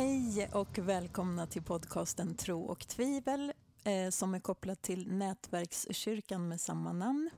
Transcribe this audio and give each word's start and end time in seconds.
Hej 0.00 0.48
och 0.52 0.78
välkomna 0.78 1.46
till 1.46 1.62
podcasten 1.62 2.34
Tro 2.34 2.62
och 2.62 2.88
tvivel 2.88 3.52
eh, 3.84 4.10
som 4.10 4.34
är 4.34 4.40
kopplad 4.40 4.82
till 4.82 5.12
Nätverkskyrkan 5.12 6.48
med 6.48 6.60
samma 6.60 6.92
namn. 6.92 7.30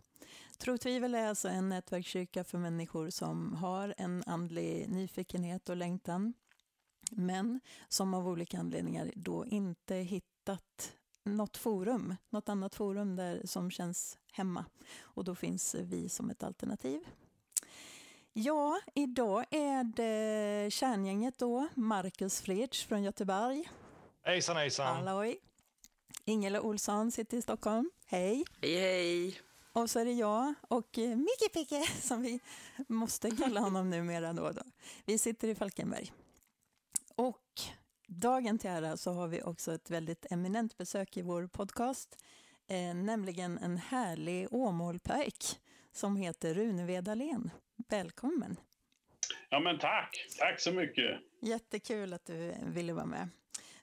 Tro 0.59 0.75
och 0.75 0.81
tvivel 0.81 1.15
är 1.15 1.29
alltså 1.29 1.49
en 1.49 1.69
nätverkskyrka 1.69 2.45
för 2.45 2.59
människor 2.59 3.11
som 3.11 3.55
har 3.55 3.95
en 3.97 4.23
andlig 4.27 4.89
nyfikenhet 4.89 5.69
och 5.69 5.77
längtan 5.77 6.35
men 7.11 7.61
som 7.89 8.15
av 8.15 8.29
olika 8.29 8.59
anledningar 8.59 9.11
då 9.15 9.47
inte 9.47 9.95
hittat 9.95 10.93
något 11.25 11.57
forum, 11.57 12.17
något 12.31 12.49
annat 12.49 12.75
forum 12.75 13.17
där 13.17 13.43
som 13.45 13.71
känns 13.71 14.19
hemma. 14.33 14.65
Och 15.01 15.25
då 15.25 15.35
finns 15.35 15.75
vi 15.75 16.09
som 16.09 16.31
ett 16.31 16.43
alternativ. 16.43 17.01
Ja, 18.35 18.81
idag 18.95 19.45
är 19.51 19.85
det 19.85 20.73
kärngänget 20.73 21.39
då, 21.39 21.69
Marcus 21.75 22.41
Fridge 22.41 22.77
från 22.89 23.03
Göteborg. 23.03 23.69
Hejsan 24.23 24.57
hejsan! 24.57 24.97
Halloj! 25.07 25.39
Ingela 26.25 26.61
Olsson 26.61 27.13
sitter 27.13 27.37
i 27.37 27.43
Stockholm. 27.43 27.91
Hej! 28.07 28.45
Hej 28.61 28.81
hej! 28.81 29.39
Och 29.73 29.91
så 29.91 29.99
är 29.99 30.05
det 30.05 30.13
jag 30.13 30.55
och 30.69 30.99
eh, 30.99 31.17
Micke 31.17 31.53
Picke, 31.53 31.83
som 32.01 32.23
vi 32.23 32.41
måste 32.89 33.31
kalla 33.31 33.61
honom 33.61 33.91
numera 33.91 34.33
då, 34.33 34.51
då. 34.51 34.63
Vi 35.05 35.19
sitter 35.19 35.49
i 35.49 35.55
Falkenberg. 35.55 36.13
Och 37.15 37.61
dagen 38.07 38.59
till 38.59 38.71
ära 38.71 38.97
så 38.97 39.13
har 39.13 39.29
vi 39.29 39.43
också 39.43 39.75
ett 39.75 39.91
väldigt 39.91 40.27
eminent 40.31 40.79
besök 40.79 41.17
i 41.17 41.23
vår 41.23 41.47
podcast, 41.47 42.19
eh, 42.67 42.95
nämligen 42.95 43.59
en 43.59 43.77
härlig 43.77 44.49
Åmålpojk 44.51 45.61
som 45.93 46.17
heter 46.17 46.55
Rune 46.55 46.87
Vedalén. 46.87 47.51
Välkommen! 47.89 48.57
Ja, 49.51 49.61
men 49.61 49.79
tack. 49.79 50.27
Tack 50.39 50.61
så 50.61 50.73
mycket. 50.73 51.21
Jättekul 51.41 52.13
att 52.13 52.25
du 52.25 52.55
ville 52.67 52.93
vara 52.93 53.07
med. 53.07 53.29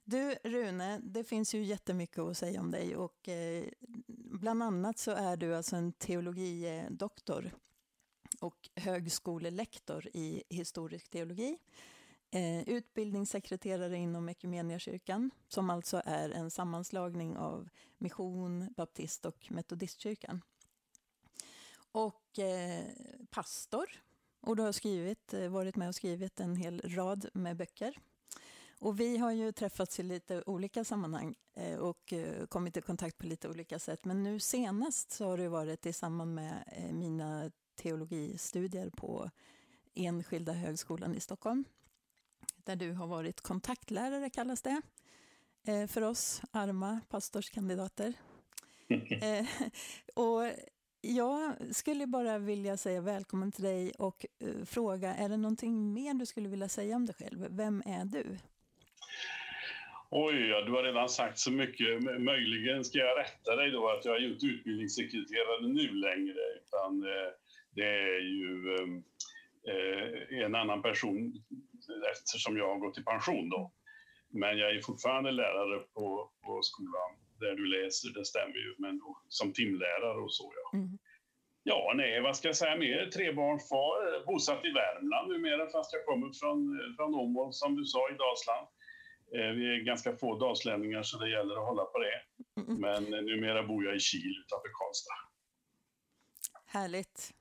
Du, 0.03 0.35
Rune, 0.43 0.99
det 1.03 1.23
finns 1.23 1.55
ju 1.55 1.63
jättemycket 1.63 2.19
att 2.19 2.37
säga 2.37 2.61
om 2.61 2.71
dig 2.71 2.95
och 2.95 3.29
eh, 3.29 3.65
bland 4.07 4.63
annat 4.63 4.97
så 4.97 5.11
är 5.11 5.37
du 5.37 5.55
alltså 5.55 5.75
en 5.75 5.91
teologidoktor 5.91 7.51
och 8.39 8.69
högskolelektor 8.75 10.07
i 10.13 10.43
historisk 10.49 11.09
teologi. 11.09 11.57
Eh, 12.31 12.69
utbildningssekreterare 12.69 13.97
inom 13.97 14.29
Equmeniakyrkan, 14.29 15.31
som 15.47 15.69
alltså 15.69 16.01
är 16.05 16.29
en 16.29 16.51
sammanslagning 16.51 17.37
av 17.37 17.69
mission, 17.97 18.73
baptist 18.77 19.25
och 19.25 19.47
metodistkyrkan. 19.49 20.41
Och 21.91 22.39
eh, 22.39 22.85
pastor, 23.29 23.89
och 24.41 24.55
du 24.55 24.63
har 24.63 24.71
skrivit, 24.71 25.33
eh, 25.33 25.49
varit 25.49 25.75
med 25.75 25.87
och 25.87 25.95
skrivit 25.95 26.39
en 26.39 26.55
hel 26.55 26.81
rad 26.81 27.29
med 27.33 27.57
böcker. 27.57 27.97
Och 28.79 28.99
vi 28.99 29.17
har 29.17 29.31
ju 29.31 29.51
träffats 29.51 29.99
i 29.99 30.03
lite 30.03 30.43
olika 30.45 30.83
sammanhang 30.83 31.35
eh, 31.55 31.77
och 31.77 32.13
eh, 32.13 32.45
kommit 32.45 32.77
i 32.77 32.81
kontakt 32.81 33.17
på 33.17 33.25
lite 33.25 33.49
olika 33.49 33.79
sätt. 33.79 34.05
Men 34.05 34.23
nu 34.23 34.39
senast 34.39 35.11
så 35.11 35.25
har 35.25 35.37
du 35.37 35.47
varit 35.47 35.85
i 35.85 35.93
samband 35.93 36.35
med 36.35 36.63
mina 36.93 37.51
teologistudier 37.75 38.89
på 38.89 39.29
Enskilda 39.95 40.53
högskolan 40.53 41.15
i 41.15 41.19
Stockholm 41.19 41.63
där 42.55 42.75
du 42.75 42.91
har 42.91 43.07
varit 43.07 43.41
kontaktlärare, 43.41 44.29
kallas 44.29 44.61
det, 44.61 44.81
för 45.87 46.01
oss 46.01 46.41
arma 46.51 46.99
pastorskandidater. 47.09 48.13
Eh, 49.21 49.45
och 50.13 50.51
jag 51.01 51.55
skulle 51.75 52.07
bara 52.07 52.37
vilja 52.37 52.77
säga 52.77 53.01
välkommen 53.01 53.51
till 53.51 53.63
dig 53.63 53.91
och 53.97 54.25
eh, 54.39 54.65
fråga, 54.65 55.15
är 55.15 55.29
det 55.29 55.37
någonting 55.37 55.93
mer 55.93 56.13
du 56.13 56.25
skulle 56.25 56.49
vilja 56.49 56.69
säga 56.69 56.95
om 56.95 57.05
dig 57.05 57.15
själv? 57.15 57.47
Vem 57.49 57.83
är 57.85 58.05
du? 58.05 58.37
Oj, 60.11 60.47
ja, 60.49 60.61
du 60.61 60.71
har 60.71 60.83
redan 60.83 61.09
sagt 61.09 61.39
så 61.39 61.51
mycket. 61.51 62.03
Möjligen 62.19 62.83
ska 62.83 62.97
jag 62.97 63.19
rätta 63.19 63.55
dig 63.55 63.71
då 63.71 63.89
att 63.89 64.05
jag 64.05 64.11
har 64.11 64.19
gjort 64.19 64.43
utbildningssekreterare 64.43 65.67
nu 65.67 65.93
längre. 65.93 66.39
Utan 66.61 67.03
eh, 67.03 67.29
det 67.71 67.85
är 67.85 68.19
ju 68.19 68.75
ehm, 68.75 69.03
eh, 69.67 70.45
en 70.45 70.55
annan 70.55 70.81
person 70.81 71.33
eftersom 72.11 72.57
jag 72.57 72.67
har 72.67 72.79
gått 72.79 72.97
i 72.97 73.03
pension 73.03 73.49
då. 73.49 73.71
Men 74.29 74.57
jag 74.57 74.75
är 74.75 74.81
fortfarande 74.81 75.31
lärare 75.31 75.79
på, 75.79 76.31
på 76.43 76.59
skolan 76.61 77.28
där 77.39 77.55
du 77.55 77.65
läser, 77.65 78.09
det 78.09 78.25
stämmer 78.25 78.55
ju, 78.55 78.75
men 78.77 79.01
som 79.27 79.53
timlärare 79.53 80.21
och 80.21 80.33
så 80.33 80.53
ja. 80.55 80.77
Mm. 80.77 80.97
Ja, 81.63 81.93
nej, 81.95 82.21
vad 82.21 82.37
ska 82.37 82.47
jag 82.47 82.55
säga 82.55 82.75
mer? 82.77 83.05
Trebarnsfar, 83.05 84.25
bosatt 84.25 84.65
i 84.65 84.71
Värmland 84.71 85.27
numera 85.31 85.69
fast 85.69 85.93
jag 85.93 86.05
kommer 86.05 86.31
från, 86.39 86.79
från 86.95 87.15
Åmål 87.15 87.53
som 87.53 87.75
du 87.75 87.85
sa 87.85 88.09
i 88.09 88.13
Dalsland. 88.13 88.67
Eh, 89.35 89.51
vi 89.57 89.75
är 89.75 89.79
ganska 89.83 90.15
få 90.15 90.39
dalslänningar 90.39 91.03
så 91.03 91.17
det 91.17 91.29
gäller 91.29 91.55
att 91.55 91.67
hålla 91.67 91.85
på 91.85 91.99
det. 91.99 92.21
Mm. 92.61 92.81
Men 92.81 93.25
numera 93.25 93.63
bor 93.63 93.85
jag 93.85 93.95
i 93.95 93.99
Kil 93.99 94.43
utanför 94.45 94.69
Karlstad. 94.73 95.19
Härligt. 96.65 97.33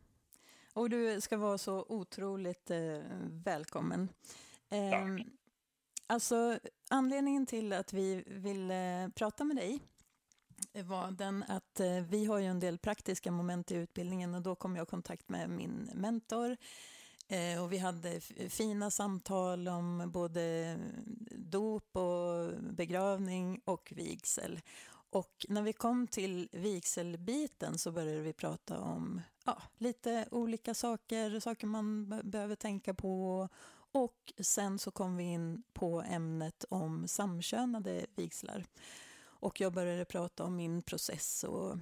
Och 0.74 0.90
du 0.90 1.20
ska 1.20 1.36
vara 1.36 1.58
så 1.58 1.86
otroligt 1.88 2.70
eh, 2.70 3.00
välkommen. 3.44 4.08
Eh, 4.70 5.24
alltså, 6.08 6.58
anledningen 6.88 7.46
till 7.46 7.72
att 7.72 7.92
vi 7.92 8.24
ville 8.26 9.04
eh, 9.04 9.08
prata 9.08 9.44
med 9.44 9.56
dig 9.56 9.80
eh, 10.72 10.84
var 10.86 11.10
den 11.10 11.44
att 11.48 11.80
eh, 11.80 12.00
vi 12.08 12.24
har 12.24 12.38
ju 12.38 12.46
en 12.46 12.60
del 12.60 12.78
praktiska 12.78 13.30
moment 13.30 13.70
i 13.70 13.74
utbildningen 13.74 14.34
och 14.34 14.42
då 14.42 14.54
kom 14.54 14.76
jag 14.76 14.82
i 14.82 14.90
kontakt 14.90 15.28
med 15.28 15.50
min 15.50 15.90
mentor 15.94 16.56
eh, 17.28 17.62
och 17.62 17.72
vi 17.72 17.78
hade 17.78 18.20
fina 18.50 18.90
samtal 18.90 19.68
om 19.68 20.10
både 20.12 20.76
dop 21.30 21.96
och 21.96 22.52
begravning 22.62 23.60
och 23.64 23.92
vigsel. 23.96 24.60
Och 25.10 25.46
när 25.48 25.62
vi 25.62 25.72
kom 25.72 26.06
till 26.06 26.48
vigselbiten 26.52 27.78
så 27.78 27.92
började 27.92 28.20
vi 28.20 28.32
prata 28.32 28.78
om 28.78 29.20
ja, 29.44 29.62
lite 29.78 30.28
olika 30.30 30.74
saker, 30.74 31.40
saker 31.40 31.66
man 31.66 32.08
behöver 32.24 32.54
tänka 32.54 32.94
på. 32.94 33.48
Och 33.92 34.32
sen 34.40 34.78
så 34.78 34.90
kom 34.90 35.16
vi 35.16 35.24
in 35.24 35.62
på 35.72 36.02
ämnet 36.02 36.64
om 36.68 37.08
samkönade 37.08 38.06
vigslar. 38.14 38.64
Och 39.20 39.60
jag 39.60 39.72
började 39.72 40.04
prata 40.04 40.44
om 40.44 40.56
min 40.56 40.82
process 40.82 41.44
och 41.44 41.78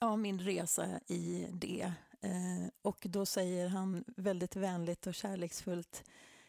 ja, 0.00 0.16
min 0.16 0.40
resa 0.40 1.00
i 1.06 1.46
det. 1.52 1.92
Eh, 2.20 2.68
och 2.82 3.06
då 3.08 3.26
säger 3.26 3.68
han 3.68 4.04
väldigt 4.06 4.56
vänligt 4.56 5.06
och 5.06 5.14
kärleksfullt 5.14 6.04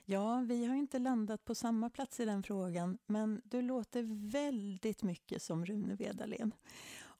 Ja, 0.07 0.43
vi 0.47 0.65
har 0.65 0.75
inte 0.75 0.99
landat 0.99 1.45
på 1.45 1.55
samma 1.55 1.89
plats 1.89 2.19
i 2.19 2.25
den 2.25 2.43
frågan, 2.43 2.97
men 3.05 3.41
du 3.45 3.61
låter 3.61 4.29
väldigt 4.31 5.03
mycket 5.03 5.41
som 5.41 5.65
Rune 5.65 5.95
Vedalén. 5.95 6.51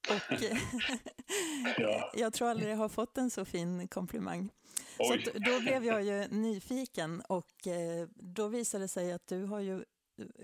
Och 0.10 0.42
ja. 1.78 2.12
jag 2.16 2.34
tror 2.34 2.48
aldrig 2.48 2.72
jag 2.72 2.78
har 2.78 2.90
fått 2.90 3.18
en 3.18 3.30
så 3.30 3.46
fin 3.46 3.88
komplimang. 3.88 4.50
Oj. 5.00 5.24
Så 5.24 5.32
då 5.40 5.60
blev 5.60 5.86
jag 5.86 6.04
ju 6.04 6.28
nyfiken 6.28 7.22
och 7.22 7.68
eh, 7.68 8.08
då 8.16 8.48
visade 8.48 8.84
det 8.84 8.88
sig 8.88 9.12
att 9.12 9.28
du 9.28 9.44
har 9.44 9.60
ju 9.60 9.86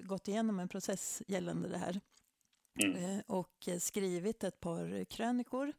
gått 0.04 0.28
igenom 0.28 0.60
en 0.60 0.68
process 0.68 1.22
gällande 1.28 1.70
det 1.70 1.78
här. 1.78 2.02
Mm. 2.84 3.04
Eh, 3.04 3.20
och 3.28 3.70
skrivit 3.80 4.44
ett 4.44 4.60
par 4.60 5.06
krönikor 5.06 5.74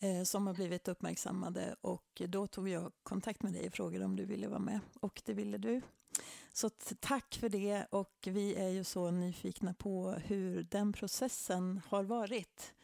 eh, 0.00 0.22
som 0.22 0.46
har 0.46 0.54
blivit 0.54 0.88
uppmärksammade 0.88 1.76
och 1.80 2.22
då 2.28 2.46
tog 2.46 2.68
jag 2.68 2.92
kontakt 3.02 3.42
med 3.42 3.52
dig 3.52 3.66
och 3.66 3.72
frågade 3.72 4.04
om 4.04 4.16
du 4.16 4.24
ville 4.24 4.48
vara 4.48 4.58
med 4.58 4.80
och 5.00 5.22
det 5.24 5.32
ville 5.32 5.58
du. 5.58 5.80
Så 6.52 6.70
tack 7.00 7.34
för 7.40 7.48
det 7.48 7.84
och 7.90 8.14
vi 8.26 8.54
är 8.54 8.68
ju 8.68 8.84
så 8.84 9.10
nyfikna 9.10 9.74
på 9.74 10.10
hur 10.10 10.62
den 10.62 10.92
processen 10.92 11.80
har 11.86 12.02
varit. 12.02 12.74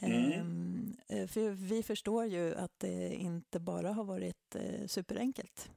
Mm. 0.00 0.32
Ehm, 0.32 0.96
eh, 1.08 1.26
för 1.26 1.50
vi 1.50 1.82
förstår 1.82 2.24
ju 2.24 2.54
att 2.54 2.78
det 2.78 3.14
inte 3.14 3.60
bara 3.60 3.92
har 3.92 4.04
varit 4.04 4.54
eh, 4.54 4.86
superenkelt. 4.86 5.70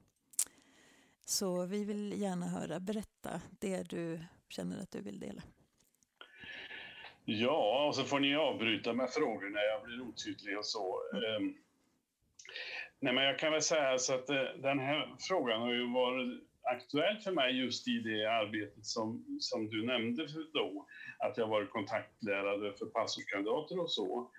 Så 1.24 1.66
vi 1.66 1.84
vill 1.84 2.20
gärna 2.20 2.48
höra, 2.48 2.80
berätta 2.80 3.40
det 3.50 3.82
du 3.82 4.20
känner 4.48 4.82
att 4.82 4.90
du 4.90 5.00
vill 5.00 5.20
dela. 5.20 5.42
Ja, 7.24 7.86
och 7.88 7.94
så 7.96 8.04
får 8.04 8.20
ni 8.20 8.36
avbryta 8.36 8.92
med 8.92 9.10
frågor 9.10 9.50
när 9.50 9.62
jag 9.62 9.82
blir 9.82 10.00
otydlig 10.00 10.58
och 10.58 10.66
så. 10.66 11.02
Mm. 11.14 11.54
nej, 13.00 13.14
men 13.14 13.24
jag 13.24 13.38
kan 13.38 13.52
väl 13.52 13.62
säga 13.62 13.98
så 13.98 14.14
att 14.14 14.30
eh, 14.30 14.42
den 14.42 14.78
här 14.78 15.16
frågan 15.18 15.60
har 15.60 15.72
ju 15.72 15.92
varit 15.92 16.49
aktuellt 16.70 17.24
för 17.24 17.32
mig 17.32 17.58
just 17.58 17.88
i 17.88 17.98
det 17.98 18.26
arbetet 18.26 18.86
som, 18.86 19.24
som 19.40 19.68
du 19.68 19.86
nämnde 19.86 20.26
då, 20.52 20.86
att 21.18 21.38
jag 21.38 21.48
varit 21.48 21.70
kontaktlärare 21.70 22.72
för 22.78 22.86
pastorskandidater 22.86 23.80
och 23.80 23.90
så. 23.90 24.30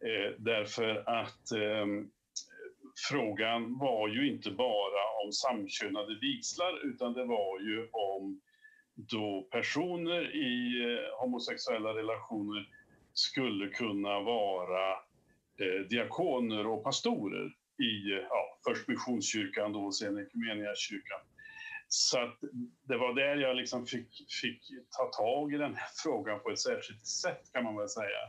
Eh, 0.00 0.32
därför 0.38 1.08
att 1.08 1.52
eh, 1.52 1.86
frågan 3.08 3.78
var 3.78 4.08
ju 4.08 4.32
inte 4.32 4.50
bara 4.50 5.02
om 5.24 5.32
samkönade 5.32 6.18
vigslar 6.20 6.86
utan 6.86 7.12
det 7.12 7.24
var 7.24 7.60
ju 7.60 7.88
om 7.92 8.40
då 8.94 9.48
personer 9.50 10.36
i 10.36 10.82
eh, 10.84 11.20
homosexuella 11.20 11.94
relationer 11.94 12.68
skulle 13.12 13.68
kunna 13.68 14.20
vara 14.20 14.90
eh, 15.60 15.88
diakoner 15.90 16.66
och 16.66 16.84
pastorer 16.84 17.46
i 17.78 18.10
ja, 18.28 18.58
först 18.64 18.88
Missionskyrkan 18.88 19.72
då 19.72 19.84
och 19.84 19.96
sen 19.96 20.18
Equmeniakyrkan. 20.18 21.20
Så 21.96 22.18
att 22.18 22.38
det 22.88 22.96
var 22.96 23.14
där 23.14 23.36
jag 23.36 23.56
liksom 23.56 23.86
fick, 23.86 24.32
fick 24.42 24.60
ta 24.98 25.04
tag 25.04 25.54
i 25.54 25.56
den 25.58 25.74
här 25.74 25.88
frågan 26.02 26.40
på 26.40 26.50
ett 26.50 26.58
särskilt 26.58 27.06
sätt 27.06 27.52
kan 27.52 27.64
man 27.64 27.76
väl 27.76 27.88
säga. 27.88 28.20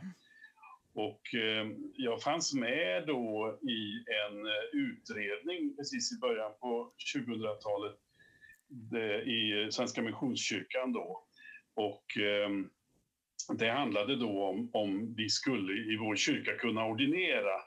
Och 0.94 1.36
eh, 1.36 1.68
jag 1.94 2.22
fanns 2.22 2.54
med 2.54 3.08
då 3.08 3.58
i 3.62 4.04
en 4.26 4.46
eh, 4.46 4.64
utredning 4.74 5.76
precis 5.76 6.12
i 6.18 6.20
början 6.20 6.52
på 6.60 6.92
2000-talet 7.16 7.96
i 9.28 9.72
Svenska 9.72 10.02
Missionskyrkan 10.02 10.94
då. 10.94 11.24
Och 11.74 12.18
eh, 12.18 12.50
det 13.58 13.70
handlade 13.70 14.16
då 14.16 14.44
om, 14.44 14.70
om 14.74 15.16
vi 15.16 15.30
skulle 15.30 15.94
i 15.94 15.98
vår 15.98 16.16
kyrka 16.16 16.58
kunna 16.58 16.86
ordinera 16.86 17.62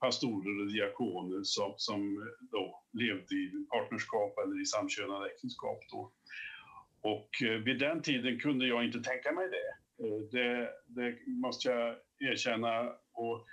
pastorer 0.00 0.60
och 0.60 0.72
diakoner 0.72 1.40
som, 1.42 1.74
som 1.76 2.30
då 2.40 2.82
levde 2.92 3.34
i 3.34 3.66
partnerskap 3.70 4.38
eller 4.38 4.62
i 4.62 4.66
samkönade 4.66 5.26
äktenskap. 5.26 5.78
Då. 5.90 6.12
Och 7.00 7.42
eh, 7.42 7.58
vid 7.58 7.78
den 7.78 8.02
tiden 8.02 8.40
kunde 8.40 8.66
jag 8.66 8.84
inte 8.84 9.00
tänka 9.00 9.32
mig 9.32 9.48
det. 9.48 10.06
Eh, 10.06 10.20
det, 10.32 10.70
det 10.86 11.18
måste 11.26 11.68
jag 11.68 11.96
erkänna. 12.18 12.92
Och 13.12 13.46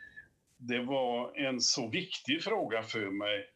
det 0.58 0.80
var 0.80 1.38
en 1.38 1.62
så 1.62 1.90
viktig 1.90 2.44
fråga 2.44 2.84
för 2.84 3.10
mig 3.12 3.50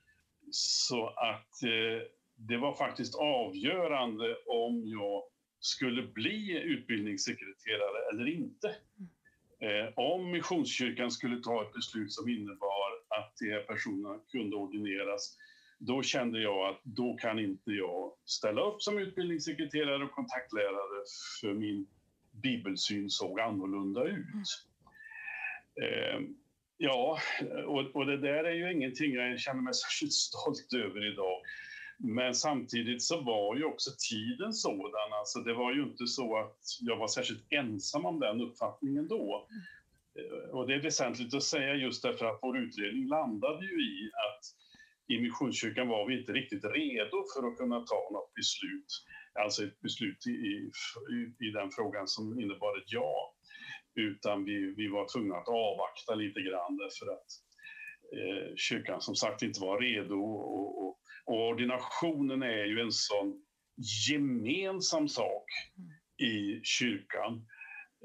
så 0.51 1.07
att 1.07 1.63
eh, 1.63 2.07
det 2.35 2.57
var 2.57 2.75
faktiskt 2.75 3.15
avgörande 3.15 4.35
om 4.45 4.83
jag 4.85 5.23
skulle 5.59 6.01
bli 6.01 6.61
utbildningssekreterare 6.63 8.09
eller 8.11 8.27
inte. 8.27 8.75
Eh, 9.59 9.93
om 9.95 10.31
Missionskyrkan 10.31 11.11
skulle 11.11 11.41
ta 11.41 11.61
ett 11.61 11.73
beslut 11.73 12.11
som 12.11 12.29
innebar 12.29 12.80
att 13.19 13.33
de 13.39 13.51
här 13.51 13.63
personerna 13.63 14.19
kunde 14.31 14.55
ordineras, 14.55 15.37
då 15.77 16.01
kände 16.03 16.41
jag 16.41 16.69
att 16.69 16.81
då 16.83 17.17
kan 17.17 17.39
inte 17.39 17.71
jag 17.71 18.13
ställa 18.25 18.61
upp 18.61 18.81
som 18.81 18.99
utbildningssekreterare 18.99 20.03
och 20.03 20.11
kontaktlärare 20.11 21.03
för 21.41 21.53
min 21.53 21.87
bibelsyn 22.31 23.09
såg 23.09 23.39
annorlunda 23.39 24.03
ut. 24.03 24.47
Eh, 25.83 26.19
ja, 26.77 27.19
och, 27.65 27.95
och, 27.95 28.05
det 28.05 28.17
där 28.17 28.43
är 28.43 28.53
ju 28.53 28.71
ingenting 28.71 29.13
jag 29.13 29.39
känner 29.39 29.61
mig 29.61 29.73
särskilt 29.83 30.13
stolt 30.13 30.73
över 30.73 31.13
idag. 31.13 31.41
Men 31.97 32.35
samtidigt 32.35 33.03
så 33.03 33.21
var 33.21 33.55
ju 33.55 33.63
också 33.63 33.89
tiden 34.09 34.53
sådan. 34.53 35.13
Alltså 35.19 35.39
det 35.39 35.53
var 35.53 35.73
ju 35.73 35.83
inte 35.83 36.07
så 36.07 36.37
att 36.37 36.59
jag 36.79 36.97
var 36.97 37.07
särskilt 37.07 37.51
ensam 37.51 38.05
om 38.05 38.19
den 38.19 38.41
uppfattningen 38.41 39.07
då. 39.07 39.47
Eh, 40.19 40.49
och 40.49 40.67
det 40.67 40.73
är 40.73 40.81
väsentligt 40.81 41.33
att 41.33 41.43
säga 41.43 41.75
just 41.75 42.03
därför 42.03 42.25
att 42.25 42.39
vår 42.41 42.57
utredning 42.57 43.07
landade 43.07 43.65
ju 43.65 43.77
i 43.83 44.11
att 44.27 44.43
i 45.13 45.21
Missionskyrkan 45.21 45.87
var 45.87 46.07
vi 46.07 46.19
inte 46.19 46.31
riktigt 46.31 46.65
redo 46.65 47.17
för 47.33 47.47
att 47.47 47.57
kunna 47.57 47.79
ta 47.79 48.09
något 48.11 48.33
beslut. 48.33 48.91
Alltså 49.39 49.63
ett 49.63 49.79
beslut 49.79 50.27
i, 50.27 50.31
i, 50.31 50.71
i 51.47 51.51
den 51.51 51.71
frågan 51.71 52.07
som 52.07 52.39
innebar 52.39 52.77
ett 52.77 52.91
ja. 52.91 53.35
Utan 53.95 54.45
vi, 54.45 54.73
vi 54.77 54.87
var 54.87 55.07
tvungna 55.13 55.35
att 55.35 55.47
avvakta 55.47 56.15
lite 56.15 56.41
grann 56.41 56.77
därför 56.77 57.13
att 57.13 57.29
eh, 58.17 58.55
kyrkan 58.55 59.01
som 59.01 59.15
sagt 59.15 59.41
inte 59.41 59.61
var 59.61 59.79
redo 59.79 60.15
och, 60.15 60.87
och 60.87 60.97
och 61.25 61.47
ordinationen 61.47 62.43
är 62.43 62.65
ju 62.65 62.79
en 62.81 62.91
sån 62.91 63.41
gemensam 64.09 65.07
sak 65.07 65.45
i 66.17 66.61
kyrkan. 66.63 67.47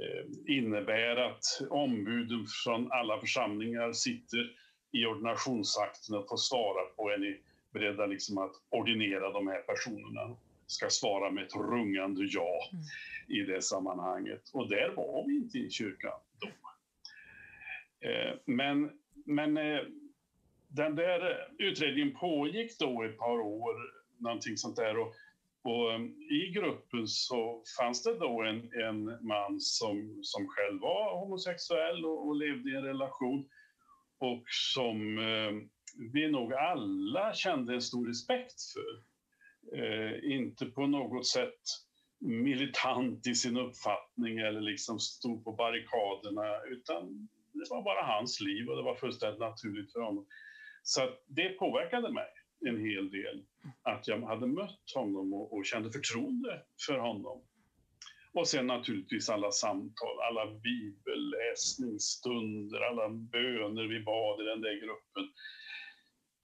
Eh, 0.01 0.57
innebär 0.57 1.17
att 1.17 1.45
ombuden 1.71 2.47
från 2.65 2.93
alla 2.93 3.21
församlingar 3.21 3.93
sitter 3.93 4.53
i 4.93 5.07
ordinationsakten 5.07 6.15
och 6.15 6.29
får 6.29 6.37
svara 6.37 6.85
på 6.97 7.11
är 7.11 7.19
ni 7.19 7.41
beredda 7.73 8.07
liksom 8.07 8.39
att 8.39 8.53
ordinera 8.71 9.33
de 9.33 9.47
här 9.49 9.63
personerna. 9.63 10.37
Ska 10.67 10.91
svara 10.91 11.31
med 11.31 11.45
ett 11.45 11.57
rungande 11.57 12.25
ja 12.25 12.69
mm. 12.73 12.85
i 13.29 13.53
det 13.53 13.63
sammanhanget. 13.63 14.51
Och 14.53 14.69
där 14.69 14.93
var 14.97 15.27
vi 15.27 15.37
inte 15.37 15.59
i 15.59 15.71
kyrkan 15.71 16.21
då. 16.41 16.49
Eh, 18.09 18.35
men, 18.45 18.91
men 19.25 19.57
eh, 19.57 19.81
den 20.69 20.97
där 20.97 21.49
utredningen 21.59 22.15
pågick 22.15 22.79
då 22.79 23.03
ett 23.03 23.19
par 23.19 23.41
år, 23.41 23.77
någonting 24.19 24.57
sånt 24.57 24.77
där. 24.77 24.99
Och, 24.99 25.15
och 25.67 25.93
ehm, 25.93 26.07
I 26.31 26.51
gruppen 26.55 27.09
så 27.09 27.63
fanns 27.79 28.03
det 28.03 28.19
då 28.19 28.43
en, 28.43 28.71
en 28.83 29.05
man 29.05 29.61
som, 29.61 30.19
som 30.23 30.49
själv 30.49 30.81
var 30.81 31.19
homosexuell 31.21 32.05
och, 32.05 32.29
och 32.29 32.37
levde 32.37 32.71
i 32.71 32.77
en 32.77 32.85
relation 32.85 33.49
och 34.19 34.45
som 34.47 35.19
eh, 35.19 35.53
vi 36.13 36.31
nog 36.31 36.55
alla 36.55 37.35
kände 37.35 37.75
en 37.75 37.83
stor 37.83 38.07
respekt 38.07 38.55
för. 38.75 38.93
Eh, 39.79 40.33
inte 40.37 40.67
på 40.67 40.87
något 40.87 41.27
sätt 41.27 41.61
militant 42.21 43.27
i 43.27 43.35
sin 43.35 43.57
uppfattning 43.57 44.39
eller 44.39 44.61
liksom 44.61 44.99
stod 44.99 45.45
på 45.45 45.53
barrikaderna 45.53 46.63
utan 46.71 47.29
det 47.53 47.71
var 47.71 47.83
bara 47.83 48.03
hans 48.03 48.41
liv 48.41 48.69
och 48.69 48.77
det 48.77 48.83
var 48.83 48.95
fullständigt 48.95 49.41
naturligt 49.41 49.93
för 49.93 50.01
honom. 50.01 50.27
Så 50.83 51.01
det 51.27 51.49
påverkade 51.49 52.13
mig 52.13 52.27
en 52.61 52.81
hel 52.81 53.11
del 53.11 53.45
att 53.83 54.09
jag 54.09 54.21
hade 54.21 54.47
mött 54.47 54.93
honom 54.95 55.35
och, 55.35 55.57
och 55.57 55.67
kände 55.67 55.93
förtroende 55.93 56.63
för 56.87 56.99
honom. 56.99 57.43
Och 58.33 58.49
sen 58.49 58.67
naturligtvis 58.67 59.31
alla 59.31 59.51
samtal, 59.51 60.21
alla 60.31 60.61
bibelläsningsstunder, 60.61 62.81
alla 62.81 63.09
böner 63.09 63.85
vi 63.85 64.01
bad 64.01 64.41
i 64.41 64.45
den 64.45 64.61
där 64.61 64.75
gruppen. 64.75 65.33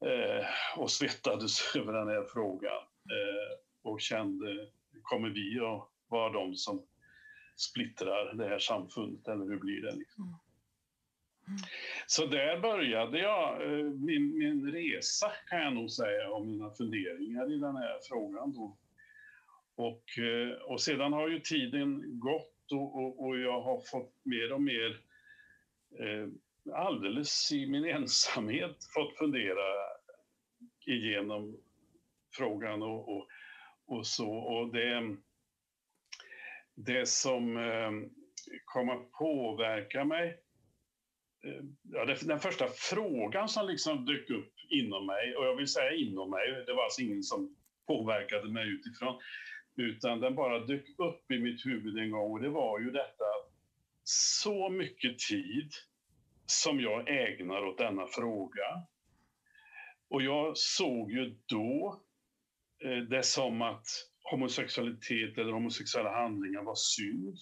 Eh, 0.07 0.47
och 0.77 0.91
svettades 0.91 1.77
över 1.81 1.93
den 1.93 2.09
här 2.09 2.25
frågan. 2.33 2.83
Eh, 3.17 3.53
och 3.83 4.01
kände, 4.01 4.69
kommer 5.03 5.29
vi 5.29 5.61
att 5.61 5.89
vara 6.09 6.33
de 6.33 6.57
som 6.57 6.87
splittrar 7.57 8.35
det 8.35 8.49
här 8.49 8.59
samfundet 8.59 9.29
eller 9.29 9.45
hur 9.45 9.59
blir 9.59 9.83
det? 9.83 9.97
Liksom? 9.97 10.25
Mm. 10.25 10.35
Så 12.07 12.27
där 12.27 12.61
började 12.61 13.19
jag 13.19 13.63
eh, 13.63 13.85
min, 13.85 14.39
min 14.39 14.73
resa 14.73 15.33
kan 15.51 15.63
jag 15.63 15.75
nog 15.75 15.91
säga 15.91 16.31
och 16.31 16.47
mina 16.47 16.71
funderingar 16.71 17.53
i 17.53 17.59
den 17.59 17.77
här 17.77 17.99
frågan. 18.09 18.53
Då. 18.53 18.77
Och, 19.75 20.19
eh, 20.19 20.63
och 20.63 20.81
sedan 20.81 21.13
har 21.13 21.29
ju 21.29 21.41
tiden 21.41 22.21
gått 22.21 22.73
och, 22.73 22.97
och, 22.97 23.27
och 23.27 23.39
jag 23.39 23.61
har 23.61 23.81
fått 23.91 24.15
mer 24.25 24.53
och 24.53 24.63
mer 24.63 25.01
eh, 26.01 26.29
alldeles 26.75 27.53
i 27.53 27.67
min 27.67 27.85
ensamhet 27.85 28.77
fått 28.95 29.19
fundera 29.19 29.65
igenom 30.87 31.57
frågan 32.33 32.83
och, 32.83 33.17
och, 33.17 33.29
och 33.87 34.07
så. 34.07 34.31
Och 34.31 34.73
det, 34.73 35.17
det 36.75 37.09
som 37.09 37.57
eh, 37.57 37.91
kom 38.65 38.89
att 38.89 39.13
påverka 39.13 40.05
mig 40.05 40.42
Eh, 41.45 41.65
ja, 41.83 42.05
den 42.23 42.41
första 42.41 42.69
frågan 42.69 43.49
som 43.49 43.67
liksom 43.67 44.05
dök 44.05 44.31
upp 44.31 44.53
inom 44.69 45.07
mig, 45.07 45.37
och 45.37 45.45
jag 45.45 45.57
vill 45.57 45.69
säga 45.69 45.93
inom 45.93 46.31
mig, 46.31 46.65
det 46.67 46.73
var 46.73 46.85
alltså 46.85 47.03
ingen 47.03 47.23
som 47.23 47.57
påverkade 47.87 48.49
mig 48.53 48.69
utifrån, 48.69 49.21
utan 49.77 50.21
den 50.21 50.35
bara 50.35 50.67
dök 50.67 50.85
upp 50.99 51.31
i 51.31 51.39
mitt 51.39 51.67
huvud 51.67 51.99
en 51.99 52.11
gång 52.11 52.33
och 52.33 52.41
det 52.41 52.49
var 52.49 52.81
ju 52.81 52.91
detta 52.91 53.25
så 54.05 54.69
mycket 54.69 55.19
tid 55.19 55.71
som 56.47 56.81
jag 56.81 57.09
ägnar 57.09 57.65
åt 57.65 57.79
denna 57.79 58.07
fråga. 58.07 58.87
Och 60.09 60.23
jag 60.23 60.57
såg 60.57 61.13
ju 61.13 61.37
då 61.47 62.03
eh, 62.85 62.99
det 62.99 63.23
som 63.23 63.63
att 63.63 63.87
homosexualitet 64.23 65.39
eller 65.39 65.53
homosexuella 65.53 66.13
handlingar 66.13 66.63
var 66.63 66.75
synd. 66.75 67.37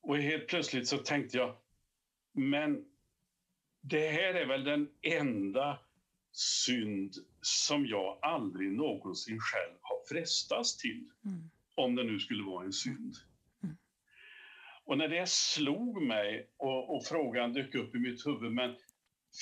Och 0.00 0.18
helt 0.18 0.46
plötsligt 0.46 0.88
så 0.88 0.98
tänkte 0.98 1.36
jag, 1.36 1.56
men 2.36 2.84
det 3.80 4.08
här 4.08 4.34
är 4.34 4.46
väl 4.46 4.64
den 4.64 4.88
enda 5.02 5.78
synd 6.32 7.14
som 7.40 7.86
jag 7.86 8.18
aldrig 8.22 8.72
någonsin 8.72 9.38
själv 9.40 9.74
har 9.80 9.98
frestats 10.08 10.76
till. 10.76 11.10
Mm. 11.24 11.50
Om 11.74 11.94
det 11.94 12.04
nu 12.04 12.18
skulle 12.18 12.42
vara 12.42 12.64
en 12.64 12.72
synd. 12.72 13.14
Mm. 13.62 13.76
Och 14.84 14.98
när 14.98 15.08
det 15.08 15.28
slog 15.28 16.02
mig 16.02 16.50
och, 16.56 16.96
och, 16.96 17.06
frågan 17.06 17.52
dök 17.52 17.74
upp 17.74 17.94
i 17.94 17.98
mitt 17.98 18.26
huvud, 18.26 18.52
men 18.52 18.76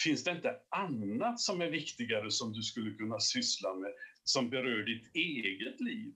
finns 0.04 0.24
det 0.24 0.30
inte 0.30 0.56
annat 0.68 1.40
som 1.40 1.60
är 1.60 1.70
viktigare 1.70 2.30
som 2.30 2.52
du 2.52 2.62
skulle 2.62 2.90
kunna 2.90 3.20
syssla 3.20 3.74
med, 3.74 3.92
som 4.24 4.50
berör 4.50 4.82
ditt 4.82 5.14
eget 5.14 5.80
liv? 5.80 6.14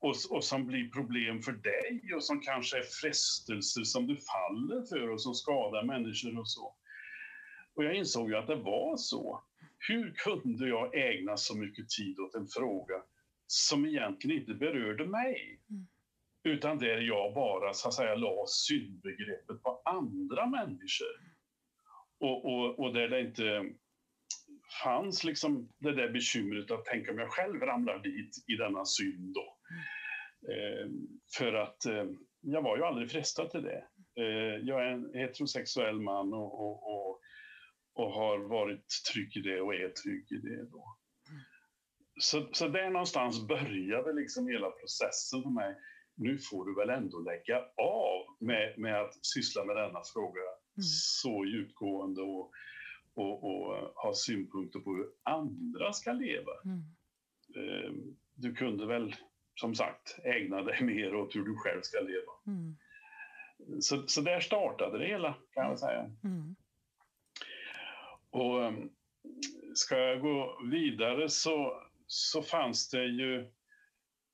Och, 0.00 0.14
och 0.30 0.44
som 0.44 0.66
blir 0.66 0.88
problem 0.88 1.42
för 1.42 1.52
dig 1.52 2.14
och 2.14 2.24
som 2.24 2.40
kanske 2.40 2.78
är 2.78 2.82
frestelser 2.82 3.82
som 3.82 4.06
du 4.06 4.16
faller 4.16 4.82
för 4.86 5.10
och 5.10 5.22
som 5.22 5.34
skadar 5.34 5.84
människor 5.84 6.38
och 6.38 6.50
så. 6.50 6.74
Och 7.74 7.84
jag 7.84 7.94
insåg 7.94 8.30
ju 8.30 8.36
att 8.36 8.46
det 8.46 8.56
var 8.56 8.96
så. 8.96 9.44
Hur 9.88 10.14
kunde 10.14 10.68
jag 10.68 10.94
ägna 10.94 11.36
så 11.36 11.56
mycket 11.56 11.88
tid 11.88 12.18
åt 12.18 12.34
en 12.34 12.46
fråga 12.48 12.94
som 13.46 13.86
egentligen 13.86 14.40
inte 14.40 14.54
berörde 14.54 15.06
mig? 15.06 15.60
Mm. 15.70 15.86
Utan 16.44 16.78
där 16.78 17.00
jag 17.00 17.34
bara 17.34 17.74
så 17.74 17.88
att 17.88 17.94
säga 17.94 18.14
la 18.14 18.44
syndbegreppet 18.46 19.62
på 19.62 19.82
andra 19.84 20.46
människor. 20.46 21.34
Och, 22.20 22.44
och, 22.44 22.78
och 22.78 22.94
där 22.94 23.08
det 23.08 23.20
inte 23.20 23.64
fanns 24.82 25.24
liksom 25.24 25.68
det 25.78 25.92
där 25.92 26.08
bekymret 26.08 26.70
att 26.70 26.84
tänka 26.84 27.12
om 27.12 27.18
jag 27.18 27.30
själv 27.30 27.60
ramlar 27.60 27.98
dit 27.98 28.44
i 28.46 28.54
denna 28.54 28.84
synd 28.84 29.34
då. 29.34 29.59
Eh, 30.48 30.90
för 31.38 31.54
att 31.54 31.86
eh, 31.86 32.04
jag 32.40 32.62
var 32.62 32.76
ju 32.76 32.84
aldrig 32.84 33.10
frestad 33.10 33.50
till 33.50 33.62
det. 33.62 33.84
Eh, 34.16 34.56
jag 34.62 34.86
är 34.86 34.90
en 34.90 35.14
heterosexuell 35.14 36.00
man 36.00 36.32
och, 36.34 36.60
och, 36.60 36.92
och, 36.92 37.20
och, 37.94 38.12
har 38.12 38.38
varit 38.38 38.86
trygg 39.12 39.36
i 39.36 39.40
det 39.40 39.60
och 39.60 39.74
är 39.74 39.88
trygg 39.88 40.32
i 40.32 40.36
det 40.36 40.64
då. 40.70 40.96
Så, 42.20 42.48
så 42.52 42.68
där 42.68 42.90
någonstans 42.90 43.48
började 43.48 44.12
liksom 44.12 44.48
hela 44.48 44.70
processen 44.70 45.42
för 45.42 45.50
mig. 45.50 45.76
Nu 46.16 46.38
får 46.38 46.64
du 46.64 46.74
väl 46.74 46.90
ändå 46.90 47.18
lägga 47.18 47.58
av 47.76 48.26
med, 48.40 48.78
med 48.78 49.00
att 49.00 49.26
syssla 49.26 49.64
med 49.64 49.76
denna 49.76 50.00
fråga 50.14 50.40
mm. 50.40 50.82
så 50.82 51.44
djupgående 51.44 52.22
och, 52.22 52.50
och, 53.14 53.44
och, 53.44 53.74
ha 53.94 54.14
synpunkter 54.14 54.80
på 54.80 54.90
hur 54.90 55.06
andra 55.22 55.92
ska 55.92 56.12
leva. 56.12 56.52
Mm. 56.64 58.16
Du 58.34 58.54
kunde 58.54 58.86
väl 58.86 59.14
som 59.60 59.74
sagt 59.74 60.18
ägna 60.24 60.62
dig 60.62 60.82
mer 60.82 61.14
åt 61.14 61.36
hur 61.36 61.44
du 61.44 61.56
själv 61.56 61.80
ska 61.82 62.00
leva. 62.00 62.32
Mm. 62.46 62.76
Så, 63.80 64.06
så 64.06 64.20
där 64.20 64.40
startade 64.40 64.98
det 64.98 65.06
hela 65.06 65.34
kan 65.54 65.68
jag 65.68 65.78
säga. 65.78 66.10
Mm. 66.24 66.56
Och 68.30 68.64
ehm, 68.64 68.90
ska 69.74 69.98
jag 69.98 70.20
gå 70.20 70.60
vidare 70.70 71.28
så, 71.28 71.82
så 72.06 72.42
fanns 72.42 72.90
det 72.90 73.04
ju 73.04 73.40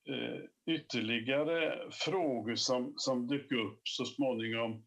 eh, 0.09 0.41
ytterligare 0.67 1.91
frågor 1.91 2.55
som, 2.55 2.95
som 2.97 3.27
dök 3.27 3.53
upp 3.53 3.81
så 3.83 4.05
småningom 4.05 4.87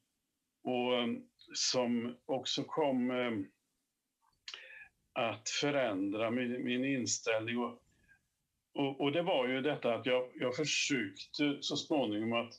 och 0.63 0.93
um, 0.93 1.27
som 1.53 2.17
också 2.25 2.63
kom 2.63 3.12
um, 3.12 3.51
att 5.13 5.50
förändra 5.50 6.31
min, 6.31 6.63
min 6.63 6.86
inställning. 6.86 7.58
Och, 7.58 7.81
och, 8.79 9.01
och, 9.01 9.12
det 9.12 9.21
var 9.21 9.48
ju 9.48 9.62
detta 9.62 9.95
att 9.95 10.05
jag, 10.05 10.31
jag 10.36 10.55
försökte 10.55 11.57
så 11.62 11.75
småningom 11.75 12.33
att 12.33 12.53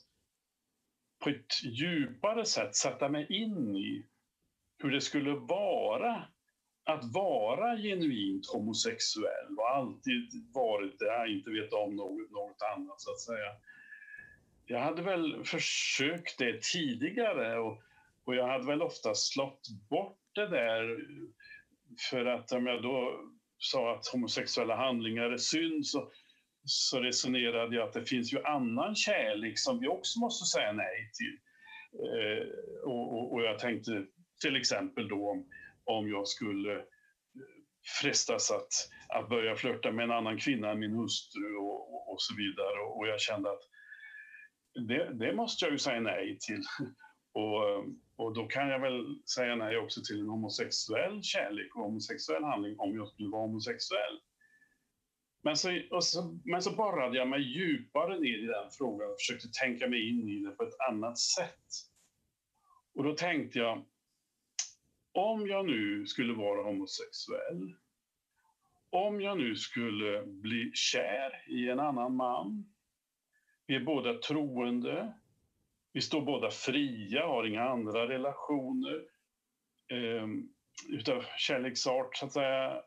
på 1.23 1.29
ett 1.29 1.63
djupare 1.63 2.45
sätt 2.45 2.75
sätta 2.75 3.09
mig 3.09 3.27
in 3.29 3.75
i 3.75 4.05
hur 4.77 4.91
det 4.91 5.01
skulle 5.01 5.31
vara 5.31 6.27
att 6.83 7.13
vara 7.13 7.77
genuint 7.77 8.47
homosexuell 8.53 9.57
och 9.57 9.69
alltid 9.69 10.51
varit 10.53 10.99
det, 10.99 11.31
inte 11.31 11.49
vet 11.49 11.73
om 11.73 11.95
något, 11.95 12.31
något 12.31 12.61
annat 12.75 13.01
så 13.01 13.11
att 13.11 13.19
säga. 13.19 13.51
Jag 14.65 14.79
hade 14.79 15.01
väl 15.01 15.45
försökt 15.45 16.37
det 16.37 16.61
tidigare 16.73 17.59
och, 17.59 17.81
och 18.23 18.35
jag 18.35 18.47
hade 18.47 18.67
väl 18.67 18.81
ofta 18.81 19.15
slått 19.15 19.67
bort 19.89 20.19
det 20.35 20.47
där 20.47 21.05
för 22.09 22.25
att 22.25 22.51
om 22.51 22.65
jag 22.65 22.83
då 22.83 23.21
sa 23.61 23.95
att 23.95 24.07
homosexuella 24.07 24.75
handlingar 24.75 25.23
är 25.23 25.37
synd 25.37 25.87
så, 25.87 26.11
så 26.63 26.99
resonerade 26.99 27.75
jag 27.75 27.87
att 27.87 27.93
det 27.93 28.05
finns 28.05 28.33
ju 28.33 28.43
annan 28.43 28.95
kärlek 28.95 29.59
som 29.59 29.79
vi 29.79 29.87
också 29.87 30.19
måste 30.19 30.45
säga 30.45 30.71
nej 30.71 31.11
till. 31.13 31.37
Eh, 31.93 32.47
och, 32.83 33.13
och, 33.13 33.33
och, 33.33 33.43
jag 33.43 33.59
tänkte 33.59 34.05
till 34.41 34.55
exempel 34.55 35.07
då 35.07 35.29
om, 35.29 35.45
om 35.83 36.09
jag 36.09 36.27
skulle 36.27 36.73
eh, 36.75 36.81
frestas 38.01 38.51
att, 38.51 38.73
att 39.09 39.29
börja 39.29 39.55
flörta 39.55 39.91
med 39.91 40.03
en 40.03 40.11
annan 40.11 40.37
kvinna 40.37 40.71
än 40.71 40.79
min 40.79 40.95
hustru 40.95 41.55
och, 41.55 41.93
och, 41.93 42.13
och 42.13 42.21
så 42.21 42.35
vidare. 42.35 42.79
Och, 42.79 43.07
jag 43.07 43.21
kände 43.21 43.49
att 43.51 43.61
det, 44.87 45.13
det, 45.13 45.33
måste 45.33 45.65
jag 45.65 45.71
ju 45.71 45.77
säga 45.77 45.99
nej 45.99 46.37
till. 46.39 46.63
Och, 47.33 47.69
eh, 47.69 47.83
och 48.21 48.33
då 48.33 48.47
kan 48.47 48.69
jag 48.69 48.79
väl 48.79 49.19
säga 49.35 49.55
nej 49.55 49.77
också 49.77 50.01
till 50.01 50.19
en 50.19 50.29
homosexuell 50.29 51.23
kärlek 51.23 51.75
och 51.75 51.83
homosexuell 51.83 52.43
handling 52.43 52.79
om 52.79 52.95
jag 52.95 53.07
skulle 53.07 53.29
vara 53.29 53.41
homosexuell. 53.41 54.19
Men 55.43 55.57
så, 55.57 55.81
så, 56.01 56.39
men 56.45 56.61
så 56.61 56.75
borrade 56.75 57.17
jag 57.17 57.27
mig 57.27 57.41
djupare 57.41 58.19
ner 58.19 58.37
i 58.37 58.45
den 58.45 58.71
frågan 58.77 59.09
och 59.09 59.15
försökte 59.19 59.47
tänka 59.61 59.87
mig 59.87 60.09
in 60.09 60.29
i 60.29 60.39
det 60.39 60.51
på 60.51 60.63
ett 60.63 60.79
annat 60.89 61.19
sätt. 61.19 61.67
Och 62.95 63.03
då 63.03 63.15
tänkte 63.15 63.59
jag, 63.59 63.85
om 65.13 65.47
jag 65.47 65.65
nu 65.65 66.05
skulle 66.05 66.33
vara 66.33 66.63
homosexuell, 66.63 67.75
om 68.89 69.21
jag 69.21 69.37
nu 69.37 69.55
skulle 69.55 70.23
bli 70.25 70.71
kär 70.73 71.43
i 71.47 71.69
en 71.69 71.79
annan 71.79 72.15
man, 72.15 72.73
vi 73.67 73.75
är 73.75 73.83
båda 73.83 74.13
troende, 74.13 75.13
vi 75.93 76.01
står 76.01 76.21
båda 76.21 76.51
fria, 76.51 77.25
har 77.27 77.47
inga 77.47 77.63
andra 77.63 78.07
relationer 78.07 79.05
eh, 79.91 80.27
utav 80.89 81.25
kärleksart, 81.37 82.17
så 82.17 82.25
att 82.25 82.33
säga. 82.33 82.81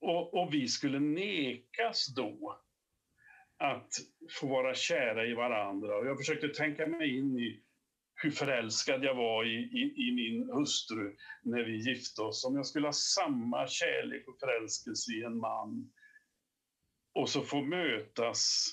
Och, 0.00 0.34
och, 0.34 0.54
vi 0.54 0.68
skulle 0.68 0.98
nekas 1.00 2.14
då 2.14 2.60
att 3.58 3.88
få 4.40 4.46
vara 4.46 4.74
kära 4.74 5.26
i 5.26 5.34
varandra. 5.34 5.96
Och 5.96 6.06
jag 6.06 6.18
försökte 6.18 6.48
tänka 6.48 6.86
mig 6.86 7.18
in 7.18 7.38
i 7.38 7.62
hur 8.14 8.30
förälskad 8.30 9.04
jag 9.04 9.14
var 9.14 9.44
i, 9.44 9.54
i, 9.54 10.08
i, 10.08 10.12
min 10.12 10.50
hustru 10.50 11.16
när 11.42 11.64
vi 11.64 11.90
gifte 11.90 12.22
oss. 12.22 12.44
Om 12.44 12.56
jag 12.56 12.66
skulle 12.66 12.86
ha 12.86 12.92
samma 12.92 13.66
kärlek 13.66 14.28
och 14.28 14.38
förälskelse 14.40 15.12
i 15.12 15.22
en 15.22 15.36
man 15.38 15.92
och 17.14 17.28
så 17.28 17.42
få 17.42 17.62
mötas 17.62 18.68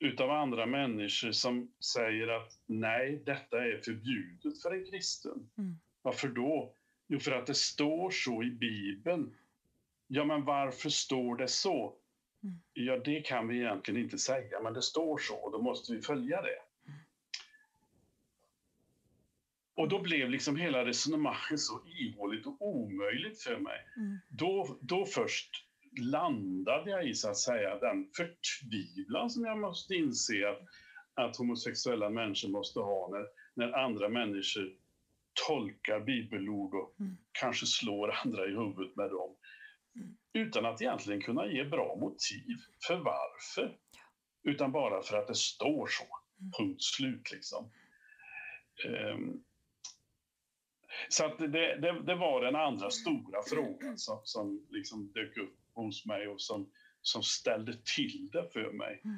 utav 0.00 0.30
andra 0.30 0.66
människor 0.66 1.32
som 1.32 1.72
säger 1.80 2.28
att 2.28 2.58
nej, 2.66 3.22
detta 3.26 3.64
är 3.64 3.80
förbjudet 3.84 4.62
för 4.62 4.70
en 4.70 4.84
kristen. 4.90 5.50
Mm. 5.58 5.78
Varför 6.02 6.28
då? 6.28 6.74
Jo, 7.08 7.18
för 7.18 7.32
att 7.32 7.46
det 7.46 7.54
står 7.54 8.10
så 8.10 8.42
i 8.42 8.50
Bibeln. 8.50 9.36
Ja, 10.06 10.24
men 10.24 10.44
varför 10.44 10.90
står 10.90 11.36
det 11.36 11.48
så? 11.48 11.94
Mm. 12.42 12.56
Ja, 12.72 12.98
det 12.98 13.20
kan 13.20 13.48
vi 13.48 13.56
egentligen 13.56 14.00
inte 14.00 14.18
säga, 14.18 14.60
men 14.62 14.74
det 14.74 14.82
står 14.82 15.18
så 15.18 15.34
och 15.34 15.52
då 15.52 15.62
måste 15.62 15.92
vi 15.92 16.02
följa 16.02 16.42
det. 16.42 16.58
Och 19.74 19.88
då 19.88 20.02
blev 20.02 20.30
liksom 20.30 20.56
hela 20.56 20.84
resonemanget 20.84 21.60
så 21.60 21.80
ihåligt 21.86 22.46
och 22.46 22.56
omöjligt 22.60 23.42
för 23.42 23.58
mig. 23.58 23.86
Mm. 23.96 24.18
Då, 24.28 24.78
då 24.80 25.06
först 25.06 25.69
landade 26.00 26.90
jag 26.90 27.08
i 27.08 27.14
så 27.14 27.30
att 27.30 27.36
säga 27.36 27.78
den 27.78 28.06
förtvivlan 28.16 29.30
som 29.30 29.44
jag 29.44 29.58
måste 29.58 29.94
inse 29.94 30.48
att, 30.48 30.60
att 31.14 31.36
homosexuella 31.36 32.10
människor 32.10 32.48
måste 32.48 32.80
ha 32.80 33.08
när, 33.08 33.26
när 33.54 33.72
andra 33.72 34.08
människor 34.08 34.72
tolkar 35.46 36.00
bibelord 36.00 36.74
och 36.74 37.00
mm. 37.00 37.16
kanske 37.32 37.66
slår 37.66 38.14
andra 38.24 38.46
i 38.46 38.50
huvudet 38.50 38.96
med 38.96 39.10
dem. 39.10 39.36
Mm. 39.96 40.16
Utan 40.32 40.66
att 40.66 40.82
egentligen 40.82 41.20
kunna 41.20 41.46
ge 41.46 41.64
bra 41.64 41.96
motiv 42.00 42.56
för 42.86 42.96
varför. 42.96 43.78
Ja. 43.92 44.00
Utan 44.50 44.72
bara 44.72 45.02
för 45.02 45.16
att 45.16 45.28
det 45.28 45.34
står 45.34 45.86
så. 45.86 46.04
Mm. 46.40 46.52
Punkt 46.58 46.82
slut 46.82 47.32
liksom. 47.32 47.70
Um, 48.86 49.44
så 51.08 51.36
det, 51.38 51.46
det, 51.48 52.02
det, 52.06 52.14
var 52.14 52.40
den 52.40 52.56
andra 52.56 52.90
stora 52.90 53.42
frågan 53.50 53.98
som, 53.98 54.20
som 54.24 54.66
liksom 54.70 55.12
dök 55.12 55.36
upp 55.36 55.56
hos 55.74 56.06
mig 56.06 56.28
och 56.28 56.40
som, 56.40 56.70
som 57.02 57.22
ställde 57.22 57.72
till 57.96 58.28
det 58.32 58.52
för 58.52 58.72
mig. 58.72 59.00
Mm. 59.04 59.16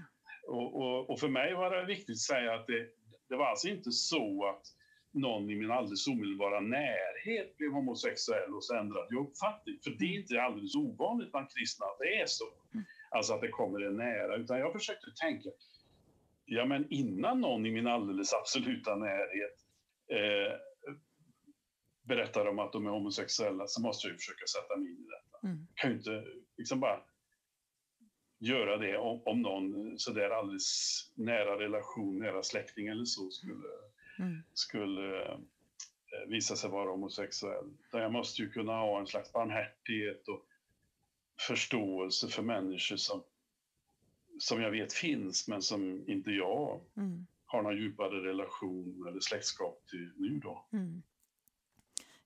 Och, 0.48 0.76
och, 0.76 1.10
och, 1.10 1.20
för 1.20 1.28
mig 1.28 1.54
var 1.54 1.76
det 1.76 1.86
viktigt 1.86 2.14
att 2.14 2.18
säga 2.18 2.54
att 2.54 2.66
det, 2.66 2.88
det 3.28 3.36
var 3.36 3.46
alltså 3.46 3.68
inte 3.68 3.90
så 3.90 4.46
att 4.46 4.62
någon 5.12 5.50
i 5.50 5.54
min 5.54 5.70
alldeles 5.70 6.06
omedelbara 6.06 6.60
närhet 6.60 7.56
blev 7.56 7.70
homosexuell 7.70 8.54
och 8.54 8.64
så 8.64 8.74
ändrade 8.74 9.06
jag 9.10 9.26
uppfattning. 9.26 9.78
För 9.84 9.90
det 9.90 10.04
är 10.04 10.20
inte 10.20 10.42
alldeles 10.42 10.74
ovanligt 10.74 11.30
bland 11.30 11.46
kristna 11.54 11.86
att 11.86 11.98
det 11.98 12.20
är 12.20 12.26
så. 12.26 12.44
Mm. 12.74 12.84
Alltså 13.10 13.34
att 13.34 13.40
det 13.40 13.48
kommer 13.48 13.80
en 13.80 13.96
nära. 13.96 14.36
Utan 14.36 14.58
jag 14.58 14.72
försökte 14.72 15.06
tänka, 15.20 15.48
ja 16.44 16.64
men 16.64 16.86
innan 16.90 17.40
någon 17.40 17.66
i 17.66 17.70
min 17.70 17.86
alldeles 17.86 18.32
absoluta 18.32 18.96
närhet 18.96 19.56
eh, 20.08 20.58
berättar 22.02 22.46
om 22.46 22.58
att 22.58 22.72
de 22.72 22.86
är 22.86 22.90
homosexuella 22.90 23.66
så 23.66 23.82
måste 23.82 24.08
jag 24.08 24.16
försöka 24.16 24.46
sätta 24.46 24.76
mig 24.76 24.90
in 24.90 24.98
i 24.98 25.06
detta. 25.06 25.46
Mm. 25.46 25.66
Kan 25.74 25.90
ju 25.90 25.96
inte 25.96 26.24
liksom 26.56 26.80
bara 26.80 27.00
göra 28.38 28.76
det 28.76 28.96
om, 28.96 29.22
om 29.24 29.42
någon 29.42 29.98
sådär 29.98 30.30
alldeles 30.30 31.12
nära 31.14 31.58
relation, 31.58 32.18
nära 32.18 32.42
släkting 32.42 32.86
eller 32.86 33.04
så 33.04 33.30
skulle, 33.30 33.68
mm. 34.18 34.42
skulle 34.52 35.22
eh, 35.22 35.38
visa 36.28 36.56
sig 36.56 36.70
vara 36.70 36.90
homosexuell. 36.90 37.70
Jag 37.92 38.12
måste 38.12 38.42
ju 38.42 38.50
kunna 38.50 38.72
ha 38.72 39.00
en 39.00 39.06
slags 39.06 39.32
barmhärtighet 39.32 40.28
och 40.28 40.46
förståelse 41.46 42.28
för 42.28 42.42
människor 42.42 42.96
som, 42.96 43.22
som 44.38 44.62
jag 44.62 44.70
vet 44.70 44.92
finns 44.92 45.48
men 45.48 45.62
som 45.62 46.08
inte 46.08 46.30
jag 46.30 46.80
mm. 46.96 47.26
har 47.44 47.62
någon 47.62 47.76
djupare 47.76 48.28
relation 48.28 49.06
eller 49.08 49.20
släktskap 49.20 49.86
till 49.86 50.12
nu 50.16 50.38
då. 50.38 50.66
Mm. 50.72 51.02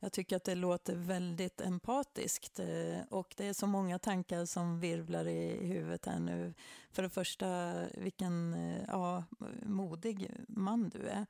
Jag 0.01 0.13
tycker 0.13 0.37
att 0.37 0.45
det 0.45 0.55
låter 0.55 0.97
väldigt 0.97 1.61
empatiskt 1.61 2.59
eh, 2.59 3.01
och 3.11 3.35
det 3.37 3.47
är 3.47 3.53
så 3.53 3.67
många 3.67 3.99
tankar 3.99 4.45
som 4.45 4.81
virvlar 4.81 5.29
i 5.29 5.67
huvudet 5.67 6.07
här 6.07 6.21
nu. 6.21 6.55
För 6.91 7.03
det 7.03 7.11
första, 7.11 7.75
vilken 7.95 8.55
eh, 8.55 8.85
ja, 8.89 9.25
modig 9.63 10.31
man 10.49 10.89
du 10.89 11.09
är. 11.09 11.27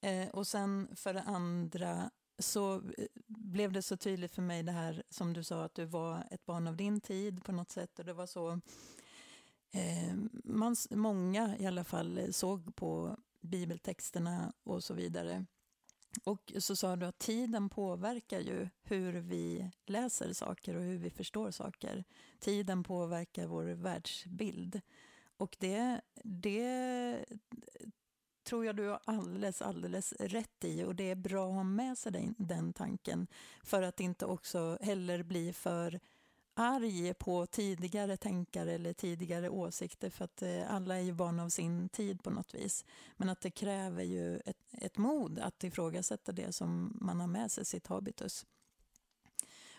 Eh, 0.00 0.28
och 0.28 0.46
sen 0.46 0.88
för 0.96 1.14
det 1.14 1.22
andra, 1.22 2.10
så 2.38 2.82
blev 3.26 3.72
det 3.72 3.82
så 3.82 3.96
tydligt 3.96 4.34
för 4.34 4.42
mig 4.42 4.62
det 4.62 4.72
här 4.72 5.02
som 5.10 5.32
du 5.32 5.44
sa 5.44 5.64
att 5.64 5.74
du 5.74 5.84
var 5.84 6.26
ett 6.30 6.46
barn 6.46 6.66
av 6.66 6.76
din 6.76 7.00
tid 7.00 7.44
på 7.44 7.52
något 7.52 7.70
sätt 7.70 7.98
och 7.98 8.04
det 8.04 8.12
var 8.12 8.26
så 8.26 8.60
eh, 9.70 10.14
man, 10.44 10.76
många 10.90 11.56
i 11.58 11.66
alla 11.66 11.84
fall 11.84 12.32
såg 12.32 12.76
på 12.76 13.16
bibeltexterna 13.40 14.52
och 14.64 14.84
så 14.84 14.94
vidare. 14.94 15.46
Och 16.24 16.52
så 16.58 16.76
sa 16.76 16.96
du 16.96 17.06
att 17.06 17.18
tiden 17.18 17.68
påverkar 17.68 18.40
ju 18.40 18.68
hur 18.82 19.12
vi 19.12 19.70
läser 19.86 20.32
saker 20.32 20.76
och 20.76 20.82
hur 20.82 20.98
vi 20.98 21.10
förstår 21.10 21.50
saker. 21.50 22.04
Tiden 22.38 22.84
påverkar 22.84 23.46
vår 23.46 23.64
världsbild. 23.64 24.80
Och 25.36 25.56
det, 25.58 26.00
det 26.22 27.24
tror 28.44 28.66
jag 28.66 28.76
du 28.76 28.86
har 28.88 29.00
alldeles, 29.04 29.62
alldeles 29.62 30.12
rätt 30.12 30.64
i 30.64 30.84
och 30.84 30.94
det 30.94 31.10
är 31.10 31.14
bra 31.14 31.48
att 31.48 31.54
ha 31.54 31.62
med 31.62 31.98
sig 31.98 32.12
den, 32.12 32.34
den 32.38 32.72
tanken 32.72 33.26
för 33.62 33.82
att 33.82 34.00
inte 34.00 34.26
också 34.26 34.78
heller 34.80 35.22
bli 35.22 35.52
för 35.52 36.00
arg 36.58 37.14
på 37.14 37.46
tidigare 37.46 38.16
tänkare 38.16 38.72
eller 38.72 38.92
tidigare 38.92 39.48
åsikter 39.48 40.10
för 40.10 40.24
att 40.24 40.42
eh, 40.42 40.74
alla 40.74 40.96
är 40.96 41.00
ju 41.00 41.12
barn 41.12 41.40
av 41.40 41.48
sin 41.48 41.88
tid 41.88 42.22
på 42.22 42.30
något 42.30 42.54
vis. 42.54 42.84
Men 43.16 43.28
att 43.28 43.40
det 43.40 43.50
kräver 43.50 44.02
ju 44.02 44.36
ett, 44.36 44.56
ett 44.72 44.98
mod 44.98 45.38
att 45.38 45.64
ifrågasätta 45.64 46.32
det 46.32 46.52
som 46.52 46.98
man 47.00 47.20
har 47.20 47.26
med 47.26 47.50
sig, 47.50 47.64
sitt 47.64 47.86
habitus. 47.86 48.46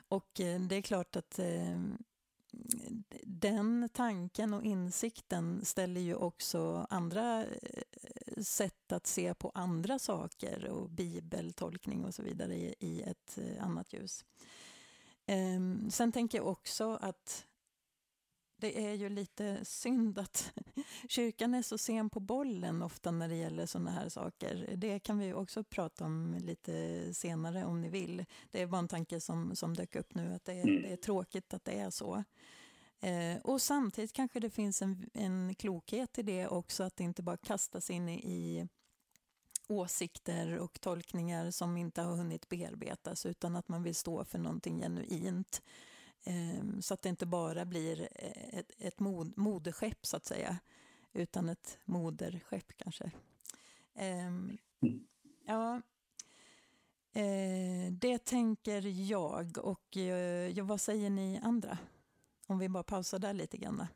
Och 0.08 0.40
eh, 0.40 0.62
det 0.62 0.76
är 0.76 0.82
klart 0.82 1.16
att 1.16 1.40
eh, 1.40 1.80
den 3.24 3.90
tanken 3.94 4.54
och 4.54 4.64
insikten 4.64 5.66
ställer 5.66 6.02
ju 6.02 6.16
också 6.16 6.88
andra 6.90 7.46
sätt 8.42 8.92
att 8.92 9.08
se 9.08 9.34
på 9.34 9.52
andra 9.54 10.00
saker 10.00 10.68
och 10.68 10.90
bibeltolkning 10.90 12.06
och 12.06 12.16
så 12.16 12.24
vidare 12.24 12.56
i 12.80 13.02
ett 13.02 13.40
annat 13.60 13.94
ljus. 13.94 14.26
Ehm, 15.30 15.90
sen 15.92 16.12
tänker 16.12 16.38
jag 16.38 16.48
också 16.48 16.98
att 17.02 17.46
det 18.58 18.86
är 18.86 18.94
ju 18.94 19.10
lite 19.10 19.66
synd 19.66 20.20
att 20.20 20.54
kyrkan 21.08 21.54
är 21.54 21.62
så 21.62 21.78
sen 21.78 22.10
på 22.10 22.20
bollen 22.20 22.82
ofta 22.82 23.12
när 23.12 23.30
det 23.30 23.36
gäller 23.36 23.66
sådana 23.66 23.92
här 23.92 24.10
saker. 24.10 24.74
Det 24.78 25.00
kan 25.00 25.20
vi 25.20 25.34
också 25.34 25.64
prata 25.64 26.06
om 26.06 26.36
lite 26.40 27.14
senare 27.14 27.66
om 27.66 27.82
ni 27.82 27.90
vill. 27.90 28.26
Det 28.52 28.62
är 28.62 28.68
bara 28.68 28.80
en 28.80 28.88
tanke 28.88 29.20
som, 29.20 29.56
som 29.56 29.74
dök 29.74 29.96
upp 29.96 30.16
nu, 30.16 30.34
att 30.34 30.46
det 30.46 30.54
är, 30.54 30.68
mm. 30.68 30.82
det 30.82 30.92
är 30.92 30.98
tråkigt 30.98 31.54
att 31.54 31.66
det 31.66 31.80
är 31.80 31.90
så. 31.90 32.24
Eh, 33.00 33.42
och 33.44 33.62
samtidigt 33.62 34.14
kanske 34.14 34.40
det 34.40 34.50
finns 34.50 34.82
en, 34.82 35.10
en 35.14 35.56
klokhet 35.56 36.20
i 36.20 36.24
det 36.24 36.48
också, 36.48 36.84
att 36.84 37.00
inte 37.00 37.24
bara 37.24 37.38
kastas 37.38 37.90
in 37.90 38.10
i 38.10 38.68
åsikter 39.70 40.58
och 40.58 40.82
tolkningar 40.82 41.52
som 41.52 41.78
inte 41.78 42.02
har 42.02 42.16
hunnit 42.16 42.50
bearbetas, 42.50 43.26
utan 43.26 43.56
att 43.56 43.68
man 43.68 43.84
vill 43.84 43.96
stå 43.96 44.26
för 44.26 44.40
någonting 44.40 44.80
genuint. 44.80 45.62
Ehm, 46.24 46.82
så 46.82 46.94
att 46.94 47.02
det 47.02 47.10
inte 47.10 47.26
bara 47.26 47.66
blir 47.66 48.02
eh, 48.16 48.60
ett, 48.60 48.72
ett 48.78 49.00
mod, 49.00 49.38
moderskepp 49.38 50.06
så 50.06 50.18
att 50.18 50.26
säga, 50.26 50.58
utan 51.14 51.50
ett 51.50 51.78
moderskepp 51.86 52.78
kanske. 52.78 53.12
Ehm, 53.96 54.58
ja, 55.46 55.82
eh, 57.14 57.92
det 57.92 58.26
tänker 58.26 58.82
jag 59.12 59.58
och 59.58 59.98
eh, 59.98 60.66
vad 60.66 60.82
säger 60.82 61.10
ni 61.10 61.40
andra? 61.44 61.78
Om 62.48 62.60
vi 62.60 62.70
bara 62.70 62.84
pausar 62.84 63.20
där 63.20 63.34
lite 63.34 63.58
grann. 63.58 63.88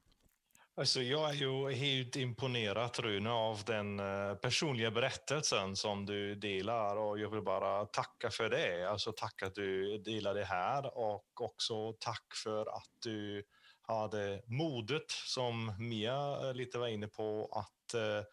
Alltså 0.75 1.01
jag 1.01 1.29
är 1.29 1.33
ju 1.33 1.71
helt 1.71 2.15
imponerad 2.15 2.99
Rune 2.99 3.31
av 3.31 3.63
den 3.65 3.99
eh, 3.99 4.35
personliga 4.35 4.91
berättelsen 4.91 5.75
som 5.75 6.05
du 6.05 6.35
delar 6.35 6.95
och 6.95 7.19
jag 7.19 7.29
vill 7.29 7.41
bara 7.41 7.85
tacka 7.85 8.29
för 8.29 8.49
det. 8.49 8.89
Alltså 8.89 9.11
tack 9.11 9.43
att 9.43 9.55
du 9.55 9.97
delar 9.97 10.33
det 10.33 10.45
här 10.45 10.97
och 10.97 11.41
också 11.41 11.93
tack 11.99 12.25
för 12.43 12.61
att 12.61 12.89
du 13.03 13.43
hade 13.81 14.41
modet 14.47 15.11
som 15.25 15.75
Mia 15.79 16.39
eh, 16.41 16.53
lite 16.53 16.77
var 16.77 16.87
inne 16.87 17.07
på 17.07 17.49
att 17.51 17.93
eh, 17.93 18.23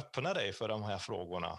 öppna 0.00 0.34
dig 0.34 0.52
för 0.52 0.68
de 0.68 0.82
här 0.82 0.98
frågorna. 0.98 1.58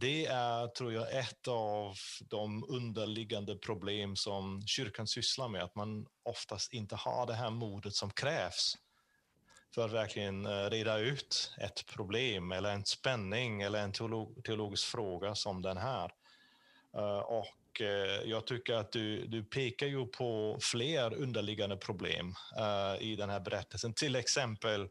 Det 0.00 0.26
är, 0.26 0.66
tror 0.66 0.92
jag, 0.92 1.18
ett 1.18 1.48
av 1.48 1.94
de 2.30 2.64
underliggande 2.68 3.56
problem 3.56 4.16
som 4.16 4.62
kyrkan 4.66 5.06
sysslar 5.06 5.48
med, 5.48 5.62
att 5.62 5.74
man 5.74 6.06
oftast 6.24 6.72
inte 6.72 6.96
har 6.96 7.26
det 7.26 7.34
här 7.34 7.50
modet 7.50 7.94
som 7.94 8.10
krävs 8.10 8.74
för 9.74 9.84
att 9.84 9.92
verkligen 9.92 10.46
eh, 10.46 10.70
reda 10.70 10.98
ut 10.98 11.52
ett 11.58 11.86
problem 11.86 12.52
eller 12.52 12.72
en 12.72 12.84
spänning 12.84 13.62
eller 13.62 13.78
en 13.78 13.92
teolog 13.92 14.44
teologisk 14.44 14.86
fråga 14.86 15.34
som 15.34 15.62
den 15.62 15.76
här. 15.76 16.12
Eh, 16.96 17.18
och 17.18 17.80
eh, 17.80 18.22
jag 18.24 18.46
tycker 18.46 18.74
att 18.74 18.92
du, 18.92 19.26
du 19.26 19.44
pekar 19.44 19.86
ju 19.86 20.06
på 20.06 20.58
fler 20.60 21.14
underliggande 21.14 21.76
problem 21.76 22.34
i 23.00 23.16
den 23.16 23.30
här 23.30 23.40
berättelsen. 23.40 23.92
Till 23.92 24.16
exempel 24.16 24.88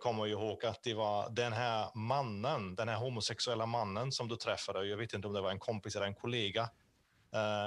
kommer 0.00 0.26
jag 0.26 0.40
ihåg 0.40 0.64
att 0.64 0.82
det 0.82 0.94
var 0.94 1.30
den 1.30 1.52
här 1.52 1.88
mannen, 1.94 2.74
den 2.74 2.88
här 2.88 2.96
homosexuella 2.96 3.66
mannen 3.66 4.12
som 4.12 4.28
du 4.28 4.36
träffade, 4.36 4.86
jag 4.86 4.96
vet 4.96 5.12
inte 5.12 5.28
om 5.28 5.34
det 5.34 5.40
var 5.40 5.50
en 5.50 5.58
kompis 5.58 5.96
eller 5.96 6.06
en 6.06 6.14
kollega, 6.14 6.70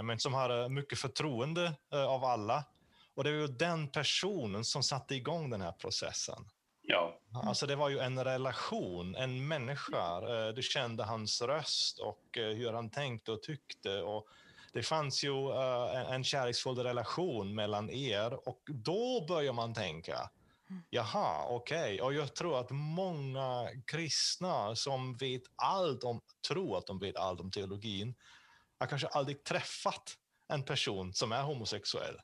men 0.03 0.19
som 0.19 0.33
hade 0.33 0.69
mycket 0.69 0.99
förtroende 0.99 1.73
av 1.91 2.23
alla 2.23 2.63
och 3.17 3.23
det 3.23 3.31
var 3.31 3.39
ju 3.39 3.47
den 3.47 3.87
personen 3.87 4.65
som 4.65 4.83
satte 4.83 5.15
igång 5.15 5.49
den 5.49 5.61
här 5.61 5.71
processen. 5.71 6.45
Ja. 6.81 7.19
Alltså 7.33 7.67
det 7.67 7.75
var 7.75 7.89
ju 7.89 7.99
en 7.99 8.23
relation, 8.23 9.15
en 9.15 9.47
människa. 9.47 10.21
Eh, 10.21 10.53
du 10.53 10.61
kände 10.61 11.03
hans 11.03 11.41
röst 11.41 11.99
och 11.99 12.37
eh, 12.37 12.55
hur 12.55 12.73
han 12.73 12.89
tänkte 12.89 13.31
och 13.31 13.43
tyckte. 13.43 14.01
Och 14.01 14.27
det 14.73 14.83
fanns 14.83 15.23
ju 15.23 15.51
eh, 15.51 16.11
en 16.11 16.23
kärleksfull 16.23 16.77
relation 16.77 17.55
mellan 17.55 17.89
er 17.89 18.47
och 18.49 18.61
då 18.65 19.25
börjar 19.27 19.53
man 19.53 19.73
tänka, 19.73 20.29
jaha, 20.89 21.45
okej. 21.49 21.93
Okay. 21.93 21.99
Och 21.99 22.13
jag 22.13 22.35
tror 22.35 22.59
att 22.59 22.69
många 22.71 23.69
kristna 23.85 24.75
som 24.75 25.15
vet 25.15 25.43
allt 25.55 26.03
om, 26.03 26.21
tror 26.47 26.77
att 26.77 26.87
de 26.87 26.99
vet 26.99 27.15
allt 27.15 27.39
om 27.39 27.51
teologin, 27.51 28.15
har 28.79 28.87
kanske 28.87 29.07
aldrig 29.07 29.43
träffat 29.43 30.17
en 30.47 30.63
person 30.63 31.13
som 31.13 31.31
är 31.31 31.43
homosexuell. 31.43 32.19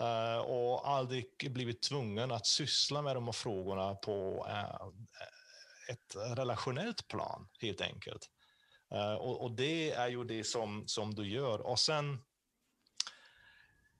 Uh, 0.00 0.38
och 0.38 0.88
aldrig 0.88 1.26
blivit 1.50 1.82
tvungen 1.82 2.30
att 2.30 2.46
syssla 2.46 3.02
med 3.02 3.16
de 3.16 3.24
här 3.24 3.32
frågorna 3.32 3.94
på 3.94 4.46
uh, 4.48 4.88
ett 5.88 6.36
relationellt 6.36 7.08
plan, 7.08 7.48
helt 7.60 7.80
enkelt. 7.80 8.30
Uh, 8.94 9.14
och, 9.14 9.42
och, 9.42 9.52
det 9.52 9.90
är 9.90 10.08
ju 10.08 10.24
det 10.24 10.44
som, 10.44 10.88
som 10.88 11.14
du 11.14 11.28
gör. 11.28 11.60
Och 11.60 11.78
sen 11.78 12.22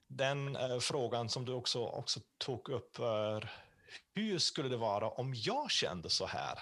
den 0.06 0.58
frågan 0.80 1.28
som 1.28 1.44
du 1.44 1.52
också, 1.52 1.84
också 1.84 2.20
tog 2.38 2.68
upp 2.68 2.98
är 2.98 3.50
hur 4.14 4.38
skulle 4.38 4.68
det 4.68 4.76
vara 4.76 5.08
om 5.08 5.34
jag 5.34 5.70
kände 5.70 6.10
så 6.10 6.26
här? 6.26 6.58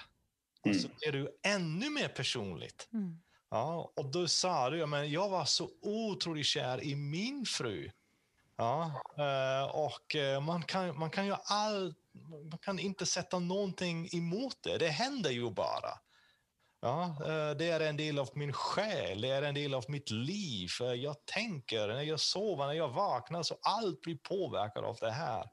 Mm. 0.64 0.76
Och 0.76 0.82
så 0.82 0.88
är 1.00 1.12
du 1.12 1.38
ännu 1.42 1.90
mer 1.90 2.08
personligt. 2.08 2.88
Mm. 2.92 3.20
Ja, 3.50 3.92
och 3.96 4.10
då 4.10 4.28
sa 4.28 4.70
du, 4.70 4.86
men 4.86 5.10
jag 5.10 5.28
var 5.28 5.44
så 5.44 5.70
otroligt 5.82 6.46
kär 6.46 6.84
i 6.84 6.96
min 6.96 7.44
fru. 7.44 7.90
Ja, 8.60 9.02
eh, 9.16 9.70
och 9.76 10.16
eh, 10.16 10.40
man 10.40 10.62
kan, 10.62 10.98
man 10.98 11.10
kan 11.10 11.26
ju 11.26 11.34
all, 11.44 11.94
man 12.50 12.58
kan 12.58 12.78
inte 12.78 13.06
sätta 13.06 13.38
någonting 13.38 14.08
emot 14.12 14.56
det. 14.62 14.78
Det 14.78 14.88
händer 14.88 15.30
ju 15.30 15.50
bara. 15.50 15.98
Ja, 16.80 17.04
eh, 17.04 17.50
det 17.56 17.64
är 17.70 17.80
en 17.80 17.96
del 17.96 18.18
av 18.18 18.28
min 18.34 18.52
själ, 18.52 19.20
det 19.20 19.28
är 19.28 19.42
en 19.42 19.54
del 19.54 19.74
av 19.74 19.84
mitt 19.88 20.10
liv. 20.10 20.68
Jag 20.96 21.24
tänker, 21.24 21.88
när 21.88 22.02
jag 22.02 22.20
sover, 22.20 22.66
när 22.66 22.72
jag 22.72 22.88
vaknar, 22.88 23.42
så 23.42 23.58
allt 23.62 24.00
blir 24.00 24.16
påverkat 24.16 24.84
av 24.84 24.96
det 25.00 25.10
här. 25.10 25.50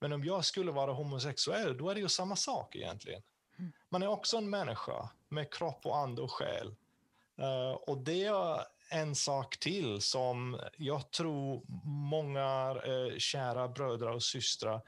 Men 0.00 0.12
om 0.12 0.24
jag 0.24 0.44
skulle 0.44 0.72
vara 0.72 0.92
homosexuell, 0.92 1.76
då 1.78 1.90
är 1.90 1.94
det 1.94 2.00
ju 2.00 2.08
samma 2.08 2.36
sak 2.36 2.76
egentligen. 2.76 3.22
Mm. 3.58 3.72
Man 3.88 4.02
är 4.02 4.06
också 4.06 4.36
en 4.36 4.50
människa 4.50 5.10
med 5.28 5.52
kropp 5.52 5.86
och 5.86 5.96
ande 5.96 6.22
och 6.22 6.32
själ. 6.32 6.74
Och 7.86 7.98
det 7.98 8.30
en 8.88 9.14
sak 9.14 9.58
till 9.58 10.00
som 10.00 10.60
jag 10.76 11.10
tror 11.10 11.62
många 12.10 12.76
eh, 12.84 13.18
kära 13.18 13.68
bröder 13.68 14.08
och 14.08 14.22
systrar 14.22 14.82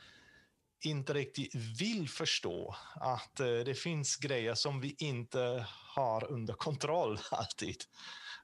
inte 0.85 1.15
riktigt 1.15 1.55
vill 1.81 2.09
förstå. 2.09 2.77
Att 2.95 3.41
eh, 3.41 3.47
det 3.47 3.75
finns 3.75 4.17
grejer 4.17 4.55
som 4.55 4.81
vi 4.81 4.97
inte 4.99 5.67
har 5.95 6.33
under 6.33 6.55
kontroll 6.55 7.19
alltid. 7.31 7.77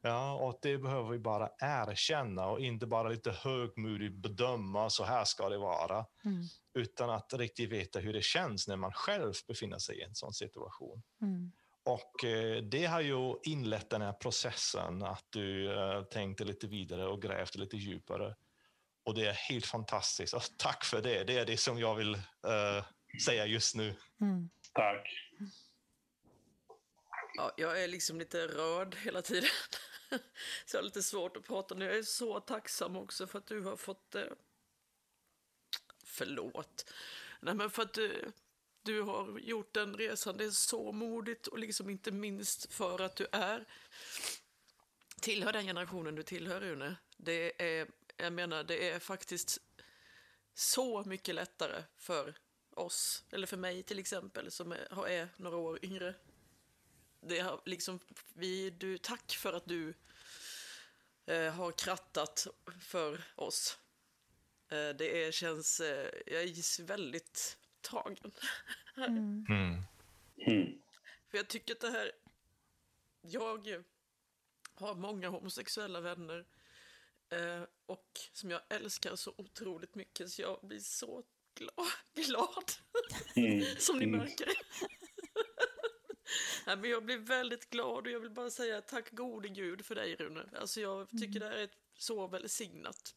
Ja, 0.03 0.35
och 0.35 0.59
det 0.63 0.79
behöver 0.79 1.11
vi 1.11 1.19
bara 1.19 1.51
erkänna 1.59 2.47
och 2.47 2.61
inte 2.61 2.87
bara 2.87 3.09
lite 3.09 3.31
högmodigt 3.31 4.15
bedöma, 4.15 4.91
så 4.91 5.05
här 5.05 5.25
ska 5.25 5.49
det 5.49 5.59
vara. 5.59 6.07
Mm. 6.25 6.43
Utan 6.75 7.11
att 7.11 7.35
riktigt 7.35 7.71
veta 7.71 7.99
hur 7.99 8.13
det 8.13 8.25
känns 8.25 8.69
när 8.69 8.77
man 8.77 8.93
själv 8.93 9.35
befinner 9.49 9.79
sig 9.79 9.99
i 9.99 10.03
en 10.03 10.15
sån 10.15 10.33
situation. 10.33 11.03
Mm. 11.23 11.53
Och 11.85 12.25
eh, 12.25 12.63
det 12.63 12.85
har 12.85 13.01
ju 13.01 13.35
inlett 13.43 13.91
den 13.91 14.03
här 14.03 14.13
processen 14.13 15.03
att 15.03 15.27
du 15.31 15.73
eh, 15.73 16.03
tänkte 16.03 16.45
lite 16.45 16.67
vidare 16.67 17.07
och 17.07 17.23
grävde 17.23 17.59
lite 17.59 17.77
djupare. 17.77 18.37
Och 19.05 19.15
det 19.15 19.27
är 19.27 19.33
helt 19.33 19.67
fantastiskt. 19.67 20.35
Och 20.35 20.43
tack 20.59 20.85
för 20.85 21.03
det. 21.03 21.25
Det 21.25 21.39
är 21.39 21.47
det 21.47 21.57
som 21.57 21.79
jag 21.79 21.95
vill 21.95 22.15
uh, 22.15 22.85
säga 23.25 23.47
just 23.47 23.75
nu. 23.75 23.95
Mm. 24.21 24.51
Tack. 24.73 25.09
Ja, 27.37 27.53
jag 27.57 27.83
är 27.83 27.89
liksom 27.89 28.19
lite 28.19 28.47
rörd 28.47 28.95
hela 28.95 29.23
tiden. 29.23 29.51
så 30.67 30.77
jag 30.77 30.79
har 30.79 30.85
lite 30.85 31.03
svårt 31.03 31.37
att 31.37 31.47
prata 31.47 31.75
nu. 31.75 31.85
Jag 31.85 31.97
är 31.97 32.03
så 32.03 32.41
tacksam 32.41 32.97
också 32.97 33.27
för 33.27 33.39
att 33.39 33.47
du 33.47 33.61
har 33.61 33.77
fått... 33.77 34.15
Eh... 34.15 34.23
Förlåt. 36.05 36.93
Nej, 37.41 37.55
men 37.55 37.71
för 37.71 37.83
att 37.83 37.95
du, 37.95 38.33
du 38.85 39.01
har 39.01 39.39
gjort 39.39 39.75
den 39.75 39.97
resan. 39.97 40.37
Det 40.37 40.45
är 40.45 40.51
så 40.51 40.93
modigt 40.93 41.47
och 41.47 41.59
liksom 41.59 41.91
inte 41.91 42.11
minst 42.11 42.73
för 42.73 43.01
att 43.01 43.17
du 43.17 43.27
är 43.33 43.65
tillhör 45.21 45.53
den 45.53 45.65
generationen 45.65 46.15
du 46.15 46.23
tillhör, 46.23 46.61
Rune. 46.61 46.97
Det 47.17 47.63
är, 47.63 47.89
jag 48.17 48.33
menar, 48.33 48.65
det 48.65 48.91
är 48.91 48.99
faktiskt 48.99 49.61
så 50.55 51.05
mycket 51.05 51.35
lättare 51.35 51.83
för 51.97 52.35
oss, 52.71 53.25
eller 53.31 53.47
för 53.47 53.57
mig 53.57 53.83
till 53.83 53.99
exempel, 53.99 54.51
som 54.51 54.73
är, 54.73 55.07
är 55.07 55.29
några 55.37 55.57
år 55.57 55.85
yngre. 55.85 56.15
Det 57.21 57.41
har 57.41 57.61
liksom, 57.65 58.01
vi, 58.35 58.71
du, 58.71 58.99
tack 58.99 59.33
för 59.33 59.53
att 59.53 59.67
du 59.67 59.95
eh, 61.27 61.53
har 61.53 61.73
krattat 61.73 62.47
för 62.81 63.25
oss. 63.37 63.79
Eh, 64.69 64.89
det 64.89 65.25
är, 65.25 65.33
känns, 65.33 65.81
eh, 65.81 66.11
jag 66.27 66.43
är 66.43 66.83
väldigt 66.83 67.59
tagen. 67.85 68.33
Mm. 68.97 69.45
Mm. 70.37 70.79
För 71.31 71.39
jag 71.39 71.49
tycker 71.49 71.75
att 71.75 71.81
det 71.81 71.91
här, 71.91 72.13
jag 73.21 73.85
har 74.75 74.95
många 74.95 75.29
homosexuella 75.29 76.01
vänner 76.01 76.45
eh, 77.29 77.63
och 77.87 78.21
som 78.33 78.51
jag 78.51 78.61
älskar 78.69 79.17
så 79.17 79.35
otroligt 79.37 79.95
mycket 79.95 80.31
så 80.31 80.43
jag 80.43 80.59
blir 80.63 80.81
så 80.81 81.23
glad, 81.55 81.87
glad 82.15 82.73
mm. 83.37 83.65
som 83.79 83.99
ni 83.99 84.05
mm. 84.05 84.19
märker. 84.19 84.49
Nej, 86.67 86.77
men 86.77 86.91
jag 86.91 87.05
blir 87.05 87.19
väldigt 87.19 87.71
glad 87.71 88.07
och 88.07 88.13
jag 88.13 88.21
vill 88.21 88.31
bara 88.31 88.51
säga 88.51 88.81
tack 88.81 89.11
gode 89.11 89.49
gud 89.49 89.85
för 89.85 89.95
dig 89.95 90.17
Rune. 90.17 90.45
Alltså 90.61 90.81
jag 90.81 91.11
tycker 91.11 91.27
mm. 91.27 91.41
det 91.41 91.49
här 91.49 91.57
är 91.57 91.69
så 91.99 92.27
välsignat. 92.27 93.15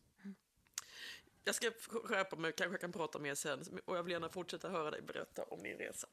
Jag 1.48 1.56
ska 1.56 1.72
skärpa 2.04 2.36
mig, 2.36 2.54
kanske 2.58 2.78
kan 2.78 2.92
prata 2.92 3.20
mer 3.20 3.36
sen 3.36 3.64
och 3.86 3.98
jag 3.98 4.04
vill 4.04 4.12
gärna 4.12 4.30
fortsätta 4.30 4.70
höra 4.70 4.92
dig 4.92 5.02
berätta 5.02 5.44
om 5.44 5.64
din 5.64 5.78
resa. 5.78 6.08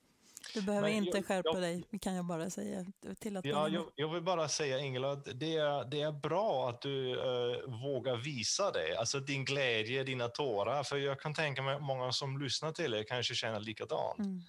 Du 0.54 0.62
behöver 0.62 0.88
Men 0.88 0.96
inte 0.96 1.18
jag, 1.18 1.26
skärpa 1.26 1.50
jag, 1.52 1.62
dig, 1.62 1.84
kan 2.00 2.14
jag 2.14 2.24
bara 2.24 2.50
säga 2.50 2.86
till 3.18 3.36
att 3.36 3.44
ja, 3.44 3.68
jag, 3.68 3.90
jag, 3.96 4.12
vill 4.12 4.22
bara 4.22 4.48
säga 4.48 4.78
Ingela, 4.78 5.14
det 5.14 5.56
är, 5.56 5.84
det 5.84 6.00
är 6.00 6.12
bra 6.12 6.68
att 6.68 6.82
du 6.82 7.16
uh, 7.16 7.82
vågar 7.82 8.16
visa 8.16 8.70
det, 8.70 8.96
alltså 8.96 9.20
din 9.20 9.44
glädje, 9.44 10.04
dina 10.04 10.28
tårar, 10.28 10.82
för 10.82 10.96
jag 10.96 11.20
kan 11.20 11.34
tänka 11.34 11.62
mig 11.62 11.74
att 11.74 11.82
många 11.82 12.12
som 12.12 12.42
lyssnar 12.42 12.72
till 12.72 12.90
dig 12.90 13.04
kanske 13.06 13.34
känner 13.34 13.60
likadant. 13.60 14.18
Mm. 14.18 14.42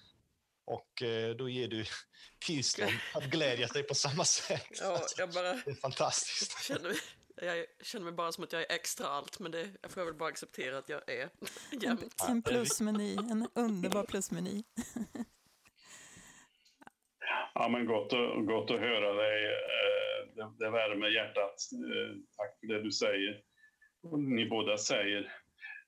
Och 0.64 1.02
uh, 1.02 1.36
då 1.36 1.48
ger 1.48 1.68
du 1.68 1.84
tillstånd 2.38 2.92
att 3.14 3.24
glädja 3.24 3.68
sig 3.68 3.82
på 3.82 3.94
samma 3.94 4.24
sätt. 4.24 4.66
Ja, 4.80 5.00
jag 5.16 5.30
bara... 5.30 5.52
Det 5.52 5.70
är 5.70 5.74
fantastiskt. 5.74 6.64
Känner, 6.64 6.92
jag 7.36 7.66
känner 7.82 8.04
mig 8.04 8.14
bara 8.14 8.32
som 8.32 8.44
att 8.44 8.52
jag 8.52 8.62
är 8.62 8.72
extra 8.74 9.06
allt, 9.06 9.38
men 9.38 9.52
det 9.52 9.68
jag 9.82 9.90
får 9.90 10.00
jag 10.00 10.06
väl 10.06 10.14
bara 10.14 10.28
acceptera 10.28 10.78
att 10.78 10.88
jag 10.88 11.08
är 11.08 11.28
jämt. 11.70 12.14
En, 12.28 12.30
en 12.30 12.42
plusmeny, 12.42 13.16
en 13.16 13.48
underbar 13.54 14.04
plusmeny. 14.04 14.62
Ja, 17.54 17.68
men 17.68 17.86
gott, 17.86 18.12
och, 18.12 18.46
gott 18.46 18.70
att 18.70 18.80
höra 18.80 19.12
dig. 19.12 19.44
Eh, 19.44 20.34
det, 20.34 20.64
det 20.64 20.70
värmer 20.70 21.08
hjärtat. 21.08 21.54
Eh, 21.72 22.16
tack 22.36 22.60
för 22.60 22.66
det 22.66 22.82
du 22.82 22.92
säger. 22.92 23.42
Och 24.02 24.18
ni 24.18 24.46
båda 24.46 24.78
säger. 24.78 25.32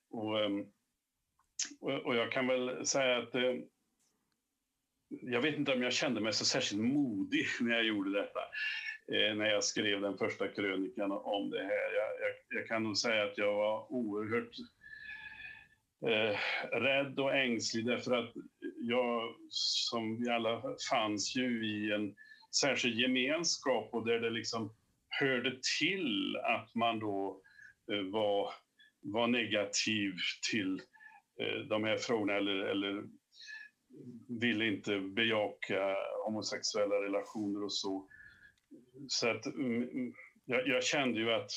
Och, 0.09 0.39
ehm, 0.39 0.65
och 1.79 2.15
jag 2.15 2.31
kan 2.31 2.47
väl 2.47 2.85
säga 2.85 3.17
att 3.17 3.35
eh, 3.35 3.55
jag 5.09 5.41
vet 5.41 5.55
inte 5.55 5.73
om 5.73 5.83
jag 5.83 5.93
kände 5.93 6.21
mig 6.21 6.33
så 6.33 6.45
särskilt 6.45 6.81
modig 6.81 7.45
när 7.61 7.75
jag 7.75 7.85
gjorde 7.85 8.21
detta. 8.21 8.39
Eh, 9.11 9.35
när 9.35 9.45
jag 9.45 9.63
skrev 9.63 10.01
den 10.01 10.17
första 10.17 10.47
krönikan 10.47 11.11
om 11.11 11.49
det 11.49 11.63
här. 11.63 11.93
Jag, 11.95 12.09
jag, 12.21 12.59
jag 12.59 12.67
kan 12.67 12.83
nog 12.83 12.97
säga 12.97 13.23
att 13.23 13.37
jag 13.37 13.55
var 13.55 13.91
oerhört 13.93 14.51
eh, 16.05 16.37
rädd 16.79 17.19
och 17.19 17.35
ängslig 17.35 17.85
därför 17.85 18.15
att 18.15 18.33
jag, 18.79 19.35
som 19.49 20.17
vi 20.17 20.29
alla, 20.29 20.63
fanns 20.91 21.35
ju 21.35 21.65
i 21.65 21.91
en 21.91 22.15
särskild 22.61 22.99
gemenskap 22.99 23.89
och 23.93 24.05
där 24.05 24.19
det 24.19 24.29
liksom 24.29 24.73
hörde 25.09 25.59
till 25.79 26.35
att 26.35 26.75
man 26.75 26.99
då 26.99 27.41
eh, 27.91 28.01
var, 28.01 28.53
var 29.01 29.27
negativ 29.27 30.13
till 30.51 30.81
eh, 31.39 31.59
de 31.69 31.83
här 31.83 31.97
frågorna 31.97 32.33
eller, 32.33 32.55
eller 32.55 33.03
ville 34.39 34.65
inte 34.65 34.99
bejaka 34.99 35.95
homosexuella 36.25 36.95
relationer 36.95 37.63
och 37.63 37.73
så. 37.73 38.07
Så 39.07 39.29
att 39.29 39.45
mm, 39.45 39.83
mm, 39.83 40.13
jag, 40.45 40.67
jag 40.67 40.83
kände 40.83 41.19
ju 41.19 41.31
att 41.31 41.51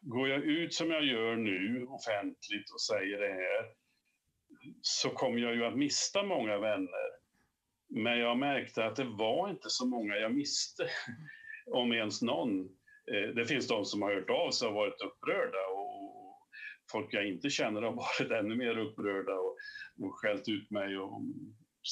går 0.00 0.28
jag 0.28 0.42
ut 0.42 0.74
som 0.74 0.90
jag 0.90 1.04
gör 1.04 1.36
nu 1.36 1.86
offentligt 1.86 2.70
och 2.70 2.80
säger 2.80 3.18
det 3.18 3.32
här 3.32 3.72
så 4.82 5.10
kommer 5.10 5.38
jag 5.38 5.54
ju 5.54 5.64
att 5.64 5.78
mista 5.78 6.22
många 6.22 6.58
vänner. 6.58 7.10
Men 7.88 8.18
jag 8.18 8.38
märkte 8.38 8.84
att 8.84 8.96
det 8.96 9.04
var 9.04 9.50
inte 9.50 9.70
så 9.70 9.86
många 9.86 10.16
jag 10.16 10.34
miste, 10.34 10.88
om 11.72 11.92
ens 11.92 12.22
någon. 12.22 12.60
Eh, 13.12 13.34
det 13.34 13.46
finns 13.46 13.68
de 13.68 13.84
som 13.84 14.02
har 14.02 14.14
hört 14.14 14.30
av 14.30 14.50
sig 14.50 14.68
och 14.68 14.74
varit 14.74 15.00
upprörda 15.00 15.66
och 15.72 15.96
folk 16.92 17.14
jag 17.14 17.28
inte 17.28 17.50
känner 17.50 17.82
har 17.82 17.92
varit 18.20 18.30
ännu 18.30 18.56
mer 18.56 18.78
upprörda 18.78 19.34
och, 19.34 19.56
och 20.02 20.14
skällt 20.14 20.48
ut 20.48 20.70
mig 20.70 20.98
och 20.98 21.22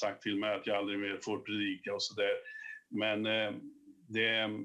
sagt 0.01 0.23
till 0.23 0.37
mig 0.37 0.55
att 0.55 0.67
jag 0.67 0.77
aldrig 0.77 0.99
mer 0.99 1.19
får 1.25 1.39
predika 1.39 1.95
och 1.95 2.03
sådär. 2.03 2.35
Men 2.89 3.27
eh, 3.27 3.55
det, 4.15 4.65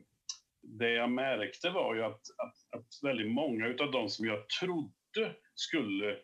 det 0.62 0.92
jag 0.92 1.12
märkte 1.12 1.70
var 1.70 1.96
ju 1.96 2.04
att, 2.04 2.22
att, 2.38 2.80
att 2.80 3.04
väldigt 3.04 3.32
många 3.32 3.66
av 3.66 3.92
de 3.92 4.10
som 4.10 4.26
jag 4.26 4.50
trodde 4.50 5.36
skulle 5.56 6.18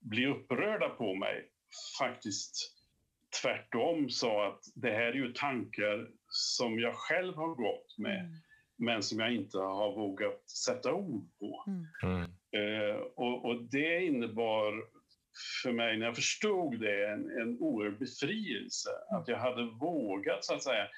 bli 0.00 0.26
upprörda 0.26 0.88
på 0.88 1.14
mig 1.14 1.48
faktiskt 1.98 2.74
tvärtom 3.42 4.10
sa 4.10 4.46
att 4.46 4.60
det 4.74 4.90
här 4.90 5.06
är 5.06 5.14
ju 5.14 5.32
tankar 5.32 6.10
som 6.28 6.78
jag 6.78 6.94
själv 6.94 7.34
har 7.34 7.54
gått 7.54 7.98
med 7.98 8.20
mm. 8.20 8.32
men 8.76 9.02
som 9.02 9.20
jag 9.20 9.34
inte 9.34 9.58
har 9.58 9.94
vågat 9.94 10.50
sätta 10.50 10.94
ord 10.94 11.28
på. 11.38 11.64
Mm. 12.02 12.22
Eh, 12.52 12.96
och, 12.96 13.44
och, 13.44 13.62
det 13.62 14.04
innebar 14.04 14.84
för 15.62 15.72
mig, 15.72 15.96
när 15.96 16.06
jag 16.06 16.16
förstod 16.16 16.80
det, 16.80 17.08
en, 17.08 17.30
en 17.40 17.58
oerhörd 17.60 17.98
befrielse. 17.98 18.90
Mm. 19.10 19.20
Att 19.22 19.28
jag 19.28 19.38
hade 19.38 19.62
vågat, 19.62 20.44
så 20.44 20.54
att 20.54 20.62
säga, 20.62 20.88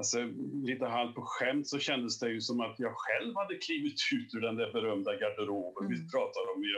Alltså, 0.00 0.18
lite 0.62 0.86
halvt 0.86 1.14
på 1.14 1.22
skämt 1.22 1.68
så 1.68 1.78
kändes 1.78 2.18
det 2.18 2.30
ju 2.30 2.40
som 2.40 2.60
att 2.60 2.78
jag 2.78 2.92
själv 2.96 3.36
hade 3.36 3.56
klivit 3.56 4.00
ut 4.12 4.34
ur 4.34 4.40
den 4.40 4.56
där 4.56 4.72
berömda 4.72 5.12
garderoben 5.16 5.86
mm. 5.86 5.98
vi 5.98 6.10
pratar 6.10 6.44
om 6.54 6.64
i, 6.64 6.68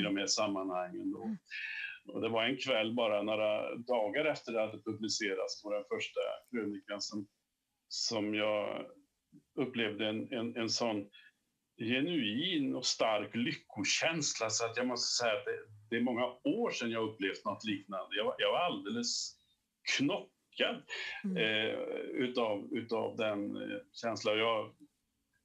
i 0.00 0.02
de 0.02 0.16
här 0.16 0.26
sammanhangen. 0.26 1.12
Då. 1.12 1.22
Mm. 1.24 1.36
Och 2.08 2.20
det 2.20 2.28
var 2.28 2.44
en 2.44 2.56
kväll 2.56 2.94
bara 2.94 3.22
några 3.22 3.76
dagar 3.76 4.24
efter 4.24 4.52
det 4.52 4.60
hade 4.60 4.82
publicerats 4.82 5.62
på 5.62 5.72
den 5.72 5.84
första 5.88 6.20
krönikan 6.50 7.00
som, 7.00 7.26
som 7.88 8.34
jag 8.34 8.86
upplevde 9.58 10.08
en, 10.08 10.32
en, 10.32 10.56
en 10.56 10.70
sån 10.70 11.08
genuin 11.78 12.74
och 12.74 12.86
stark 12.86 13.30
lyckokänsla 13.34 14.50
så 14.50 14.64
att 14.64 14.76
jag 14.76 14.86
måste 14.86 15.24
säga 15.24 15.32
att 15.32 15.44
det, 15.44 15.58
det 15.90 15.96
är 15.96 16.00
många 16.00 16.26
år 16.44 16.70
sedan 16.70 16.90
jag 16.90 17.08
upplevt 17.10 17.44
något 17.44 17.64
liknande. 17.64 18.16
Jag 18.16 18.24
var, 18.24 18.34
jag 18.38 18.52
var 18.52 18.58
alldeles 18.58 19.36
knopp 19.96 20.32
chockad 20.60 20.82
mm. 21.24 21.36
eh, 21.36 21.74
utav, 22.24 22.68
utav 22.72 23.16
den 23.16 23.56
eh, 23.56 23.78
känslan. 23.92 24.38
Jag 24.38 24.72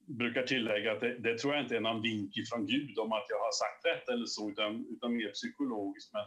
brukar 0.08 0.44
tillägga 0.44 0.92
att 0.92 1.00
det, 1.00 1.18
det, 1.20 1.38
tror 1.38 1.54
jag 1.54 1.64
inte 1.64 1.76
är 1.76 1.80
någon 1.80 2.02
vink 2.02 2.34
från 2.50 2.66
Gud 2.66 3.00
om 3.00 3.12
att 3.12 3.26
jag 3.30 3.38
har 3.38 3.52
sagt 3.52 3.86
rätt 3.86 4.10
eller 4.10 4.26
så, 4.26 4.50
utan, 4.50 4.86
utan 4.90 5.16
mer 5.16 5.32
psykologiskt. 5.32 6.14
Men, 6.14 6.24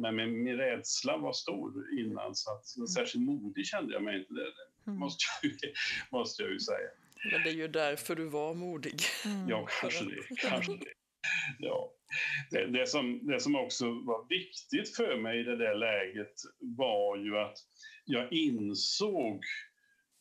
men 0.00 0.16
min, 0.16 0.44
min 0.44 0.56
rädsla 0.56 1.16
var 1.16 1.32
stor 1.32 1.98
innan, 2.00 2.34
så 2.34 2.50
att 2.50 2.76
mm. 2.76 2.86
särskilt 2.86 3.24
modig 3.24 3.66
kände 3.66 3.92
jag 3.92 4.02
mig 4.02 4.18
inte. 4.18 4.34
Det, 4.34 4.40
det 4.40 4.90
mm. 4.90 5.00
måste, 5.00 5.24
jag, 5.42 5.52
måste 6.18 6.42
jag 6.42 6.52
ju 6.52 6.60
säga. 6.60 6.90
Men 7.32 7.42
det 7.44 7.50
är 7.50 7.54
ju 7.54 7.68
därför 7.68 8.14
du 8.14 8.28
var 8.28 8.54
modig. 8.54 9.00
Mm. 9.24 9.48
Ja, 9.48 9.68
kanske 9.80 10.04
det. 10.04 10.36
Kanske 10.36 10.72
det. 10.72 10.92
Ja. 11.58 11.92
Det, 12.50 12.66
det, 12.66 12.86
som, 12.86 13.26
det 13.26 13.40
som 13.40 13.56
också 13.56 13.84
var 13.84 14.28
viktigt 14.28 14.96
för 14.96 15.16
mig 15.16 15.40
i 15.40 15.42
det 15.42 15.56
där 15.56 15.74
läget 15.74 16.34
var 16.60 17.16
ju 17.16 17.38
att 17.38 17.58
jag 18.04 18.32
insåg 18.32 19.44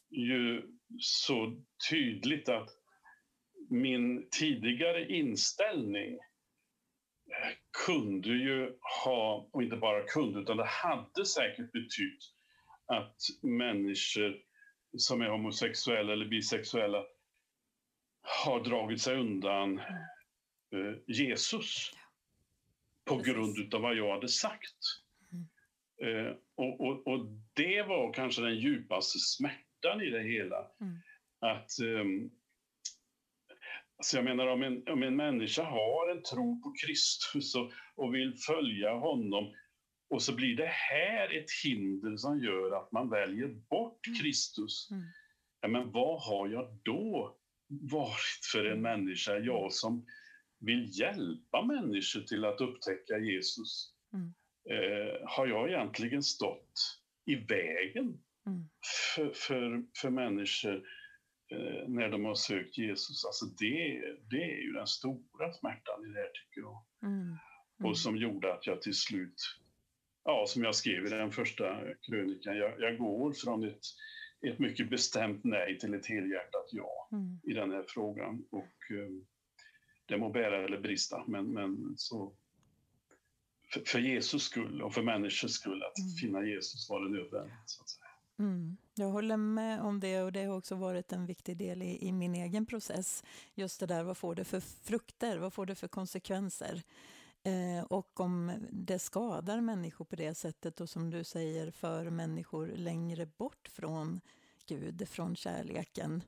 ju 0.09 0.63
så 0.99 1.61
tydligt 1.89 2.49
att 2.49 2.69
min 3.69 4.29
tidigare 4.29 5.05
inställning 5.05 6.19
kunde 7.85 8.29
ju 8.29 8.77
ha, 9.03 9.49
och 9.51 9.63
inte 9.63 9.75
bara 9.75 10.03
kunde, 10.03 10.39
utan 10.39 10.57
det 10.57 10.65
hade 10.65 11.25
säkert 11.25 11.71
betytt 11.71 12.33
att 12.85 13.15
människor 13.41 14.37
som 14.97 15.21
är 15.21 15.29
homosexuella 15.29 16.13
eller 16.13 16.25
bisexuella 16.25 17.05
har 18.21 18.63
dragit 18.63 19.01
sig 19.01 19.15
undan 19.15 19.79
eh, 19.79 20.95
Jesus 21.07 21.91
på 23.05 23.17
grund 23.17 23.73
av 23.73 23.81
vad 23.81 23.95
jag 23.95 24.13
hade 24.13 24.29
sagt. 24.29 24.77
Eh, 26.03 26.35
och, 26.59 26.81
och, 26.81 27.07
och, 27.07 27.25
det 27.53 27.81
var 27.81 28.13
kanske 28.13 28.41
den 28.41 28.59
djupaste 28.59 29.19
smärtan 29.19 30.01
i 30.01 30.09
det 30.09 30.23
hela. 30.23 30.67
Mm. 30.81 30.97
Att, 31.39 31.69
um, 31.81 32.31
Alltså 33.97 34.17
jag 34.17 34.25
menar 34.25 34.47
om 34.47 34.63
en, 34.63 34.89
om 34.89 35.03
en 35.03 35.15
människa 35.15 35.63
har 35.63 36.11
en 36.11 36.23
tro 36.23 36.61
på 36.61 36.73
Kristus 36.85 37.55
och, 37.55 37.71
och 37.95 38.15
vill 38.15 38.33
följa 38.47 38.93
honom 38.93 39.53
och 40.09 40.21
så 40.21 40.35
blir 40.35 40.55
det 40.55 40.71
här 40.71 41.37
ett 41.37 41.51
hinder 41.63 42.17
som 42.17 42.39
gör 42.39 42.71
att 42.71 42.91
man 42.91 43.09
väljer 43.09 43.47
bort 43.47 44.07
mm. 44.07 44.19
Kristus. 44.19 44.91
Mm. 44.91 45.03
Ja, 45.61 45.67
men 45.67 45.91
vad 45.91 46.21
har 46.21 46.47
jag 46.47 46.79
då 46.83 47.37
varit 47.91 48.45
för 48.51 48.65
en 48.65 48.81
människa, 48.81 49.37
jag 49.37 49.73
som 49.73 50.05
vill 50.59 50.99
hjälpa 50.99 51.65
människor 51.65 52.21
till 52.21 52.45
att 52.45 52.61
upptäcka 52.61 53.17
Jesus? 53.17 53.93
Mm. 54.13 54.33
Eh, 54.69 55.27
har 55.27 55.47
jag 55.47 55.69
egentligen 55.69 56.23
stått 56.23 57.01
i 57.25 57.35
vägen 57.35 58.21
mm. 58.45 58.69
för, 59.15 59.29
för, 59.33 59.83
för 60.01 60.09
människor 60.09 60.75
eh, 61.51 61.87
när 61.87 62.09
de 62.09 62.25
har 62.25 62.35
sökt 62.35 62.77
Jesus? 62.77 63.25
Alltså 63.25 63.45
det, 63.45 64.01
det 64.29 64.43
är 64.43 64.61
ju 64.61 64.71
den 64.71 64.87
stora 64.87 65.53
smärtan 65.53 66.05
i 66.05 66.13
det 66.13 66.19
här, 66.19 66.31
tycker 66.33 66.61
jag. 66.61 66.85
Mm. 67.03 67.37
Och 67.77 67.83
mm. 67.83 67.95
som 67.95 68.17
gjorde 68.17 68.53
att 68.53 68.67
jag 68.67 68.81
till 68.81 68.95
slut 68.95 69.59
ja, 70.23 70.45
som 70.47 70.63
jag 70.63 70.75
skrev 70.75 71.05
i 71.05 71.09
den 71.09 71.31
första 71.31 71.79
krönikan, 72.01 72.57
jag, 72.57 72.73
jag 72.79 72.97
går 72.97 73.33
från 73.33 73.63
ett, 73.63 73.83
ett 74.47 74.59
mycket 74.59 74.89
bestämt 74.89 75.43
nej 75.43 75.79
till 75.79 75.93
ett 75.93 76.05
helhjärtat 76.05 76.69
ja 76.71 77.09
mm. 77.11 77.39
i 77.43 77.53
den 77.53 77.71
här 77.71 77.85
frågan. 77.87 78.45
Och 78.51 78.91
eh, 78.91 79.09
det 80.05 80.17
må 80.17 80.29
bära 80.29 80.65
eller 80.65 80.79
brista, 80.79 81.23
men, 81.27 81.45
men 81.45 81.93
så 81.97 82.33
för, 83.73 83.83
för 83.85 83.99
Jesus 83.99 84.43
skull 84.43 84.81
och 84.81 84.93
för 84.93 85.01
människors 85.01 85.51
skull, 85.51 85.83
att 85.83 85.97
mm. 85.97 86.11
finna 86.11 86.45
Jesus 86.45 86.89
var 86.89 87.01
det 87.01 87.09
nödvändigt. 87.09 87.53
Så 87.65 87.83
att 87.83 87.89
säga. 87.89 88.09
Mm. 88.39 88.77
Jag 88.95 89.09
håller 89.09 89.37
med 89.37 89.81
om 89.81 89.99
det 89.99 90.21
och 90.21 90.31
det 90.31 90.43
har 90.43 90.57
också 90.57 90.75
varit 90.75 91.11
en 91.11 91.25
viktig 91.25 91.57
del 91.57 91.81
i, 91.81 92.07
i, 92.07 92.11
min 92.11 92.35
egen 92.35 92.65
process. 92.65 93.23
Just 93.55 93.79
det 93.79 93.85
där, 93.85 94.03
vad 94.03 94.17
får 94.17 94.35
det 94.35 94.43
för 94.43 94.59
frukter? 94.59 95.37
Vad 95.37 95.53
får 95.53 95.65
det 95.65 95.75
för 95.75 95.87
konsekvenser? 95.87 96.83
Eh, 97.43 97.83
och 97.83 98.19
om 98.19 98.51
det 98.69 98.99
skadar 98.99 99.61
människor 99.61 100.05
på 100.05 100.15
det 100.15 100.35
sättet 100.35 100.81
och 100.81 100.89
som 100.89 101.09
du 101.09 101.23
säger 101.23 101.71
för 101.71 102.09
människor 102.09 102.67
längre 102.67 103.25
bort 103.25 103.67
från 103.67 104.21
Gud, 104.65 105.07
från 105.09 105.35
kärleken 105.35 106.23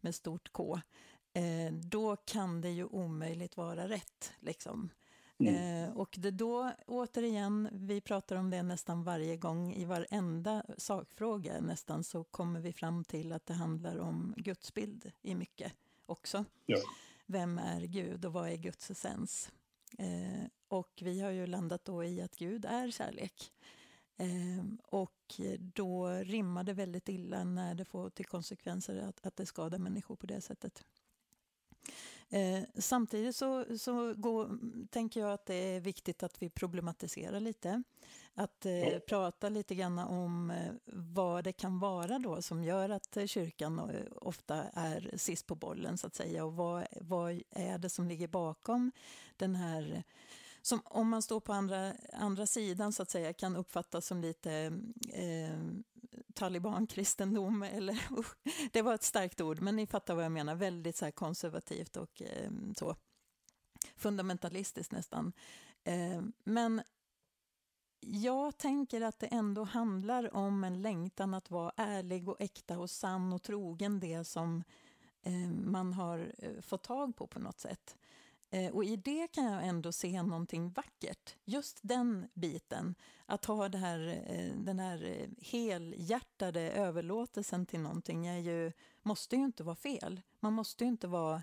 med 0.00 0.14
stort 0.14 0.52
K, 0.52 0.80
eh, 1.32 1.72
då 1.72 2.16
kan 2.16 2.60
det 2.60 2.70
ju 2.70 2.84
omöjligt 2.84 3.56
vara 3.56 3.88
rätt. 3.88 4.32
Liksom. 4.40 4.90
Mm. 5.38 5.84
Eh, 5.84 5.96
och 5.96 6.16
det 6.18 6.30
då, 6.30 6.72
återigen, 6.86 7.68
vi 7.72 8.00
pratar 8.00 8.36
om 8.36 8.50
det 8.50 8.62
nästan 8.62 9.04
varje 9.04 9.36
gång, 9.36 9.74
i 9.74 9.84
varenda 9.84 10.64
sakfråga 10.78 11.60
nästan, 11.60 12.04
så 12.04 12.24
kommer 12.24 12.60
vi 12.60 12.72
fram 12.72 13.04
till 13.04 13.32
att 13.32 13.46
det 13.46 13.54
handlar 13.54 13.98
om 13.98 14.34
gudsbild 14.36 15.12
i 15.22 15.34
mycket 15.34 15.72
också. 16.06 16.44
Ja. 16.66 16.78
Vem 17.26 17.58
är 17.58 17.80
Gud 17.80 18.24
och 18.24 18.32
vad 18.32 18.48
är 18.48 18.56
Guds 18.56 18.90
essens? 18.90 19.50
Eh, 19.98 20.44
och 20.68 21.02
vi 21.02 21.20
har 21.20 21.30
ju 21.30 21.46
landat 21.46 21.84
då 21.84 22.04
i 22.04 22.22
att 22.22 22.36
Gud 22.36 22.64
är 22.64 22.90
kärlek. 22.90 23.52
Eh, 24.16 24.64
och 24.82 25.40
då 25.58 26.08
rimmar 26.08 26.64
det 26.64 26.72
väldigt 26.72 27.08
illa 27.08 27.44
när 27.44 27.74
det 27.74 27.84
får 27.84 28.10
till 28.10 28.26
konsekvenser 28.26 28.96
att, 28.96 29.26
att 29.26 29.36
det 29.36 29.46
skadar 29.46 29.78
människor 29.78 30.16
på 30.16 30.26
det 30.26 30.40
sättet. 30.40 30.84
Eh, 32.30 32.62
samtidigt 32.74 33.36
så, 33.36 33.78
så 33.78 34.14
går, 34.14 34.58
tänker 34.90 35.20
jag 35.20 35.32
att 35.32 35.46
det 35.46 35.54
är 35.54 35.80
viktigt 35.80 36.22
att 36.22 36.42
vi 36.42 36.50
problematiserar 36.50 37.40
lite. 37.40 37.82
Att 38.34 38.66
eh, 38.66 38.98
prata 39.08 39.48
lite 39.48 39.74
grann 39.74 39.98
om 39.98 40.50
eh, 40.50 40.72
vad 40.92 41.44
det 41.44 41.52
kan 41.52 41.78
vara 41.78 42.18
då 42.18 42.42
som 42.42 42.64
gör 42.64 42.88
att 42.88 43.18
kyrkan 43.26 43.78
eh, 43.78 43.86
ofta 44.16 44.64
är 44.72 45.10
sist 45.16 45.46
på 45.46 45.54
bollen 45.54 45.98
så 45.98 46.06
att 46.06 46.14
säga 46.14 46.44
och 46.44 46.56
vad, 46.56 46.86
vad 47.00 47.42
är 47.50 47.78
det 47.78 47.88
som 47.88 48.08
ligger 48.08 48.28
bakom 48.28 48.92
den 49.36 49.56
här 49.56 50.04
som 50.68 50.80
om 50.84 51.08
man 51.08 51.22
står 51.22 51.40
på 51.40 51.52
andra, 51.52 51.94
andra 52.12 52.46
sidan 52.46 52.92
så 52.92 53.02
att 53.02 53.10
säga 53.10 53.32
kan 53.32 53.56
uppfattas 53.56 54.06
som 54.06 54.20
lite 54.20 54.52
eh, 55.12 55.58
talibankristendom. 56.34 57.62
Eller, 57.72 58.02
det 58.72 58.82
var 58.82 58.94
ett 58.94 59.02
starkt 59.02 59.40
ord, 59.40 59.60
men 59.60 59.76
ni 59.76 59.86
fattar 59.86 60.14
vad 60.14 60.24
jag 60.24 60.32
menar. 60.32 60.54
Väldigt 60.54 60.96
så 60.96 61.12
konservativt 61.12 61.96
och 61.96 62.22
eh, 62.22 62.50
så 62.76 62.96
fundamentalistiskt 63.96 64.92
nästan. 64.92 65.32
Eh, 65.84 66.22
men 66.44 66.82
jag 68.00 68.58
tänker 68.58 69.00
att 69.00 69.18
det 69.18 69.26
ändå 69.26 69.64
handlar 69.64 70.36
om 70.36 70.64
en 70.64 70.82
längtan 70.82 71.34
att 71.34 71.50
vara 71.50 71.72
ärlig 71.76 72.28
och 72.28 72.40
äkta 72.40 72.78
och 72.78 72.90
sann 72.90 73.32
och 73.32 73.42
trogen 73.42 74.00
det 74.00 74.24
som 74.24 74.64
eh, 75.22 75.48
man 75.48 75.92
har 75.92 76.34
eh, 76.38 76.60
fått 76.60 76.82
tag 76.82 77.16
på 77.16 77.26
på 77.26 77.38
något 77.38 77.60
sätt. 77.60 77.97
Eh, 78.50 78.72
och 78.74 78.84
i 78.84 78.96
det 78.96 79.28
kan 79.28 79.44
jag 79.44 79.66
ändå 79.66 79.92
se 79.92 80.22
någonting 80.22 80.70
vackert. 80.70 81.34
Just 81.44 81.78
den 81.82 82.28
biten. 82.34 82.94
Att 83.26 83.44
ha 83.44 83.68
det 83.68 83.78
här, 83.78 84.22
eh, 84.26 84.54
den 84.56 84.78
här 84.78 85.04
eh, 85.04 85.28
helhjärtade 85.46 86.60
överlåtelsen 86.60 87.66
till 87.66 87.80
någonting 87.80 88.26
är 88.26 88.38
ju, 88.38 88.72
måste 89.02 89.36
ju 89.36 89.44
inte 89.44 89.64
vara 89.64 89.76
fel. 89.76 90.20
Man 90.40 90.52
måste 90.52 90.84
ju 90.84 90.90
inte 90.90 91.06
vara 91.06 91.42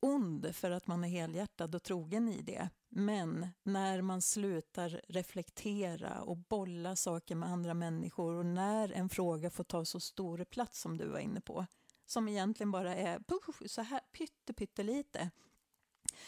ond 0.00 0.54
för 0.54 0.70
att 0.70 0.86
man 0.86 1.04
är 1.04 1.08
helhjärtad 1.08 1.74
och 1.74 1.82
trogen 1.82 2.28
i 2.28 2.42
det. 2.42 2.70
Men 2.88 3.48
när 3.62 4.02
man 4.02 4.22
slutar 4.22 5.00
reflektera 5.08 6.22
och 6.22 6.36
bolla 6.36 6.96
saker 6.96 7.34
med 7.34 7.48
andra 7.48 7.74
människor 7.74 8.34
och 8.34 8.46
när 8.46 8.92
en 8.92 9.08
fråga 9.08 9.50
får 9.50 9.64
ta 9.64 9.84
så 9.84 10.00
stor 10.00 10.44
plats 10.44 10.80
som 10.80 10.98
du 10.98 11.08
var 11.08 11.18
inne 11.18 11.40
på, 11.40 11.66
som 12.06 12.28
egentligen 12.28 12.70
bara 12.70 12.94
är 12.96 13.68
så 13.68 13.82
här 13.82 14.00
pytte, 14.12 14.52
pyttelite, 14.52 15.30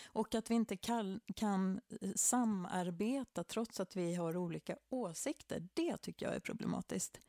och 0.07 0.35
att 0.35 0.51
vi 0.51 0.55
inte 0.55 0.77
kan, 0.77 1.20
kan 1.35 1.81
eh, 2.01 2.11
samarbeta 2.16 3.44
trots 3.44 3.81
att 3.81 3.96
vi 3.96 4.14
har 4.14 4.37
olika 4.37 4.77
åsikter, 4.88 5.62
det 5.74 5.96
tycker 5.96 6.27
jag 6.27 6.35
är 6.35 6.40
problematiskt. 6.40 7.20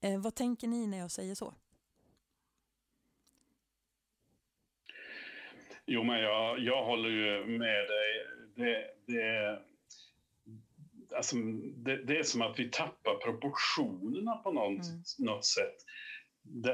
Eh, 0.00 0.20
vad 0.20 0.34
tänker 0.34 0.68
ni 0.68 0.86
när 0.86 0.98
jag 0.98 1.10
säger 1.10 1.34
så? 1.34 1.54
Jo, 5.86 6.02
men 6.04 6.20
jag, 6.20 6.58
jag 6.58 6.84
håller 6.84 7.08
ju 7.08 7.58
med 7.58 7.86
dig. 7.88 8.26
Det, 8.54 8.86
det, 9.06 9.58
alltså, 11.16 11.36
det, 11.76 12.04
det 12.04 12.18
är 12.18 12.22
som 12.22 12.42
att 12.42 12.58
vi 12.58 12.70
tappar 12.70 13.14
proportionerna 13.14 14.36
på 14.36 14.52
något, 14.52 14.86
mm. 14.86 15.02
något 15.18 15.44
sätt. 15.44 15.76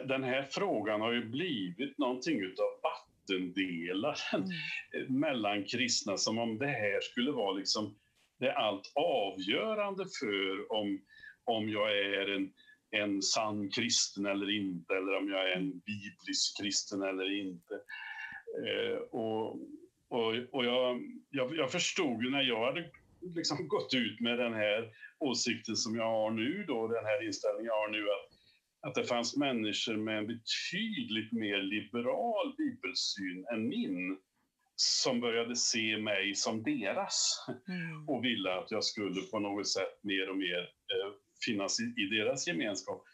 Den 0.09 0.25
här 0.25 0.42
frågan 0.42 1.01
har 1.01 1.12
ju 1.12 1.25
blivit 1.25 1.99
någonting 1.99 2.40
utav 2.40 2.81
vattendelaren 3.29 4.17
mm. 4.35 5.19
mellan 5.21 5.64
kristna, 5.64 6.17
som 6.17 6.38
om 6.38 6.59
det 6.59 6.67
här 6.67 7.01
skulle 7.01 7.31
vara 7.31 7.53
liksom 7.53 7.95
det 8.38 8.53
allt 8.53 8.93
avgörande 8.95 10.05
för 10.21 10.73
om, 10.73 11.01
om 11.45 11.69
jag 11.69 11.99
är 11.99 12.37
en, 12.37 12.53
en 12.91 13.23
sann 13.23 13.71
kristen 13.71 14.27
eller 14.27 14.51
inte, 14.51 14.95
eller 14.95 15.17
om 15.17 15.29
jag 15.29 15.51
är 15.51 15.57
en 15.57 15.71
biblisk 15.71 16.61
kristen 16.61 17.03
eller 17.03 17.41
inte. 17.41 17.75
Eh, 18.67 18.99
och 18.99 19.59
och, 20.11 20.35
och 20.53 20.64
jag, 20.64 21.03
jag, 21.31 21.57
jag, 21.57 21.73
förstod 21.73 22.25
ju 22.25 22.31
när 22.31 22.43
jag 22.43 22.67
hade 22.67 22.91
liksom 23.21 23.69
gått 23.69 23.95
ut 23.95 24.21
med 24.21 24.38
den 24.38 24.55
här 24.55 24.91
åsikten 25.19 25.77
som 25.77 25.97
jag 25.97 26.05
har 26.05 26.31
nu, 26.31 26.64
då, 26.67 26.88
den 26.88 27.05
här 27.05 27.27
inställningen 27.27 27.67
jag 27.67 27.81
har 27.81 27.88
nu, 27.88 28.03
att 28.03 28.38
att 28.81 28.95
det 28.95 29.05
fanns 29.05 29.37
människor 29.37 29.97
med 29.97 30.19
en 30.19 30.27
betydligt 30.27 31.33
mer 31.33 31.62
liberal 31.62 32.55
bibelsyn 32.59 33.47
än 33.53 33.69
min 33.69 34.19
som 34.81 35.21
började 35.21 35.57
se 35.57 35.99
mig 35.99 36.35
som 36.35 36.62
deras 36.62 37.47
mm. 37.69 38.09
och 38.09 38.25
ville 38.25 38.55
att 38.55 38.71
jag 38.71 38.85
skulle 38.85 39.21
på 39.21 39.38
något 39.38 39.69
sätt 39.69 39.99
mer 40.03 40.31
och 40.31 40.37
mer 40.37 40.59
eh, 40.61 41.12
finnas 41.47 41.81
i, 41.81 41.83
i, 41.83 42.07
deras 42.19 42.47
gemenskap. 42.47 43.05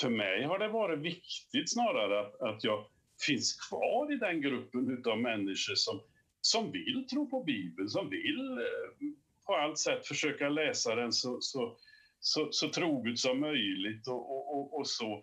För 0.00 0.10
mig 0.10 0.44
har 0.44 0.58
det 0.58 0.68
varit 0.68 0.98
viktigt 0.98 1.72
snarare 1.72 2.20
att, 2.20 2.40
att 2.40 2.64
jag 2.64 2.86
finns 3.26 3.68
kvar 3.68 4.12
i 4.12 4.16
den 4.16 4.40
gruppen 4.40 5.02
av 5.06 5.18
människor 5.18 5.74
som, 5.74 6.00
som 6.40 6.72
vill 6.72 7.06
tro 7.10 7.30
på 7.30 7.44
Bibeln, 7.44 7.88
som 7.88 8.10
vill 8.10 8.50
eh, 8.50 9.08
på 9.46 9.56
allt 9.56 9.78
sätt 9.78 10.06
försöka 10.06 10.48
läsa 10.48 10.94
den 10.94 11.12
så, 11.12 11.38
så 11.40 11.76
så, 12.20 12.48
så 12.52 12.68
troget 12.68 13.18
som 13.18 13.40
möjligt 13.40 14.08
och, 14.08 14.30
och, 14.30 14.56
och, 14.56 14.78
och 14.78 14.88
så. 14.88 15.22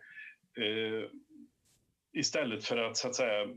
Eh, 0.57 1.09
istället 2.13 2.65
för 2.65 2.77
att, 2.77 2.97
så 2.97 3.07
att 3.07 3.15
säga, 3.15 3.47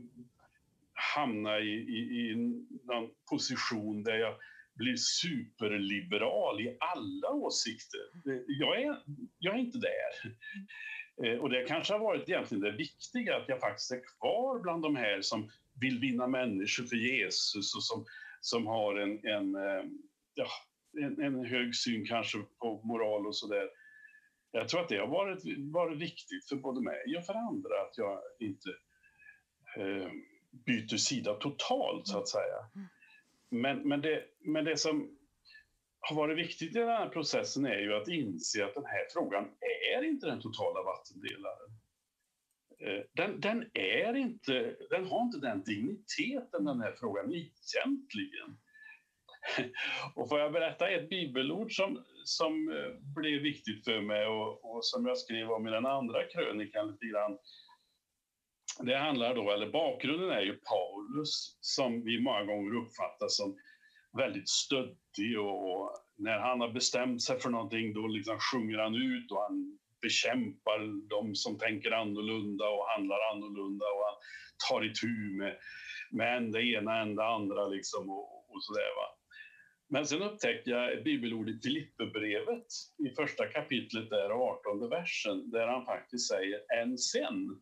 hamna 1.15 1.59
i, 1.59 1.71
i, 1.71 1.99
i 1.99 2.35
någon 2.83 3.09
position 3.29 4.03
där 4.03 4.15
jag 4.17 4.35
blir 4.75 4.95
superliberal 4.95 6.61
i 6.61 6.77
alla 6.79 7.29
åsikter. 7.29 7.99
Jag 8.47 8.81
är, 8.81 9.01
jag 9.39 9.55
är 9.55 9.59
inte 9.59 9.77
där. 9.77 10.35
Eh, 11.23 11.39
och 11.39 11.49
det 11.49 11.65
kanske 11.67 11.93
har 11.93 11.99
varit 11.99 12.29
egentligen 12.29 12.61
det 12.61 12.71
viktiga, 12.71 13.37
att 13.37 13.49
jag 13.49 13.59
faktiskt 13.59 13.91
är 13.91 14.01
kvar 14.19 14.59
bland 14.59 14.83
de 14.83 14.95
här 14.95 15.21
som 15.21 15.49
vill 15.81 15.99
vinna 15.99 16.27
människor 16.27 16.83
för 16.83 16.95
Jesus 16.95 17.75
och 17.75 17.83
som, 17.83 18.05
som 18.41 18.67
har 18.67 18.95
en, 18.95 19.27
en 19.27 19.55
eh, 19.55 19.83
ja, 20.33 20.47
en, 20.97 21.21
en 21.21 21.45
hög 21.45 21.75
syn 21.75 22.05
kanske 22.05 22.37
på 22.59 22.81
moral 22.83 23.27
och 23.27 23.35
sådär. 23.35 23.69
Jag 24.51 24.67
tror 24.67 24.81
att 24.81 24.89
det 24.89 24.97
har 24.97 25.07
varit, 25.07 25.43
varit 25.73 26.01
viktigt 26.01 26.49
för 26.49 26.55
både 26.55 26.81
mig 26.81 27.17
och 27.17 27.25
för 27.25 27.33
andra 27.33 27.81
att 27.81 27.97
jag 27.97 28.21
inte 28.39 28.69
eh, 29.77 30.11
byter 30.65 30.97
sida 30.97 31.33
totalt, 31.33 32.07
så 32.07 32.17
att 32.17 32.29
säga. 32.29 32.87
Men, 33.49 33.87
men, 33.87 34.01
det, 34.01 34.23
men 34.39 34.65
det 34.65 34.77
som 34.77 35.17
har 35.99 36.15
varit 36.15 36.37
viktigt 36.37 36.75
i 36.75 36.79
den 36.79 36.87
här 36.87 37.09
processen 37.09 37.65
är 37.65 37.79
ju 37.79 37.93
att 37.93 38.07
inse 38.07 38.65
att 38.65 38.73
den 38.73 38.85
här 38.85 39.07
frågan 39.13 39.49
är 39.95 40.03
inte 40.03 40.25
den 40.25 40.41
totala 40.41 40.83
vattendelaren. 40.83 41.71
Eh, 42.79 43.03
den, 43.13 43.39
den, 43.39 43.69
är 43.73 44.15
inte, 44.15 44.75
den 44.89 45.05
har 45.05 45.21
inte 45.21 45.39
den 45.39 45.63
digniteten, 45.63 46.65
den 46.65 46.81
här 46.81 46.95
frågan, 46.99 47.33
egentligen. 47.33 48.57
Och 50.15 50.29
får 50.29 50.39
jag 50.39 50.51
berätta 50.51 50.89
ett 50.89 51.09
bibelord 51.09 51.75
som, 51.75 52.03
som 52.23 52.69
eh, 52.69 53.21
blev 53.21 53.41
viktigt 53.41 53.85
för 53.85 54.01
mig 54.01 54.25
och, 54.25 54.75
och 54.75 54.85
som 54.85 55.05
jag 55.05 55.17
skrev 55.17 55.51
om 55.51 55.67
i 55.67 55.71
den 55.71 55.85
andra 55.85 56.23
krönikan 56.23 56.91
lite 56.91 57.05
grann. 57.05 57.37
Det 58.79 58.97
handlar 58.97 59.35
då, 59.35 59.51
eller 59.51 59.71
bakgrunden 59.71 60.29
är 60.29 60.41
ju 60.41 60.53
Paulus 60.53 61.57
som 61.61 62.03
vi 62.03 62.21
många 62.21 62.43
gånger 62.43 62.75
uppfattar 62.75 63.27
som 63.27 63.57
väldigt 64.17 64.49
stöddig 64.49 65.39
och 65.39 65.95
när 66.17 66.39
han 66.39 66.61
har 66.61 66.69
bestämt 66.69 67.21
sig 67.23 67.39
för 67.39 67.49
någonting 67.49 67.93
då 67.93 68.07
liksom 68.07 68.37
sjunger 68.39 68.77
han 68.77 68.95
ut 68.95 69.31
och 69.31 69.41
han 69.41 69.79
bekämpar 70.01 71.09
de 71.09 71.35
som 71.35 71.57
tänker 71.57 71.91
annorlunda 71.91 72.69
och 72.69 72.87
handlar 72.87 73.17
annorlunda 73.33 73.85
och 73.85 74.03
han 74.05 74.17
tar 74.69 74.85
itu 74.85 75.07
med, 75.37 75.57
med 76.11 76.51
det 76.51 76.63
ena 76.63 77.01
än 77.01 77.15
det 77.15 77.25
andra 77.25 77.67
liksom 77.67 78.09
och, 78.09 78.55
och 78.55 78.63
sådär 78.63 78.91
va. 78.95 79.20
Men 79.93 80.05
sen 80.05 80.21
upptäckte 80.21 80.69
jag 80.69 80.93
ett 80.93 81.03
bibelord 81.03 81.49
i 81.49 81.59
Filipperbrevet 81.63 82.65
i 82.97 83.15
första 83.15 83.47
kapitlet 83.47 84.09
där, 84.09 84.29
18 84.29 84.89
versen, 84.89 85.51
där 85.51 85.67
han 85.67 85.85
faktiskt 85.85 86.27
säger 86.27 86.59
än 86.81 86.97
sen. 86.97 87.35
Mm. 87.35 87.61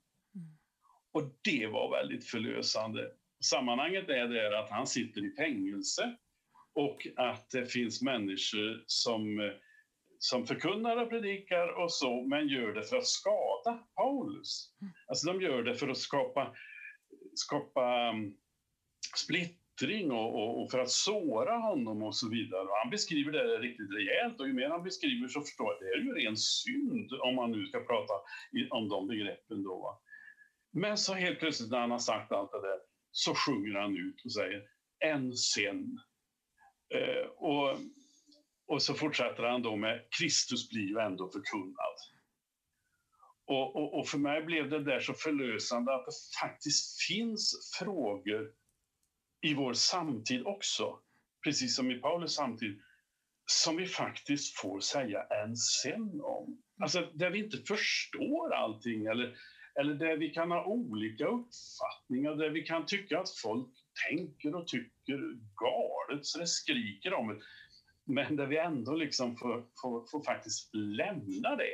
Och 1.11 1.23
det 1.43 1.67
var 1.67 1.91
väldigt 1.91 2.25
förlösande. 2.25 3.11
Sammanhanget 3.43 4.09
är 4.09 4.27
det 4.27 4.59
att 4.59 4.69
han 4.69 4.87
sitter 4.87 5.25
i 5.25 5.35
fängelse 5.35 6.15
och 6.73 7.07
att 7.15 7.49
det 7.51 7.65
finns 7.65 8.01
människor 8.01 8.83
som, 8.87 9.51
som 10.19 10.47
förkunnar 10.47 10.97
och 10.97 11.09
predikar 11.09 11.83
och 11.83 11.93
så, 11.93 12.21
men 12.27 12.47
gör 12.47 12.73
det 12.73 12.83
för 12.83 12.97
att 12.97 13.07
skada 13.07 13.87
Paulus. 13.95 14.73
Mm. 14.81 14.93
Alltså 15.07 15.27
de 15.27 15.41
gör 15.41 15.63
det 15.63 15.75
för 15.75 15.87
att 15.87 15.97
skapa, 15.97 16.55
skapa 17.35 18.09
um, 18.09 18.37
splittring 19.79 20.11
och, 20.11 20.35
och, 20.35 20.61
och, 20.61 20.71
för 20.71 20.79
att 20.79 20.89
såra 20.89 21.57
honom 21.57 22.03
och 22.03 22.15
så 22.15 22.29
vidare. 22.29 22.61
Och 22.61 22.77
han 22.83 22.89
beskriver 22.89 23.31
det 23.31 23.57
riktigt 23.57 23.91
rejält 23.91 24.39
och 24.39 24.47
ju 24.47 24.53
mer 24.53 24.69
han 24.69 24.83
beskriver 24.83 25.27
så 25.27 25.41
förstår 25.41 25.67
jag 25.67 25.73
att 25.73 25.79
det 25.79 25.85
är 25.85 26.03
ju 26.03 26.13
ren 26.13 26.37
synd 26.37 27.13
om 27.13 27.35
man 27.35 27.51
nu 27.51 27.65
ska 27.65 27.79
prata 27.79 28.13
om 28.69 28.89
de 28.89 29.07
begreppen 29.07 29.63
då. 29.63 30.01
Men 30.71 30.97
så 30.97 31.13
helt 31.13 31.39
plötsligt 31.39 31.71
när 31.71 31.79
han 31.79 31.91
har 31.91 31.99
sagt 31.99 32.31
allt 32.31 32.51
det 32.51 32.61
där 32.61 32.79
så 33.11 33.33
sjunger 33.35 33.79
han 33.79 33.97
ut 33.97 34.25
och 34.25 34.31
säger 34.31 34.63
än 35.05 35.33
sen 35.33 35.99
Eh, 36.93 37.29
och, 37.37 37.77
och 38.67 38.81
så 38.81 38.93
fortsätter 38.93 39.43
han 39.43 39.61
då 39.61 39.75
med 39.75 40.07
Kristus 40.19 40.69
blir 40.69 40.87
ju 40.87 40.99
ändå 40.99 41.29
förkunnad. 41.29 41.95
Och, 43.45 43.75
och, 43.75 43.99
och, 43.99 44.07
för 44.07 44.17
mig 44.17 44.41
blev 44.41 44.69
det 44.69 44.83
där 44.83 44.99
så 44.99 45.13
förlösande 45.13 45.95
att 45.95 46.05
det 46.05 46.11
faktiskt 46.41 47.01
finns 47.01 47.75
frågor 47.79 48.51
i 49.41 49.53
vår 49.53 49.73
samtid 49.73 50.45
också, 50.45 50.99
precis 51.43 51.75
som 51.75 51.91
i 51.91 51.95
Paulus 51.95 52.35
samtid, 52.35 52.79
som 53.45 53.77
vi 53.77 53.87
faktiskt 53.87 54.59
får 54.59 54.79
säga 54.79 55.23
en 55.23 55.55
sen 55.55 56.21
om. 56.23 56.61
Alltså 56.81 57.11
där 57.13 57.29
vi 57.29 57.43
inte 57.43 57.57
förstår 57.57 58.53
allting 58.53 59.05
eller, 59.05 59.35
eller 59.79 59.93
där 59.93 60.17
vi 60.17 60.29
kan 60.29 60.51
ha 60.51 60.65
olika 60.65 61.25
uppfattningar, 61.25 62.35
där 62.35 62.49
vi 62.49 62.61
kan 62.61 62.85
tycka 62.85 63.19
att 63.19 63.37
folk 63.43 63.69
tänker 64.09 64.55
och 64.55 64.67
tycker 64.67 65.17
galet 65.55 66.25
så 66.25 66.39
det 66.39 66.47
skriker 66.47 67.13
om 67.13 67.27
det. 67.27 67.41
Men 68.05 68.35
där 68.35 68.47
vi 68.47 68.57
ändå 68.57 68.95
liksom 68.95 69.37
får, 69.37 69.65
får, 69.81 70.07
får 70.11 70.23
faktiskt 70.23 70.69
lämna 70.73 71.55
det. 71.55 71.71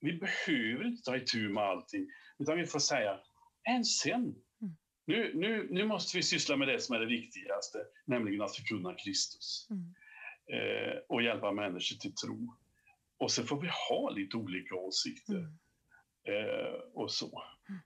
Vi 0.00 0.12
behöver 0.12 0.86
inte 0.86 1.02
ta 1.02 1.16
itu 1.16 1.48
med 1.48 1.62
allting, 1.62 2.06
utan 2.38 2.56
vi 2.56 2.66
får 2.66 2.78
säga 2.78 3.20
än 3.68 3.84
sen. 3.84 4.34
Nu, 5.08 5.32
nu, 5.34 5.68
nu 5.70 5.84
måste 5.84 6.16
vi 6.16 6.22
syssla 6.22 6.56
med 6.56 6.68
det 6.68 6.80
som 6.80 6.96
är 6.96 7.00
det 7.00 7.06
viktigaste, 7.06 7.78
nämligen 8.04 8.42
att 8.42 8.56
förkunna 8.56 8.94
Kristus. 8.94 9.68
Mm. 9.70 9.94
Eh, 10.52 10.98
och 11.08 11.22
hjälpa 11.22 11.52
människor 11.52 11.96
till 11.96 12.14
tro. 12.14 12.56
Och 13.18 13.30
så 13.30 13.44
får 13.44 13.60
vi 13.60 13.68
ha 13.88 14.10
lite 14.10 14.36
olika 14.36 14.74
åsikter. 14.74 15.34
Mm. 15.34 15.50
Eh, 16.28 16.80
och 16.94 17.10
så. 17.10 17.42
Mm. 17.68 17.80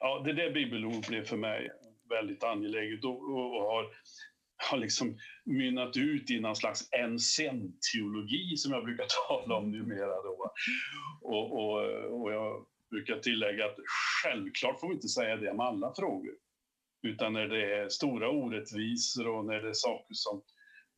Ja, 0.00 0.22
det 0.24 0.32
där 0.32 0.52
bibelord 0.52 1.06
blev 1.08 1.24
för 1.24 1.36
mig 1.36 1.70
väldigt 2.08 2.44
angeläget 2.44 3.04
och, 3.04 3.22
och, 3.22 3.56
och 3.56 3.62
har, 3.62 3.86
har 4.70 4.78
liksom 4.78 5.18
mynnat 5.44 5.96
ut 5.96 6.30
i 6.30 6.40
någon 6.40 6.56
slags 6.56 6.88
en-sen-teologi 6.92 8.56
som 8.56 8.72
jag 8.72 8.84
brukar 8.84 9.06
tala 9.28 9.54
om 9.54 9.70
numera. 9.70 10.22
Då. 10.22 10.52
Och, 11.22 11.52
och, 11.52 11.80
och 12.20 12.32
jag 12.32 12.66
brukar 12.90 13.18
tillägga 13.18 13.64
att 13.64 13.76
självklart 14.22 14.80
får 14.80 14.88
vi 14.88 14.94
inte 14.94 15.08
säga 15.08 15.36
det 15.36 15.50
om 15.50 15.60
alla 15.60 15.94
frågor. 15.94 16.34
Utan 17.02 17.32
när 17.32 17.48
det 17.48 17.76
är 17.76 17.88
stora 17.88 18.30
orättvisor 18.30 19.28
och 19.28 19.44
när 19.44 19.62
det 19.62 19.68
är 19.68 19.74
saker 19.74 20.14
som, 20.14 20.42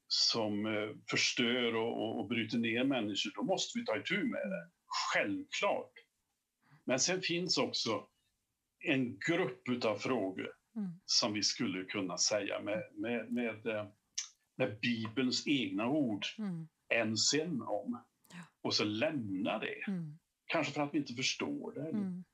som 0.07 0.67
eh, 0.67 0.91
förstör 1.11 1.75
och, 1.75 2.03
och, 2.03 2.21
och 2.21 2.29
bryter 2.29 2.59
ner 2.59 2.85
människor, 2.85 3.33
då 3.35 3.43
måste 3.43 3.79
vi 3.79 3.85
ta 3.85 3.97
itu 3.97 4.25
med 4.25 4.51
det. 4.51 4.71
Självklart. 5.13 5.93
Men 6.85 7.01
sen 7.01 7.23
finns 7.23 7.59
också 7.59 8.07
en 8.81 9.19
grupp 9.19 9.85
av 9.85 9.99
frågor 9.99 10.53
mm. 10.77 10.91
som 11.05 11.33
vi 11.33 11.43
skulle 11.43 11.85
kunna 11.85 12.19
säga 12.19 12.61
med, 12.61 12.83
med, 12.95 13.33
med, 13.33 13.67
eh, 13.67 13.87
med 14.57 14.79
Bibelns 14.81 15.47
egna 15.47 15.89
ord 15.89 16.27
mm. 16.39 16.69
än 16.89 17.17
sen 17.17 17.63
om. 17.63 18.03
Ja. 18.31 18.37
Och 18.63 18.75
så 18.75 18.85
lämna 18.85 19.59
det. 19.59 19.85
Mm. 19.89 20.19
Kanske 20.47 20.73
för 20.73 20.83
att 20.83 20.95
vi 20.95 20.99
inte 20.99 21.15
förstår 21.15 21.73
det. 21.73 21.89
Mm. 21.89 22.25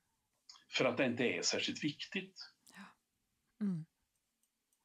För 0.69 0.85
att 0.85 0.97
det 0.97 1.05
inte 1.05 1.23
är 1.23 1.41
särskilt 1.41 1.83
viktigt. 1.83 2.50
Ja, 3.61 3.65
mm. 3.65 3.85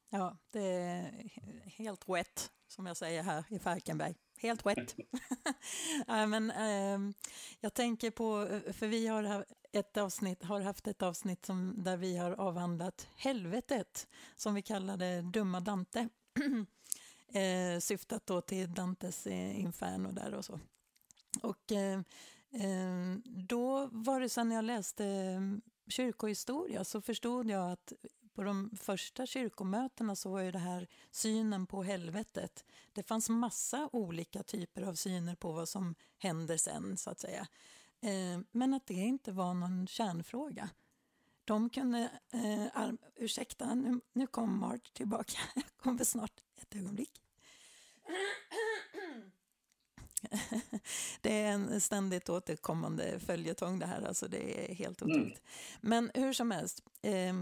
ja 0.09 0.37
det 0.51 0.67
är 0.67 1.29
helt 1.65 2.09
wet, 2.09 2.51
som 2.67 2.85
jag 2.85 2.97
säger 2.97 3.23
här 3.23 3.43
i 3.49 3.59
Falkenberg. 3.59 4.15
Helt 4.37 4.65
wet. 4.65 4.95
ja, 6.07 6.27
men, 6.27 6.51
eh, 6.51 7.13
jag 7.59 7.73
tänker 7.73 8.11
på, 8.11 8.47
för 8.73 8.87
vi 8.87 9.07
har 9.07 9.45
ett 9.71 9.97
avsnitt, 9.97 10.43
har 10.43 10.61
haft 10.61 10.87
ett 10.87 11.01
avsnitt 11.01 11.45
som, 11.45 11.73
där 11.77 11.97
vi 11.97 12.17
har 12.17 12.31
avhandlat 12.31 13.07
helvetet, 13.15 14.07
som 14.35 14.53
vi 14.53 14.61
kallade 14.61 15.21
Dumma 15.21 15.59
Dante. 15.59 16.09
eh, 17.33 17.79
syftat 17.79 18.25
då 18.25 18.41
till 18.41 18.73
Dantes 18.73 19.27
eh, 19.27 19.59
inferno 19.59 20.11
där 20.11 20.33
och 20.33 20.45
så. 20.45 20.59
Och 21.41 21.71
eh, 21.71 21.99
eh 22.51 23.15
då 23.25 23.89
var 23.91 24.19
det 24.19 24.29
sen 24.29 24.49
när 24.49 24.55
jag 24.55 24.65
läste 24.65 25.05
eh, 25.05 25.41
kyrkohistoria 25.87 26.83
så 26.83 27.01
förstod 27.01 27.49
jag 27.49 27.71
att 27.71 27.93
på 28.37 28.43
de 28.43 28.69
första 28.81 29.25
kyrkomötena 29.25 30.15
så 30.15 30.29
var 30.29 30.39
ju 30.39 30.51
det 30.51 30.59
här 30.59 30.87
synen 31.11 31.67
på 31.67 31.83
helvetet. 31.83 32.65
Det 32.93 33.03
fanns 33.03 33.29
massa 33.29 33.89
olika 33.91 34.43
typer 34.43 34.81
av 34.81 34.93
syner 34.93 35.35
på 35.35 35.51
vad 35.51 35.69
som 35.69 35.95
händer 36.17 36.57
sen, 36.57 36.97
så 36.97 37.09
att 37.09 37.19
säga. 37.19 37.47
Eh, 38.01 38.39
men 38.51 38.73
att 38.73 38.87
det 38.87 38.93
inte 38.93 39.31
var 39.31 39.53
någon 39.53 39.87
kärnfråga. 39.87 40.69
De 41.45 41.69
kunde... 41.69 42.09
Eh, 42.31 42.89
ursäkta, 43.15 43.75
nu, 43.75 43.99
nu 44.13 44.27
kom 44.27 44.59
Mart 44.59 44.93
tillbaka. 44.93 45.37
Jag 45.55 45.63
kommer 45.77 46.03
snart. 46.03 46.33
Ett 46.61 46.75
ögonblick. 46.75 47.21
det 51.21 51.41
är 51.41 51.51
en 51.51 51.81
ständigt 51.81 52.29
återkommande 52.29 53.19
följetong 53.19 53.79
det 53.79 53.85
här, 53.85 54.01
alltså 54.01 54.27
det 54.27 54.71
är 54.71 54.75
helt 54.75 55.01
otroligt. 55.01 55.41
Mm. 55.81 55.81
Men 55.81 56.11
hur 56.13 56.33
som 56.33 56.51
helst, 56.51 56.83
eh, 57.01 57.33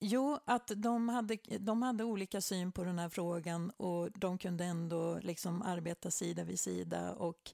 Jo, 0.00 0.38
att 0.44 0.72
de 0.76 1.08
hade, 1.08 1.38
de 1.58 1.82
hade 1.82 2.04
olika 2.04 2.40
syn 2.40 2.72
på 2.72 2.84
den 2.84 2.98
här 2.98 3.08
frågan 3.08 3.70
och 3.70 4.12
de 4.12 4.38
kunde 4.38 4.64
ändå 4.64 5.18
liksom 5.22 5.62
arbeta 5.62 6.10
sida 6.10 6.44
vid 6.44 6.60
sida 6.60 7.14
och 7.14 7.52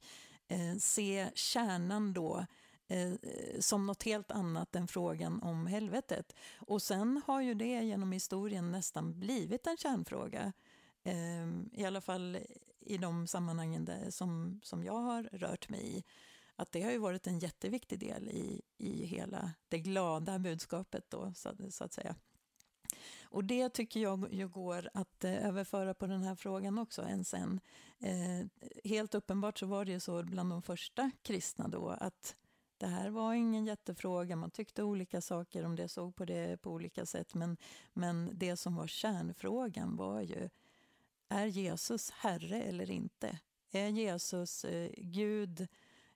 eh, 0.49 0.77
se 0.79 1.31
kärnan 1.35 2.13
då 2.13 2.47
eh, 2.89 3.13
som 3.61 3.87
något 3.87 4.03
helt 4.03 4.31
annat 4.31 4.77
än 4.77 4.89
frågan 4.89 5.43
om 5.43 5.67
helvetet. 5.67 6.37
Och 6.57 6.83
sen 6.83 7.23
har 7.27 7.41
ju 7.41 7.55
det 7.55 7.83
genom 7.83 8.13
historien 8.13 8.71
nästan 8.71 9.21
blivit 9.21 9.67
en 9.67 9.77
kärnfråga. 9.77 10.53
Eh, 11.05 11.81
I 11.81 11.85
alla 11.85 12.01
fall 12.01 12.39
i 12.81 12.99
de 12.99 13.27
sammanhangen 13.27 13.85
där, 13.85 14.11
som, 14.11 14.61
som 14.63 14.85
jag 14.85 14.99
har 14.99 15.23
rört 15.23 15.69
mig 15.69 15.97
i. 15.99 16.05
Att 16.57 16.73
det 16.73 16.83
har 16.83 16.91
ju 16.91 16.99
varit 16.99 17.27
en 17.27 17.39
jätteviktig 17.39 17.99
del 17.99 18.29
i, 18.29 18.63
i 18.79 19.07
hela 19.07 19.53
det 19.69 19.79
glada 19.79 20.39
budskapet 20.39 21.11
då, 21.11 21.33
så, 21.37 21.51
så 21.71 21.85
att 21.85 21.93
säga. 21.93 22.15
Och 23.35 23.45
det 23.45 23.69
tycker 23.69 24.01
jag 24.01 24.35
ju 24.35 24.49
går 24.49 24.91
att 24.95 25.25
eh, 25.25 25.47
överföra 25.47 25.95
på 25.95 26.07
den 26.07 26.23
här 26.23 26.35
frågan 26.35 26.79
också 26.79 27.03
än 27.03 27.25
sen. 27.25 27.61
Eh, 28.01 28.47
helt 28.85 29.15
uppenbart 29.15 29.59
så 29.59 29.67
var 29.67 29.85
det 29.85 29.93
ju 29.93 30.01
så 30.01 30.23
bland 30.23 30.51
de 30.51 30.63
första 30.63 31.11
kristna 31.23 31.69
då 31.69 31.89
att 31.89 32.37
Det 32.79 32.87
här 32.87 33.11
var 33.11 33.35
ingen 33.35 33.65
jättefråga, 33.65 34.37
man 34.37 34.51
tyckte 34.51 34.83
olika 34.83 35.21
saker 35.21 35.65
om 35.65 35.77
det, 35.77 35.89
såg 35.89 36.17
på 36.17 36.25
det 36.25 36.61
på 36.63 36.71
olika 36.71 37.07
sätt, 37.07 37.35
men, 37.35 37.57
men 37.93 38.31
det 38.35 38.57
som 38.57 38.77
var 38.77 38.87
kärnfrågan 38.87 39.97
var 39.97 40.21
ju, 40.21 40.49
är 41.29 41.47
Jesus 41.47 42.11
Herre 42.11 42.63
eller 42.63 42.91
inte? 42.91 43.39
Är 43.71 43.89
Jesus 43.89 44.65
eh, 44.65 44.91
Gud, 44.97 45.67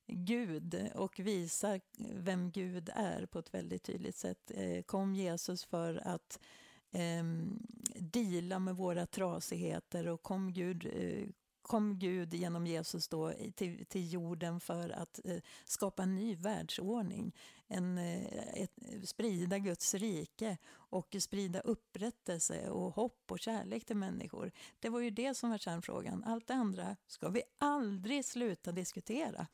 Gud 0.06 0.90
och 0.94 1.18
visar 1.18 1.80
vem 1.98 2.50
Gud 2.50 2.90
är 2.94 3.26
på 3.26 3.38
ett 3.38 3.54
väldigt 3.54 3.82
tydligt 3.82 4.16
sätt? 4.16 4.50
Eh, 4.54 4.82
kom 4.82 5.14
Jesus 5.14 5.64
för 5.64 6.02
att 6.04 6.38
eh, 6.92 7.24
dela 8.00 8.58
med 8.58 8.76
våra 8.76 9.06
trasigheter 9.06 10.08
och 10.08 10.22
kom 10.22 10.52
Gud 10.52 10.86
eh, 10.92 11.28
kom 11.68 11.98
Gud 11.98 12.34
genom 12.34 12.66
Jesus 12.66 13.08
då 13.08 13.32
till, 13.54 13.86
till 13.86 14.12
jorden 14.12 14.60
för 14.60 14.90
att 14.90 15.20
eh, 15.24 15.40
skapa 15.64 16.02
en 16.02 16.14
ny 16.14 16.36
världsordning. 16.36 17.34
En, 17.66 17.98
eh, 17.98 18.62
ett, 18.62 18.78
sprida 19.04 19.58
Guds 19.58 19.94
rike 19.94 20.58
och 20.70 21.16
sprida 21.20 21.60
upprättelse 21.60 22.70
och 22.70 22.94
hopp 22.94 23.32
och 23.32 23.38
kärlek 23.38 23.84
till 23.84 23.96
människor. 23.96 24.52
Det 24.78 24.88
var 24.88 25.00
ju 25.00 25.10
det 25.10 25.34
som 25.34 25.50
var 25.50 25.58
kärnfrågan. 25.58 26.24
Allt 26.24 26.46
det 26.46 26.54
andra 26.54 26.96
ska 27.06 27.28
vi 27.28 27.42
aldrig 27.58 28.24
sluta 28.24 28.72
diskutera 28.72 29.46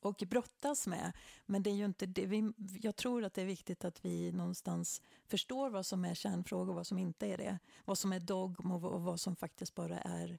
och 0.00 0.22
brottas 0.26 0.86
med. 0.86 1.12
Men 1.46 1.62
det 1.62 1.70
är 1.70 1.74
ju 1.74 1.84
inte 1.84 2.06
det. 2.06 2.26
Vi, 2.26 2.52
jag 2.82 2.96
tror 2.96 3.24
att 3.24 3.34
det 3.34 3.42
är 3.42 3.46
viktigt 3.46 3.84
att 3.84 4.04
vi 4.04 4.32
någonstans 4.32 5.02
förstår 5.26 5.70
vad 5.70 5.86
som 5.86 6.04
är 6.04 6.14
kärnfrågor 6.14 6.68
och 6.68 6.74
vad 6.74 6.86
som 6.86 6.98
inte 6.98 7.26
är 7.26 7.36
det. 7.36 7.58
Vad 7.84 7.98
som 7.98 8.12
är 8.12 8.20
dogm 8.20 8.70
och 8.72 9.02
vad 9.02 9.20
som 9.20 9.36
faktiskt 9.36 9.74
bara 9.74 9.98
är 9.98 10.38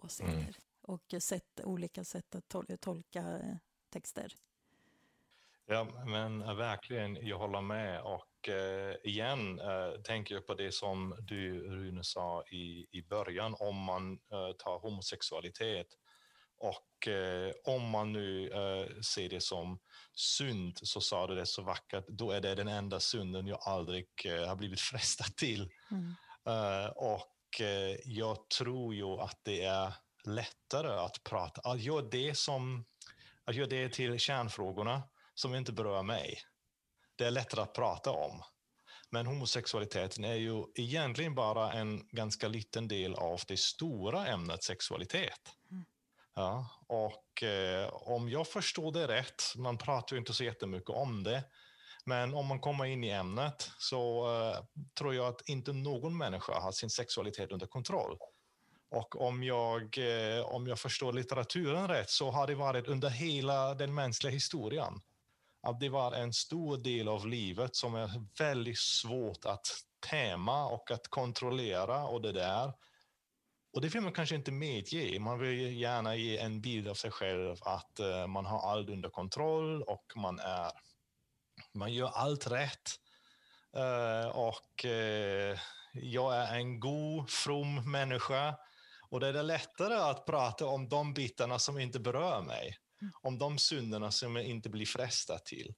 åsikter 0.00 0.34
mm. 0.34 0.54
och 0.82 1.14
sätt, 1.18 1.60
olika 1.64 2.04
sätt 2.04 2.34
att 2.34 2.48
tol 2.48 2.66
tolka 2.80 3.38
eh, 3.38 3.56
texter. 3.90 4.34
Ja, 5.66 5.84
men 6.06 6.42
äh, 6.42 6.54
verkligen, 6.54 7.26
jag 7.26 7.38
håller 7.38 7.60
med 7.60 8.02
och 8.02 8.48
äh, 8.48 8.94
igen 9.04 9.60
äh, 9.60 9.92
tänker 10.04 10.34
jag 10.34 10.46
på 10.46 10.54
det 10.54 10.72
som 10.72 11.16
du 11.20 11.60
Rune 11.60 12.04
sa 12.04 12.44
i, 12.44 12.86
i 12.90 13.02
början 13.02 13.56
om 13.58 13.76
man 13.76 14.18
tar 14.58 14.78
homosexualitet 14.78 15.86
och 16.62 17.08
om 17.64 17.88
man 17.90 18.12
nu 18.12 18.50
ser 19.14 19.28
det 19.28 19.40
som 19.40 19.78
synd 20.14 20.78
så 20.82 21.00
sa 21.00 21.26
du 21.26 21.34
det 21.34 21.46
så 21.46 21.62
vackert, 21.62 22.04
då 22.08 22.30
är 22.30 22.40
det 22.40 22.54
den 22.54 22.68
enda 22.68 23.00
synden 23.00 23.46
jag 23.46 23.58
aldrig 23.62 24.06
har 24.46 24.56
blivit 24.56 24.80
frestad 24.90 25.36
till. 25.36 25.70
Mm. 25.90 26.14
och 26.96 27.32
Eh, 27.60 27.96
jag 28.04 28.48
tror 28.48 28.94
ju 28.94 29.20
att 29.20 29.38
det 29.42 29.62
är 29.62 29.94
lättare 30.24 30.98
att 30.98 31.24
prata, 31.24 31.70
att 31.70 31.80
göra 31.80 32.02
det, 32.02 32.38
som, 32.38 32.84
att 33.44 33.54
göra 33.54 33.68
det 33.68 33.88
till 33.88 34.18
kärnfrågorna 34.18 35.02
som 35.34 35.54
inte 35.54 35.72
berör 35.72 36.02
mig. 36.02 36.38
Det 37.16 37.24
är 37.24 37.30
lättare 37.30 37.62
att 37.62 37.74
prata 37.74 38.10
om. 38.10 38.42
Men 39.10 39.26
homosexualiteten 39.26 40.24
är 40.24 40.34
ju 40.34 40.64
egentligen 40.74 41.34
bara 41.34 41.72
en 41.72 42.08
ganska 42.08 42.48
liten 42.48 42.88
del 42.88 43.14
av 43.14 43.40
det 43.48 43.60
stora 43.60 44.26
ämnet 44.26 44.62
sexualitet. 44.62 45.40
Mm. 45.70 45.84
Ja, 46.34 46.66
och 46.86 47.42
eh, 47.42 47.88
om 47.92 48.28
jag 48.28 48.48
förstår 48.48 48.92
det 48.92 49.08
rätt, 49.08 49.42
man 49.56 49.78
pratar 49.78 50.16
ju 50.16 50.20
inte 50.20 50.32
så 50.32 50.44
jättemycket 50.44 50.90
om 50.90 51.22
det, 51.22 51.44
men 52.04 52.34
om 52.34 52.46
man 52.46 52.60
kommer 52.60 52.84
in 52.84 53.04
i 53.04 53.10
ämnet 53.10 53.70
så 53.78 54.30
eh, 54.30 54.64
tror 54.98 55.14
jag 55.14 55.26
att 55.26 55.48
inte 55.48 55.72
någon 55.72 56.16
människa 56.16 56.60
har 56.60 56.72
sin 56.72 56.90
sexualitet 56.90 57.52
under 57.52 57.66
kontroll. 57.66 58.18
Och 58.90 59.20
om 59.20 59.42
jag, 59.42 59.98
eh, 59.98 60.44
om 60.44 60.66
jag 60.66 60.78
förstår 60.78 61.12
litteraturen 61.12 61.88
rätt 61.88 62.10
så 62.10 62.30
har 62.30 62.46
det 62.46 62.54
varit 62.54 62.88
under 62.88 63.10
hela 63.10 63.74
den 63.74 63.94
mänskliga 63.94 64.32
historien. 64.32 65.00
Att 65.62 65.80
det 65.80 65.88
var 65.88 66.12
en 66.12 66.32
stor 66.32 66.76
del 66.76 67.08
av 67.08 67.26
livet 67.26 67.76
som 67.76 67.94
är 67.94 68.10
väldigt 68.38 68.78
svårt 68.78 69.44
att 69.44 69.66
tema 70.10 70.66
och 70.66 70.90
att 70.90 71.08
kontrollera 71.08 72.06
och 72.06 72.22
det 72.22 72.32
där. 72.32 72.72
Och 73.72 73.80
det 73.80 73.88
vill 73.88 74.02
man 74.02 74.12
kanske 74.12 74.34
inte 74.34 74.52
medge. 74.52 75.20
Man 75.20 75.38
vill 75.38 75.80
gärna 75.80 76.16
ge 76.16 76.38
en 76.38 76.60
bild 76.60 76.88
av 76.88 76.94
sig 76.94 77.10
själv 77.10 77.56
att 77.60 77.98
eh, 77.98 78.26
man 78.26 78.46
har 78.46 78.70
allt 78.70 78.88
under 78.88 79.08
kontroll 79.08 79.82
och 79.82 80.12
man 80.16 80.38
är 80.38 80.72
man 81.74 81.92
gör 81.92 82.08
allt 82.08 82.46
rätt. 82.46 82.90
Eh, 83.76 84.28
och 84.28 84.84
eh, 84.84 85.58
jag 85.92 86.36
är 86.36 86.54
en 86.54 86.80
god, 86.80 87.30
from 87.30 87.90
människa. 87.90 88.56
Och 89.10 89.20
det 89.20 89.28
är 89.28 89.32
det 89.32 89.42
lättare 89.42 89.94
att 89.94 90.26
prata 90.26 90.66
om 90.66 90.88
de 90.88 91.14
bitarna 91.14 91.58
som 91.58 91.78
inte 91.78 92.00
berör 92.00 92.42
mig. 92.42 92.76
Om 93.22 93.38
de 93.38 93.58
synderna 93.58 94.10
som 94.10 94.36
jag 94.36 94.44
inte 94.44 94.68
blir 94.68 94.86
frestad 94.86 95.44
till. 95.44 95.74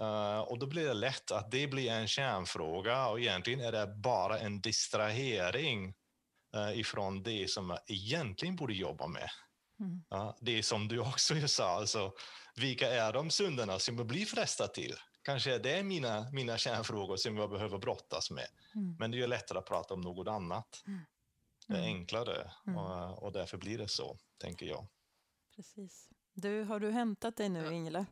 Uh, 0.00 0.38
och 0.38 0.58
då 0.58 0.66
blir 0.66 0.86
det 0.86 0.94
lätt 0.94 1.30
att 1.30 1.50
det 1.50 1.66
blir 1.66 1.90
en 1.90 2.08
kärnfråga 2.08 3.06
och 3.06 3.20
egentligen 3.20 3.60
är 3.60 3.72
det 3.72 3.86
bara 3.86 4.38
en 4.38 4.60
distrahering 4.60 5.94
ifrån 6.74 7.22
det 7.22 7.50
som 7.50 7.70
jag 7.70 7.80
egentligen 7.86 8.56
borde 8.56 8.74
jobba 8.74 9.06
med. 9.06 9.30
Mm. 9.80 10.02
Uh, 10.14 10.34
det 10.40 10.62
som 10.62 10.88
du 10.88 11.00
också 11.00 11.34
sa, 11.48 11.68
alltså, 11.68 12.12
vilka 12.56 12.90
är 12.90 13.12
de 13.12 13.30
synderna 13.30 13.78
som 13.78 13.96
jag 13.96 14.06
blir 14.06 14.26
frestad 14.26 14.74
till? 14.74 14.94
Kanske 15.22 15.58
det 15.58 15.78
är 15.78 15.82
mina, 15.82 16.30
mina 16.32 16.58
kärnfrågor 16.58 17.16
som 17.16 17.36
jag 17.36 17.50
behöver 17.50 17.78
brottas 17.78 18.30
med. 18.30 18.46
Mm. 18.74 18.96
Men 18.98 19.10
det 19.10 19.22
är 19.22 19.26
lättare 19.26 19.58
att 19.58 19.66
prata 19.66 19.94
om 19.94 20.00
något 20.00 20.28
annat. 20.28 20.82
Mm. 20.86 21.00
Det 21.66 21.74
är 21.74 21.78
mm. 21.78 21.96
enklare 21.96 22.50
mm. 22.66 22.78
och, 22.78 23.22
och 23.22 23.32
därför 23.32 23.58
blir 23.58 23.78
det 23.78 23.88
så, 23.88 24.18
tänker 24.38 24.66
jag. 24.66 24.86
Precis. 25.56 26.08
Du, 26.40 26.62
har 26.62 26.80
du 26.80 26.90
hämtat 26.90 27.36
dig 27.36 27.48
nu, 27.48 27.72
Ingela? 27.72 28.06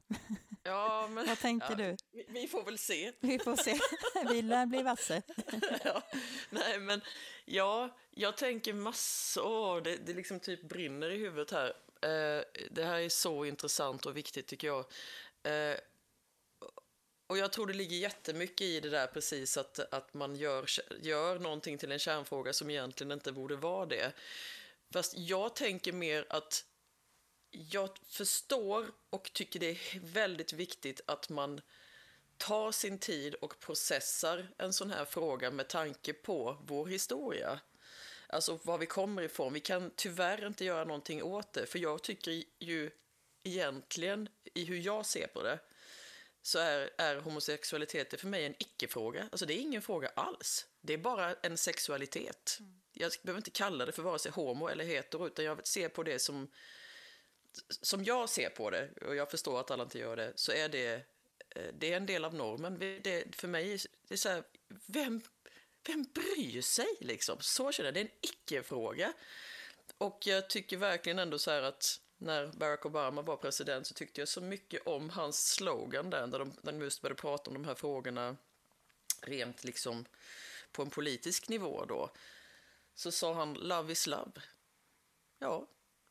Ja, 0.63 1.09
men... 1.13 1.27
Vad 1.27 1.39
tänker 1.39 1.71
ja, 1.71 1.77
du? 1.77 1.97
Vi, 2.13 2.27
vi, 2.29 2.49
får 2.49 2.65
väl 2.65 2.79
se. 2.79 3.13
Vi 3.21 3.39
får 3.39 3.57
se. 3.57 3.79
Vi 4.35 4.43
lär 4.43 4.67
bli 4.67 4.83
vasse. 4.83 5.23
ja, 5.85 6.03
nej, 6.51 6.79
men 6.79 7.01
ja, 7.45 7.97
jag 8.11 8.37
tänker 8.37 8.73
massor. 8.73 9.81
Det, 9.81 9.97
det 9.97 10.13
liksom 10.13 10.41
typ 10.41 10.69
brinner 10.69 11.11
i 11.11 11.17
huvudet 11.17 11.51
här. 11.51 11.67
Eh, 12.03 12.45
det 12.71 12.85
här 12.85 13.01
är 13.01 13.09
så 13.09 13.45
intressant 13.45 14.07
och 14.07 14.17
viktigt, 14.17 14.47
tycker 14.47 14.67
jag. 14.67 14.85
Eh, 15.43 15.77
och 17.27 17.39
jag 17.39 17.53
tror 17.53 17.67
det 17.67 17.75
ligger 17.75 17.97
jättemycket 17.97 18.63
i 18.63 18.81
det 18.81 18.91
där 18.91 19.07
precis 19.07 19.57
att, 19.57 19.95
att 19.95 20.15
man 20.15 20.37
gör, 20.37 20.67
gör 21.01 21.39
någonting 21.39 21.79
till 21.79 21.93
en 21.93 21.99
kärnfråga 21.99 22.53
som 22.53 22.71
egentligen 22.71 23.13
inte 23.13 23.33
borde 23.33 23.57
vara 23.57 23.87
det. 23.87 24.13
Fast 24.93 25.19
jag 25.19 25.57
tänker 25.57 25.93
mer 25.93 26.27
att 26.31 26.65
jag 27.51 27.91
förstår 28.09 28.87
och 29.11 29.31
tycker 29.33 29.61
det 29.61 29.71
är 29.71 30.01
väldigt 30.01 30.53
viktigt 30.53 31.01
att 31.07 31.29
man 31.29 31.61
tar 32.37 32.73
sin 32.73 32.99
tid 32.99 33.35
och 33.35 33.61
processar 33.61 34.49
en 34.59 34.73
sån 34.73 34.91
här 34.91 35.05
fråga 35.05 35.51
med 35.51 35.69
tanke 35.69 36.13
på 36.13 36.59
vår 36.67 36.87
historia. 36.87 37.61
Alltså 38.29 38.59
var 38.63 38.79
vi 38.79 38.87
kommer 38.87 39.23
ifrån. 39.23 39.53
Vi 39.53 39.61
kan 39.61 39.91
tyvärr 39.97 40.47
inte 40.47 40.65
göra 40.65 40.85
någonting 40.85 41.23
åt 41.23 41.53
det, 41.53 41.67
för 41.67 41.79
jag 41.79 42.03
tycker 42.03 42.43
ju 42.59 42.91
egentligen, 43.43 44.29
i 44.55 44.65
hur 44.65 44.79
jag 44.79 45.07
ser 45.07 45.27
på 45.27 45.43
det, 45.43 45.59
så 46.43 46.59
är, 46.59 46.91
är 46.99 47.17
homosexualitet 47.17 48.21
för 48.21 48.27
mig 48.27 48.47
en 48.47 48.55
icke-fråga. 48.59 49.29
Alltså 49.33 49.47
det 49.47 49.55
är 49.55 49.61
ingen 49.61 49.83
fråga 49.83 50.09
alls. 50.17 50.67
Det 50.81 50.93
är 50.93 50.99
bara 50.99 51.35
en 51.35 51.57
sexualitet. 51.57 52.57
Mm. 52.61 52.81
Jag 52.93 53.13
behöver 53.23 53.39
inte 53.39 53.51
kalla 53.51 53.87
det 53.87 53.93
för 53.93 54.03
vare 54.03 54.19
sig 54.19 54.33
homo 54.33 54.69
eller 54.69 54.85
hetero, 54.85 55.27
utan 55.27 55.45
jag 55.45 55.67
ser 55.67 55.89
på 55.89 56.03
det 56.03 56.19
som, 56.19 56.51
som 57.69 58.05
jag 58.05 58.29
ser 58.29 58.51
på 58.51 58.71
det, 58.71 58.89
och 59.07 59.17
jag 59.17 59.31
förstår 59.31 59.61
att 59.61 59.71
alla 59.71 59.83
inte 59.83 59.99
gör 59.99 60.17
det, 60.17 60.33
så 60.35 60.53
är 60.53 60.69
det, 60.69 60.95
eh, 61.51 61.75
det 61.75 61.93
är 61.93 61.97
en 61.97 62.07
del 62.07 62.25
av 62.25 62.35
normen. 62.35 62.79
Det, 63.03 63.37
för 63.37 63.49
mig, 63.49 63.79
det 64.09 64.15
är 64.15 64.19
så 64.19 64.29
här, 64.29 64.43
vem, 64.87 65.21
vem 65.87 66.03
bryr 66.03 66.63
sig 66.63 66.97
liksom? 67.01 67.37
Så 67.41 67.73
känner 67.73 67.89
jag, 67.89 67.95
det 67.95 68.01
är 68.01 68.05
en 68.05 68.11
icke-fråga. 68.21 69.13
Och 69.99 70.19
jag 70.27 70.49
tycker 70.51 70.77
verkligen 70.77 71.19
ändå 71.19 71.39
så 71.39 71.51
här 71.51 71.63
att 71.63 72.01
när 72.19 72.47
Barack 72.47 72.87
Obama 72.87 73.23
var 73.23 73.37
president 73.37 73.87
så 73.87 73.95
tyckte 73.95 74.21
jag 74.21 74.29
så 74.29 74.41
mycket 74.41 74.87
om 74.87 75.11
hans 75.11 75.49
slogan 75.49 76.11
där, 76.11 76.27
där 76.27 76.39
de, 76.39 76.51
där 76.63 76.73
de 76.73 76.81
just 76.81 77.03
började 77.03 77.21
prata 77.21 77.51
om 77.51 77.55
de 77.55 77.65
här 77.65 77.75
frågorna 77.75 78.37
rent 79.21 79.65
liksom 79.65 80.05
på 80.73 80.83
en 80.83 80.91
politisk 80.91 81.49
nivå 81.49 81.85
då. 81.85 82.11
Så 82.95 83.13
sa 83.13 83.35
han 83.35 83.55
love 83.55 83.93
is 83.93 84.07
love. 84.07 84.33
Ja, 85.39 85.67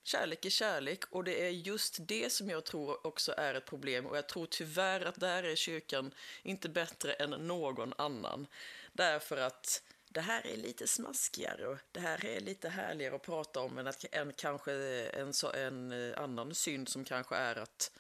kärlek 0.08 0.46
är 0.46 0.50
kärlek 0.50 1.04
och 1.10 1.24
det 1.24 1.46
är 1.46 1.50
just 1.50 1.98
det 2.00 2.32
som 2.32 2.50
jag 2.50 2.64
tror 2.64 3.08
också 3.08 3.34
är 3.38 3.54
ett 3.54 3.66
problem 3.66 4.06
och 4.06 4.18
jag 4.18 4.28
tror 4.28 4.46
tyvärr 4.46 5.06
att 5.06 5.20
där 5.20 5.44
är 5.44 5.56
kyrkan 5.56 6.12
inte 6.44 6.70
bättre 6.70 7.14
än 7.14 7.30
någon 7.30 7.94
annan. 7.98 8.48
Därför 8.94 9.38
att 9.38 9.84
det 10.10 10.22
här 10.22 10.48
är 10.48 10.58
lite 10.58 10.88
smaskigare 10.88 11.68
och 11.68 11.78
det 11.92 12.00
här 12.00 12.26
är 12.26 12.40
lite 12.40 12.70
härligare 12.70 13.16
att 13.16 13.22
prata 13.22 13.60
om 13.60 13.78
än, 13.78 13.88
att, 13.88 14.06
än 14.12 14.34
kanske 14.34 14.74
en, 14.74 15.34
en 15.54 15.92
eh, 15.92 16.22
annan 16.22 16.56
synd 16.56 16.90
som 16.90 17.06
kanske 17.06 17.36
är 17.36 17.56
att 17.56 17.92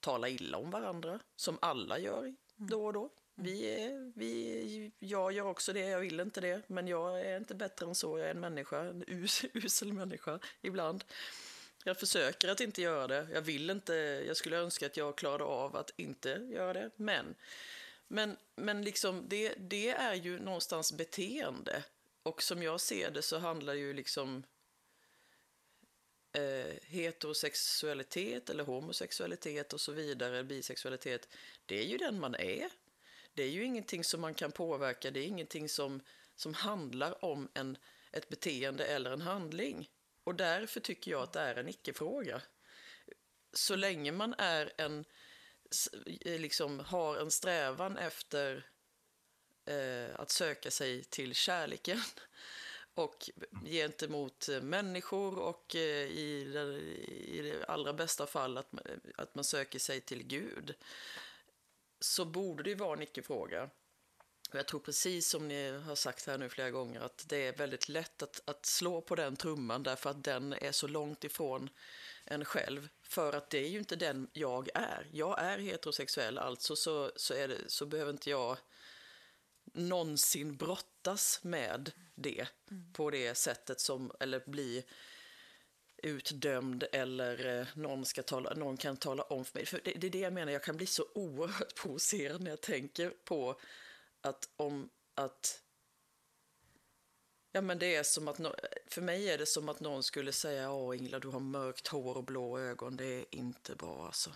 tala 0.00 0.28
illa 0.28 0.58
om 0.58 0.70
varandra, 0.70 1.20
som 1.36 1.58
alla 1.62 1.98
gör 1.98 2.22
mm. 2.22 2.36
då 2.56 2.86
och 2.86 2.92
då. 2.92 3.10
Vi 3.38 4.12
vi, 4.14 4.92
jag 4.98 5.32
gör 5.32 5.46
också 5.46 5.72
det, 5.72 5.80
jag 5.80 6.00
vill 6.00 6.20
inte 6.20 6.40
det, 6.40 6.62
men 6.66 6.88
jag 6.88 7.20
är 7.20 7.36
inte 7.36 7.54
bättre 7.54 7.86
än 7.86 7.94
så, 7.94 8.18
jag 8.18 8.26
är 8.26 8.30
en 8.30 8.40
människa, 8.40 8.80
en 8.80 9.04
us, 9.06 9.44
usel 9.54 9.92
människa 9.92 10.38
ibland. 10.60 11.04
Jag 11.84 11.98
försöker 11.98 12.48
att 12.48 12.60
inte 12.60 12.82
göra 12.82 13.06
det. 13.06 13.28
Jag 13.32 13.42
vill 13.42 13.70
inte, 13.70 13.94
jag 14.26 14.36
skulle 14.36 14.56
önska 14.56 14.86
att 14.86 14.96
jag 14.96 15.16
klarade 15.16 15.44
av 15.44 15.76
att 15.76 15.90
inte 15.96 16.28
göra 16.28 16.72
det. 16.72 16.90
Men, 16.96 17.34
men, 18.08 18.36
men 18.56 18.82
liksom 18.82 19.24
det, 19.28 19.54
det 19.58 19.90
är 19.90 20.14
ju 20.14 20.38
någonstans 20.38 20.92
beteende. 20.92 21.84
Och 22.22 22.42
som 22.42 22.62
jag 22.62 22.80
ser 22.80 23.10
det 23.10 23.22
så 23.22 23.38
handlar 23.38 23.74
ju 23.74 23.94
liksom 23.94 24.42
eh, 26.32 26.74
heterosexualitet 26.82 28.50
eller 28.50 28.64
homosexualitet 28.64 29.72
och 29.72 29.80
så 29.80 29.92
vidare, 29.92 30.44
bisexualitet, 30.44 31.28
det 31.66 31.78
är 31.78 31.84
ju 31.84 31.98
den 31.98 32.20
man 32.20 32.34
är. 32.34 32.70
Det 33.36 33.42
är 33.42 33.50
ju 33.50 33.64
ingenting 33.64 34.04
som 34.04 34.20
man 34.20 34.34
kan 34.34 34.52
påverka, 34.52 35.10
det 35.10 35.20
är 35.20 35.26
ingenting 35.26 35.68
som, 35.68 36.00
som 36.34 36.54
handlar 36.54 37.24
om 37.24 37.48
en, 37.54 37.78
ett 38.12 38.28
beteende 38.28 38.86
eller 38.86 39.10
en 39.10 39.20
handling. 39.20 39.90
Och 40.24 40.34
därför 40.34 40.80
tycker 40.80 41.10
jag 41.10 41.22
att 41.22 41.32
det 41.32 41.40
är 41.40 41.56
en 41.56 41.68
icke-fråga. 41.68 42.42
Så 43.52 43.76
länge 43.76 44.12
man 44.12 44.34
är 44.38 44.72
en, 44.76 45.04
liksom 46.24 46.80
har 46.80 47.16
en 47.16 47.30
strävan 47.30 47.96
efter 47.96 48.66
eh, 49.64 50.20
att 50.20 50.30
söka 50.30 50.70
sig 50.70 51.04
till 51.04 51.34
kärleken 51.34 52.00
och 52.94 53.30
gentemot 53.64 54.48
människor 54.62 55.38
och 55.38 55.76
eh, 55.76 56.06
i, 56.06 56.44
det, 56.44 56.80
i 57.10 57.42
det 57.42 57.64
allra 57.64 57.92
bästa 57.92 58.26
fall 58.26 58.58
att 58.58 58.72
man, 58.72 58.84
att 59.16 59.34
man 59.34 59.44
söker 59.44 59.78
sig 59.78 60.00
till 60.00 60.22
Gud 60.22 60.74
så 62.00 62.24
borde 62.24 62.62
det 62.62 62.70
ju 62.70 62.76
vara 62.76 62.96
en 62.96 63.02
icke-fråga. 63.02 63.70
Jag 64.52 64.66
tror 64.66 64.80
precis 64.80 65.28
som 65.28 65.48
ni 65.48 65.70
har 65.70 65.94
sagt 65.94 66.26
här 66.26 66.38
nu 66.38 66.48
flera 66.48 66.70
gånger 66.70 67.00
att 67.00 67.24
det 67.28 67.46
är 67.46 67.56
väldigt 67.56 67.88
lätt 67.88 68.22
att, 68.22 68.42
att 68.44 68.66
slå 68.66 69.00
på 69.00 69.14
den 69.14 69.36
trumman 69.36 69.82
därför 69.82 70.10
att 70.10 70.24
den 70.24 70.52
är 70.52 70.72
så 70.72 70.88
långt 70.88 71.24
ifrån 71.24 71.70
en 72.24 72.44
själv. 72.44 72.88
För 73.02 73.32
att 73.32 73.50
det 73.50 73.58
är 73.58 73.68
ju 73.68 73.78
inte 73.78 73.96
den 73.96 74.30
jag 74.32 74.68
är. 74.74 75.08
Jag 75.12 75.40
är 75.42 75.58
heterosexuell, 75.58 76.38
alltså 76.38 76.76
så, 76.76 77.12
så, 77.16 77.34
det, 77.34 77.58
så 77.66 77.86
behöver 77.86 78.12
inte 78.12 78.30
jag 78.30 78.58
någonsin 79.72 80.56
brottas 80.56 81.40
med 81.42 81.92
det 82.14 82.46
mm. 82.70 82.92
på 82.92 83.10
det 83.10 83.34
sättet 83.34 83.80
som, 83.80 84.12
eller 84.20 84.42
bli 84.46 84.84
utdömd 86.02 86.84
eller 86.92 87.60
eh, 87.60 87.66
någon, 87.74 88.04
ska 88.04 88.22
tala, 88.22 88.54
någon 88.54 88.76
kan 88.76 88.96
tala 88.96 89.22
om 89.22 89.44
för 89.44 89.58
mig. 89.58 89.66
För 89.66 89.80
det, 89.84 89.92
det 89.92 90.06
är 90.06 90.10
det 90.10 90.18
jag 90.18 90.32
menar, 90.32 90.52
jag 90.52 90.62
kan 90.62 90.76
bli 90.76 90.86
så 90.86 91.04
oerhört 91.14 91.74
provocerad 91.74 92.42
när 92.42 92.50
jag 92.50 92.60
tänker 92.60 93.10
på 93.24 93.60
att 94.20 94.48
om 94.56 94.90
att 95.14 95.62
Ja, 97.52 97.60
men 97.60 97.78
det 97.78 97.94
är 97.94 98.02
som 98.02 98.28
att, 98.28 98.40
för 98.86 99.02
mig 99.02 99.30
är 99.30 99.38
det 99.38 99.46
som 99.46 99.68
att 99.68 99.80
någon 99.80 100.02
skulle 100.02 100.32
säga, 100.32 100.72
åh 100.72 100.96
Ingela, 100.96 101.18
du 101.18 101.28
har 101.28 101.40
mörkt 101.40 101.88
hår 101.88 102.16
och 102.16 102.24
blå 102.24 102.58
ögon, 102.58 102.96
det 102.96 103.04
är 103.04 103.24
inte 103.30 103.74
bra 103.74 104.06
alltså. 104.06 104.30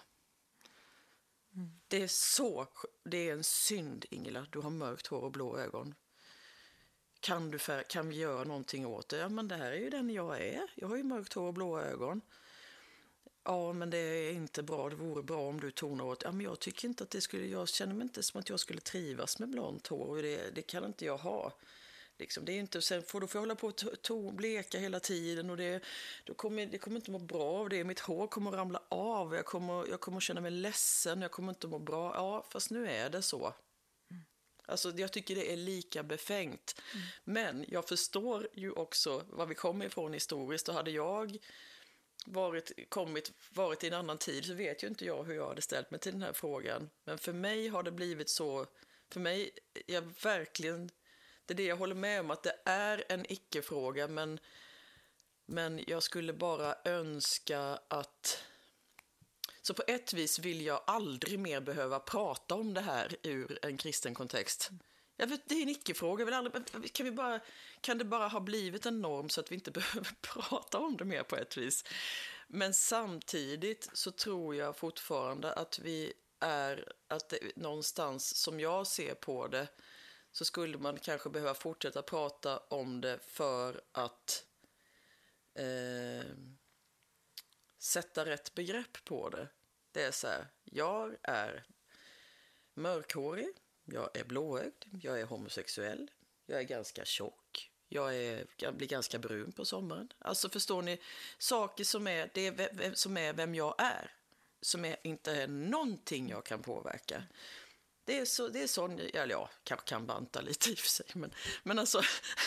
Mm. 1.55 1.71
Det 1.89 2.03
är 2.03 2.09
så, 2.09 2.67
det 3.05 3.29
är 3.29 3.33
en 3.33 3.45
synd 3.45 4.05
Ingela, 4.11 4.47
du 4.51 4.59
har 4.59 4.71
mörkt 4.71 5.07
hår 5.07 5.23
och 5.23 5.33
blå 5.33 5.59
ögon. 5.59 5.95
Kan, 7.21 7.51
du 7.51 7.59
för, 7.59 7.83
kan 7.83 8.09
vi 8.09 8.17
göra 8.17 8.45
någonting 8.45 8.87
åt 8.87 9.09
det? 9.09 9.17
Ja, 9.17 9.29
men 9.29 9.49
det 9.49 9.57
här 9.57 9.73
är 9.73 9.77
ju 9.77 9.91
den 9.91 10.11
jag 10.11 10.41
är. 10.41 10.67
Jag 10.75 10.89
har 10.89 10.97
ju 10.97 11.03
mörkt 11.03 11.33
hår 11.33 11.47
och 11.47 11.55
blå 11.55 11.81
ögon. 11.81 12.21
Ja, 13.45 13.73
men 13.73 13.91
det 13.91 13.99
är 13.99 14.33
inte 14.33 14.63
bra. 14.63 14.89
Det 14.89 14.97
vore 14.97 15.23
bra 15.23 15.49
om 15.49 15.61
du 15.61 15.71
tog 15.71 16.01
åt. 16.01 16.23
Ja, 16.23 16.33
men 16.33 16.47
jag 16.47 16.59
tycker 16.59 16.89
inte 16.89 17.05
att 17.05 17.11
det 17.11 17.21
skulle... 17.21 17.47
Jag 17.47 17.69
känner 17.69 17.95
mig 17.95 18.03
inte 18.03 18.23
som 18.23 18.41
att 18.41 18.49
jag 18.49 18.61
skulle 18.61 18.81
trivas 18.81 19.39
med 19.39 19.49
blont 19.49 19.87
hår. 19.87 20.23
Det, 20.23 20.55
det 20.55 20.63
kan 20.63 20.85
inte 20.85 21.05
jag 21.05 21.19
ha. 21.19 21.53
Liksom, 22.21 22.45
det 22.45 22.53
är 22.53 22.59
inte, 22.59 22.83
sen 22.83 23.03
får, 23.03 23.21
då 23.21 23.27
får 23.27 23.39
jag 23.39 23.43
hålla 23.43 23.55
på 23.55 23.67
och 23.67 24.03
to, 24.03 24.31
bleka 24.31 24.79
hela 24.79 25.01
tiden 25.01 25.51
och 25.51 25.57
det, 25.57 25.83
då 26.25 26.35
kommer, 26.35 26.67
det 26.67 26.79
kommer 26.79 26.97
inte 26.97 27.11
må 27.11 27.19
bra 27.19 27.43
av 27.43 27.69
det. 27.69 27.85
Mitt 27.85 28.01
hår 28.01 28.27
kommer 28.27 28.51
att 28.51 28.57
ramla 28.57 28.83
av, 28.89 29.35
jag 29.35 29.45
kommer, 29.45 29.89
jag 29.89 30.01
kommer 30.01 30.17
att 30.17 30.23
känna 30.23 30.41
mig 30.41 30.51
ledsen, 30.51 31.23
jag 31.23 31.31
kommer 31.31 31.49
inte 31.49 31.67
må 31.67 31.79
bra. 31.79 32.15
Ja, 32.15 32.47
fast 32.51 32.71
nu 32.71 32.91
är 32.91 33.11
det 33.11 33.23
så. 33.23 33.55
Alltså, 34.71 34.93
jag 34.97 35.13
tycker 35.13 35.35
det 35.35 35.53
är 35.53 35.57
lika 35.57 36.03
befängt. 36.03 36.83
Mm. 36.95 37.07
Men 37.25 37.65
jag 37.69 37.89
förstår 37.89 38.49
ju 38.55 38.73
också 38.73 39.25
var 39.29 39.47
vi 39.47 39.55
kommer 39.55 39.87
ifrån 39.87 40.13
historiskt. 40.13 40.69
Och 40.69 40.75
hade 40.75 40.91
jag 40.91 41.39
varit, 42.27 42.73
kommit, 42.89 43.33
varit 43.51 43.85
i 43.85 43.89
en 43.89 43.95
annan 43.95 44.19
tid 44.19 44.45
så 44.45 44.55
vet 44.55 44.83
ju 44.83 44.87
inte 44.87 45.05
jag 45.05 45.25
hur 45.25 45.35
jag 45.35 45.49
hade 45.49 45.63
ställt 45.63 45.91
mig 45.91 46.01
till 46.01 46.13
den 46.13 46.23
här 46.23 46.33
frågan. 46.33 46.91
Men 47.05 47.19
för 47.19 47.33
mig 47.33 47.69
har 47.69 47.83
det 47.83 47.91
blivit 47.91 48.31
så, 48.31 48.67
för 49.13 49.21
mig, 49.21 49.51
jag 49.87 50.03
verkligen, 50.23 50.91
det 51.47 51.55
är 51.55 51.57
det 51.57 51.65
jag 51.65 51.77
håller 51.77 51.95
med 51.95 52.21
om, 52.21 52.31
att 52.31 52.43
det 52.43 52.57
är 52.65 53.05
en 53.09 53.33
icke-fråga, 53.33 54.09
men, 54.09 54.41
men 55.47 55.85
jag 55.87 56.03
skulle 56.03 56.33
bara 56.33 56.75
önska 56.85 57.79
att 57.89 58.45
så 59.63 59.75
på 59.75 59.83
ett 59.87 60.13
vis 60.13 60.39
vill 60.39 60.61
jag 60.61 60.83
aldrig 60.87 61.39
mer 61.39 61.61
behöva 61.61 62.01
prata 62.01 62.55
om 62.55 62.75
det 62.75 62.81
här 62.81 63.17
ur 63.23 63.59
en 63.63 63.77
kristen 63.77 64.15
kontext. 64.15 64.71
Jag 65.17 65.27
vet, 65.27 65.49
det 65.49 65.55
är 65.55 65.63
en 65.63 65.69
icke-fråga. 65.69 66.43
Kan, 66.93 67.07
vi 67.07 67.13
bara, 67.13 67.41
kan 67.81 67.99
det 67.99 68.05
bara 68.05 68.29
ha 68.29 68.41
blivit 68.41 68.87
en 68.87 69.01
norm 69.01 69.29
så 69.29 69.41
att 69.41 69.51
vi 69.51 69.55
inte 69.55 69.71
behöver 69.81 70.15
prata 70.21 70.79
om 70.79 70.97
det 70.97 71.05
mer 71.05 71.23
på 71.23 71.37
ett 71.37 71.57
vis? 71.57 71.85
Men 72.49 72.75
samtidigt 72.75 73.91
så 73.93 74.11
tror 74.11 74.55
jag 74.55 74.77
fortfarande 74.77 75.53
att 75.53 75.79
vi 75.79 76.13
är, 76.41 76.93
att 77.09 77.29
det, 77.29 77.57
någonstans 77.57 78.37
som 78.37 78.61
jag 78.61 78.87
ser 78.87 79.15
på 79.15 79.47
det, 79.47 79.69
så 80.33 80.45
skulle 80.45 80.79
man 80.79 80.99
kanske 80.99 81.31
behöva 81.31 81.55
fortsätta 81.55 82.03
prata 82.03 82.59
om 82.59 83.01
det 83.01 83.19
för 83.23 83.81
att 83.93 84.45
eh, 85.55 86.31
sätta 87.81 88.25
rätt 88.25 88.55
begrepp 88.55 89.05
på 89.05 89.29
det. 89.29 89.49
Det 89.93 90.03
är 90.03 90.11
så 90.11 90.27
här, 90.27 90.47
jag 90.65 91.17
är 91.23 91.65
mörkhårig, 92.75 93.49
jag 93.85 94.17
är 94.17 94.25
blåögd, 94.25 94.85
jag 95.03 95.21
är 95.21 95.25
homosexuell, 95.25 96.11
jag 96.47 96.59
är 96.59 96.65
ganska 96.65 97.05
tjock, 97.05 97.71
jag, 97.89 98.17
är, 98.17 98.47
jag 98.57 98.75
blir 98.75 98.89
ganska 98.89 99.19
brun 99.19 99.53
på 99.53 99.65
sommaren. 99.65 100.13
Alltså 100.19 100.49
förstår 100.49 100.83
ni, 100.83 101.01
saker 101.39 101.85
som 101.85 102.07
är, 102.07 102.31
det 102.35 102.47
är, 102.47 102.95
som 102.95 103.17
är 103.17 103.33
vem 103.33 103.55
jag 103.55 103.75
är, 103.79 104.15
som 104.61 104.85
är, 104.85 104.97
inte 105.03 105.33
är 105.33 105.49
någonting 105.49 106.29
jag 106.29 106.45
kan 106.45 106.63
påverka. 106.63 107.23
Det 108.05 108.19
är, 108.19 108.25
så, 108.25 108.49
det 108.49 108.63
är 108.63 108.67
sån, 108.67 108.99
eller 108.99 109.35
ja, 109.35 109.51
kanske 109.65 109.89
kan 109.89 110.07
banta 110.07 110.41
lite 110.41 110.71
i 110.71 110.75
och 110.75 110.79
för 110.79 110.89
sig, 110.89 111.07
men, 111.13 111.35
men 111.63 111.79
alltså, 111.79 112.03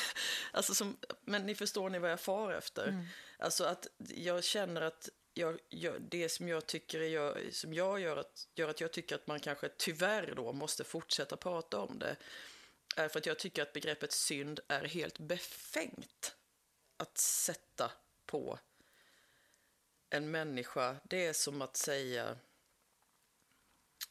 alltså 0.52 0.74
som, 0.74 0.98
men 1.22 1.46
ni 1.46 1.56
förstår 1.56 1.90
ni 1.90 2.00
vad 2.00 2.12
jag 2.12 2.20
far 2.20 2.54
efter. 2.54 2.88
Mm. 2.88 3.06
Alltså 3.40 3.64
att 3.64 3.88
jag 4.16 4.44
känner 4.44 4.82
att 4.82 5.10
jag, 5.34 5.60
jag, 5.70 6.02
det 6.02 6.30
som 6.30 6.48
jag 6.48 6.66
tycker 6.66 7.02
är, 7.02 7.52
som 7.52 7.74
jag 7.74 8.00
gör 8.00 8.18
att, 8.18 8.48
gör 8.56 8.70
att 8.70 8.82
jag 8.82 8.92
tycker 8.92 9.16
att 9.16 9.28
man 9.28 9.40
kanske 9.40 9.70
tyvärr 9.70 10.34
då 10.36 10.54
måste 10.54 10.84
fortsätta 10.84 11.38
prata 11.38 11.80
om 11.80 12.00
det 12.00 12.16
är 12.96 13.08
för 13.08 13.20
att 13.20 13.26
jag 13.26 13.40
tycker 13.40 13.62
att 13.62 13.74
begreppet 13.74 14.12
synd 14.12 14.60
är 14.68 14.86
helt 14.86 15.20
befängt 15.20 16.36
att 16.98 17.18
sätta 17.18 17.92
på 18.26 18.60
en 20.10 20.32
människa. 20.32 20.96
Det 21.04 21.26
är 21.26 21.34
som 21.34 21.62
att 21.62 21.78
säga 21.78 22.38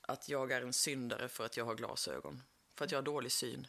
att 0.00 0.28
jag 0.28 0.52
är 0.52 0.62
en 0.62 0.72
syndare 0.72 1.28
för 1.28 1.44
att 1.44 1.56
jag 1.56 1.64
har 1.64 1.74
glasögon, 1.74 2.42
för 2.74 2.84
att 2.84 2.90
jag 2.90 2.98
har 2.98 3.02
dålig 3.02 3.32
syn. 3.32 3.66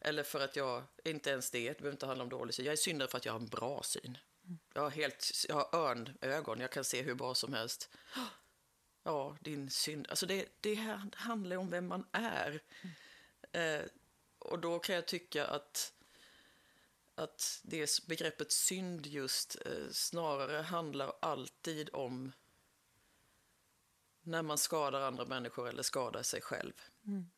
Eller 0.00 0.22
för 0.22 0.40
att 0.40 0.56
jag, 0.56 0.82
inte 1.04 1.30
ens 1.30 1.50
det, 1.50 1.68
det 1.68 1.78
behöver 1.78 1.92
inte 1.92 2.06
handla 2.06 2.24
om 2.24 2.30
dålig 2.30 2.54
syn. 2.54 2.66
Jag 2.66 2.72
är 2.72 2.76
syndare 2.76 3.08
för 3.08 3.18
att 3.18 3.24
jag 3.24 3.32
har 3.32 3.40
en 3.40 3.46
bra 3.46 3.82
syn. 3.82 4.18
Jag 4.74 4.82
har, 4.82 4.90
helt, 4.90 5.44
jag 5.48 5.54
har 5.54 5.74
örnögon, 5.74 6.60
jag 6.60 6.72
kan 6.72 6.84
se 6.84 7.02
hur 7.02 7.14
bra 7.14 7.34
som 7.34 7.52
helst. 7.52 7.90
Ja, 9.02 9.36
din 9.40 9.70
synd. 9.70 10.06
Alltså 10.08 10.26
det, 10.26 10.48
det 10.60 10.74
här 10.74 11.10
handlar 11.14 11.56
om 11.56 11.70
vem 11.70 11.86
man 11.86 12.06
är. 12.12 12.62
Mm. 13.52 13.82
Eh, 13.82 13.86
och 14.38 14.58
då 14.58 14.78
kan 14.78 14.94
jag 14.94 15.06
tycka 15.06 15.46
att, 15.46 15.92
att 17.14 17.60
det 17.64 18.06
begreppet 18.06 18.52
synd 18.52 19.06
just 19.06 19.56
eh, 19.66 19.90
snarare 19.90 20.62
handlar 20.62 21.12
alltid 21.20 21.90
om 21.92 22.32
när 24.22 24.42
man 24.42 24.58
skadar 24.58 25.00
andra 25.00 25.24
människor 25.24 25.68
eller 25.68 25.82
skadar 25.82 26.22
sig 26.22 26.40
själv. 26.40 26.72
Mm. 27.06 27.30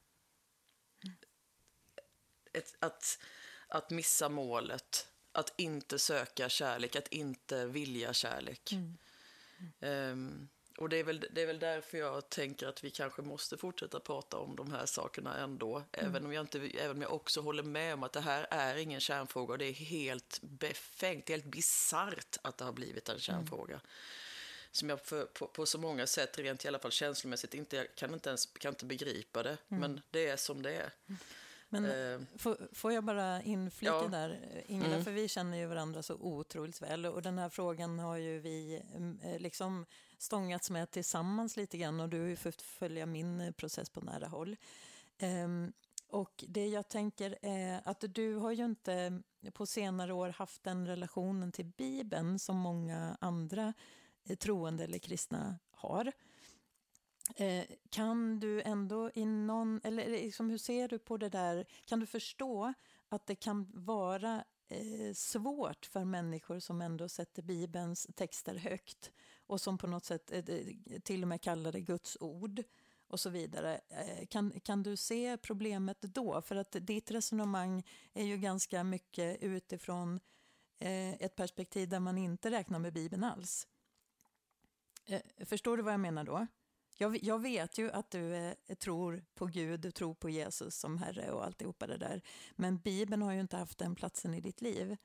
Mm. 1.04 1.16
Ett, 2.52 2.76
att, 2.78 3.18
att 3.68 3.90
missa 3.90 4.28
målet 4.28 5.08
att 5.32 5.54
inte 5.56 5.98
söka 5.98 6.48
kärlek, 6.48 6.96
att 6.96 7.08
inte 7.08 7.66
vilja 7.66 8.12
kärlek. 8.12 8.72
Mm. 8.72 8.98
Mm. 9.80 10.12
Um, 10.12 10.48
och 10.78 10.88
det 10.88 10.96
är, 10.96 11.04
väl, 11.04 11.26
det 11.30 11.42
är 11.42 11.46
väl 11.46 11.58
därför 11.58 11.98
jag 11.98 12.30
tänker 12.30 12.66
att 12.66 12.84
vi 12.84 12.90
kanske 12.90 13.22
måste 13.22 13.56
fortsätta 13.56 14.00
prata 14.00 14.36
om 14.36 14.56
de 14.56 14.72
här 14.72 14.86
sakerna 14.86 15.36
ändå. 15.36 15.76
Mm. 15.76 16.10
Även, 16.10 16.24
om 16.26 16.32
jag 16.32 16.42
inte, 16.42 16.58
även 16.58 16.96
om 16.96 17.02
jag 17.02 17.12
också 17.12 17.40
håller 17.40 17.62
med 17.62 17.94
om 17.94 18.02
att 18.02 18.12
det 18.12 18.20
här 18.20 18.46
är 18.50 18.76
ingen 18.76 19.00
kärnfråga. 19.00 19.52
Och 19.52 19.58
det 19.58 19.64
är 19.66 19.72
helt 19.72 20.38
befängt, 20.42 21.28
helt 21.28 21.44
bisarrt 21.44 22.36
att 22.42 22.58
det 22.58 22.64
har 22.64 22.72
blivit 22.72 23.08
en 23.08 23.20
kärnfråga. 23.20 23.74
Mm. 23.74 23.86
Som 24.70 24.90
jag 24.90 25.00
för, 25.00 25.24
på, 25.24 25.46
på, 25.46 25.66
så 25.66 25.78
många 25.78 26.06
sätt, 26.06 26.38
rent 26.38 26.64
i 26.64 26.68
alla 26.68 26.78
fall 26.78 26.92
känslomässigt, 26.92 27.54
inte, 27.54 27.84
kan 27.84 28.14
inte 28.14 28.28
ens 28.28 28.46
kan 28.46 28.72
inte 28.72 28.84
begripa 28.84 29.42
det. 29.42 29.58
Mm. 29.68 29.80
Men 29.80 30.00
det 30.10 30.28
är 30.28 30.36
som 30.36 30.62
det 30.62 30.74
är. 30.74 30.92
Men 31.68 31.84
eh, 31.84 32.20
får, 32.72 32.92
jag 32.92 33.04
bara 33.04 33.42
inflika 33.42 33.92
ja. 33.92 34.08
där, 34.08 34.62
Ingela, 34.66 34.92
mm. 34.92 35.04
för 35.04 35.10
vi 35.10 35.28
känner 35.28 35.58
ju 35.58 35.66
varandra 35.66 36.02
så 36.02 36.14
otroligt 36.14 36.82
väl 36.82 37.06
och 37.06 37.22
den 37.22 37.38
här 37.38 37.48
frågan 37.48 37.98
har 37.98 38.16
ju 38.16 38.38
vi 38.38 38.82
eh, 39.22 39.38
liksom 39.38 39.86
stångats 40.18 40.70
med 40.70 40.90
tillsammans 40.90 41.56
lite 41.56 41.78
grann 41.78 42.00
och 42.00 42.08
du 42.08 42.20
har 42.20 42.28
ju 42.28 42.36
fått 42.36 42.62
följa 42.62 43.06
min 43.06 43.52
process 43.56 43.90
på 43.90 44.00
nära 44.00 44.26
håll. 44.26 44.56
Um, 45.22 45.72
och 46.10 46.44
det 46.48 46.66
jag 46.66 46.88
tänker 46.88 47.38
är 47.42 47.80
att 47.84 48.04
du 48.08 48.34
har 48.34 48.52
ju 48.52 48.64
inte 48.64 49.22
på 49.52 49.66
senare 49.66 50.12
år 50.12 50.28
haft 50.28 50.62
den 50.62 50.86
relationen 50.86 51.52
till 51.52 51.64
Bibeln 51.66 52.38
som 52.38 52.56
många 52.56 53.16
andra 53.20 53.72
eh, 54.24 54.36
troende 54.36 54.84
eller 54.84 54.98
kristna 54.98 55.58
har. 55.70 56.12
Eh, 57.36 57.64
kan 57.90 58.40
du 58.40 58.62
ändå 58.62 59.10
i 59.14 59.24
någon, 59.24 59.80
eller 59.84 60.08
liksom 60.08 60.50
hur 60.50 60.58
ser 60.58 60.88
du 60.88 60.98
på 60.98 61.16
det 61.16 61.28
där, 61.28 61.66
kan 61.84 62.00
du 62.00 62.06
förstå 62.06 62.74
att 63.08 63.26
det 63.26 63.34
kan 63.34 63.66
vara 63.74 64.44
eh, 64.68 65.14
svårt 65.14 65.86
för 65.86 66.04
människor 66.04 66.58
som 66.58 66.82
ändå 66.82 67.08
sätter 67.08 67.42
Bibelns 67.42 68.08
texter 68.14 68.54
högt 68.54 69.12
och 69.46 69.60
som 69.60 69.78
på 69.78 69.86
något 69.86 70.04
sätt 70.04 70.32
eh, 70.32 70.44
till 71.02 71.22
och 71.22 71.28
med 71.28 71.42
kallar 71.42 71.72
det 71.72 71.80
Guds 71.80 72.16
ord 72.20 72.62
och 73.08 73.20
så 73.20 73.30
vidare. 73.30 73.80
Eh, 73.88 74.26
kan, 74.26 74.60
kan 74.60 74.82
du 74.82 74.96
se 74.96 75.36
problemet 75.36 76.00
då? 76.02 76.42
För 76.42 76.56
att 76.56 76.76
ditt 76.80 77.10
resonemang 77.10 77.82
är 78.14 78.24
ju 78.24 78.36
ganska 78.36 78.84
mycket 78.84 79.42
utifrån 79.42 80.20
eh, 80.78 81.12
ett 81.12 81.36
perspektiv 81.36 81.88
där 81.88 82.00
man 82.00 82.18
inte 82.18 82.50
räknar 82.50 82.78
med 82.78 82.92
Bibeln 82.92 83.24
alls. 83.24 83.66
Förstår 85.44 85.76
du 85.76 85.82
vad 85.82 85.92
jag 85.92 86.00
menar 86.00 86.24
då? 86.24 86.46
Jag, 87.00 87.24
jag 87.24 87.38
vet 87.38 87.78
ju 87.78 87.90
att 87.90 88.10
du 88.10 88.34
eh, 88.34 88.54
tror 88.78 89.24
på 89.34 89.46
Gud, 89.46 89.80
du 89.80 89.90
tror 89.90 90.14
på 90.14 90.30
Jesus 90.30 90.74
som 90.74 90.98
Herre 90.98 91.30
och 91.30 91.44
alltihopa 91.44 91.86
det 91.86 91.96
där. 91.96 92.22
Men 92.56 92.78
Bibeln 92.78 93.22
har 93.22 93.32
ju 93.32 93.40
inte 93.40 93.56
haft 93.56 93.78
den 93.78 93.94
platsen 93.94 94.34
i 94.34 94.40
ditt 94.40 94.60
liv. 94.60 94.96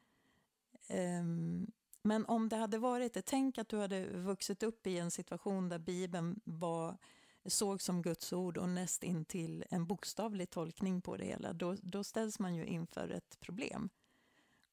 Um, 0.90 1.72
men 2.02 2.26
om 2.26 2.50
det 2.50 2.56
hade 2.56 2.78
varit 2.78 3.14
det, 3.14 3.22
tänk 3.22 3.58
att 3.58 3.70
du 3.70 3.78
hade 3.78 4.06
vuxit 4.06 4.64
upp 4.64 4.88
i 4.88 4.98
en 4.98 5.12
situation 5.12 5.70
där 5.70 5.80
Bibeln 5.80 6.40
var, 6.44 6.98
såg 7.46 7.82
som 7.82 8.02
Guds 8.02 8.34
ord 8.34 8.58
och 8.58 8.70
näst 8.70 9.04
intill 9.04 9.66
en 9.70 9.86
bokstavlig 9.86 10.50
tolkning 10.50 11.02
på 11.02 11.18
det 11.18 11.26
hela. 11.26 11.54
Då, 11.54 11.76
då 11.82 12.04
ställs 12.04 12.40
man 12.40 12.56
ju 12.56 12.66
inför 12.66 13.10
ett 13.10 13.40
problem. 13.40 13.90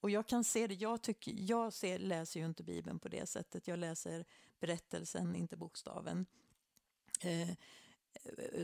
Och 0.01 0.11
jag 0.11 0.27
kan 0.27 0.45
se 0.45 0.67
det, 0.67 0.75
jag, 0.75 1.03
tycker, 1.03 1.35
jag 1.37 1.73
ser, 1.73 1.99
läser 1.99 2.41
ju 2.41 2.47
inte 2.47 2.63
Bibeln 2.63 2.99
på 2.99 3.09
det 3.09 3.29
sättet. 3.29 3.69
Jag 3.69 3.79
läser 3.79 4.25
berättelsen, 4.61 5.37
inte 5.37 5.57
bokstaven. 5.57 6.27
Eh, 7.21 7.49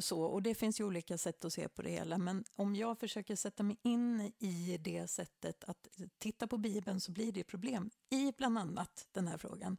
så, 0.00 0.22
och 0.22 0.42
det 0.42 0.54
finns 0.54 0.80
ju 0.80 0.84
olika 0.84 1.18
sätt 1.18 1.44
att 1.44 1.52
se 1.52 1.68
på 1.68 1.82
det 1.82 1.90
hela, 1.90 2.18
men 2.18 2.44
om 2.54 2.76
jag 2.76 2.98
försöker 3.00 3.36
sätta 3.36 3.62
mig 3.62 3.76
in 3.82 4.32
i 4.38 4.78
det 4.80 5.06
sättet 5.10 5.64
att 5.64 5.88
titta 6.18 6.46
på 6.46 6.58
Bibeln 6.58 7.00
så 7.00 7.12
blir 7.12 7.32
det 7.32 7.44
problem 7.44 7.90
i 8.10 8.32
bland 8.32 8.58
annat 8.58 9.08
den 9.12 9.28
här 9.28 9.38
frågan. 9.38 9.76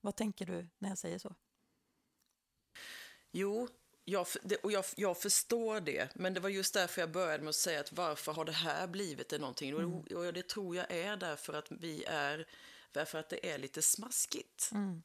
Vad 0.00 0.16
tänker 0.16 0.46
du 0.46 0.68
när 0.78 0.88
jag 0.88 0.98
säger 0.98 1.18
så? 1.18 1.34
Jo, 3.32 3.68
jag, 4.04 4.26
och 4.62 4.72
jag, 4.72 4.84
jag, 4.96 5.18
förstår 5.18 5.80
det, 5.80 6.14
men 6.14 6.34
det 6.34 6.40
var 6.40 6.48
just 6.48 6.74
därför 6.74 7.00
jag 7.00 7.12
började 7.12 7.42
med 7.42 7.48
att 7.48 7.54
säga 7.54 7.80
att 7.80 7.92
varför 7.92 8.32
har 8.32 8.44
det 8.44 8.52
här 8.52 8.86
blivit 8.86 9.28
det 9.28 9.38
någonting? 9.38 9.70
Mm. 9.70 9.94
Och, 9.94 10.12
och 10.12 10.32
det 10.32 10.48
tror 10.48 10.76
jag 10.76 10.90
är 10.90 11.16
därför 11.16 11.52
att 11.52 11.70
vi 11.70 12.04
är, 12.04 12.48
därför 12.92 13.18
att 13.18 13.28
det 13.28 13.50
är 13.50 13.58
lite 13.58 13.82
smaskigt. 13.82 14.70
Mm 14.72 15.02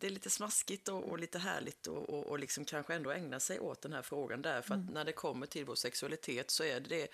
det 0.00 0.06
är 0.06 0.10
lite 0.10 0.30
smaskigt 0.30 0.88
och, 0.88 1.04
och 1.04 1.18
lite 1.18 1.38
härligt 1.38 1.86
och, 1.86 2.10
och, 2.10 2.26
och, 2.26 2.38
liksom 2.38 2.64
kanske 2.64 2.94
ändå 2.94 3.10
ägna 3.10 3.40
sig 3.40 3.60
åt 3.60 3.82
den 3.82 3.92
här 3.92 4.02
frågan 4.02 4.42
därför 4.42 4.74
att 4.74 4.80
mm. 4.80 4.94
när 4.94 5.04
det 5.04 5.12
kommer 5.12 5.46
till 5.46 5.64
vår 5.64 5.74
sexualitet 5.74 6.50
så 6.50 6.64
är 6.64 6.80
det 6.80 7.08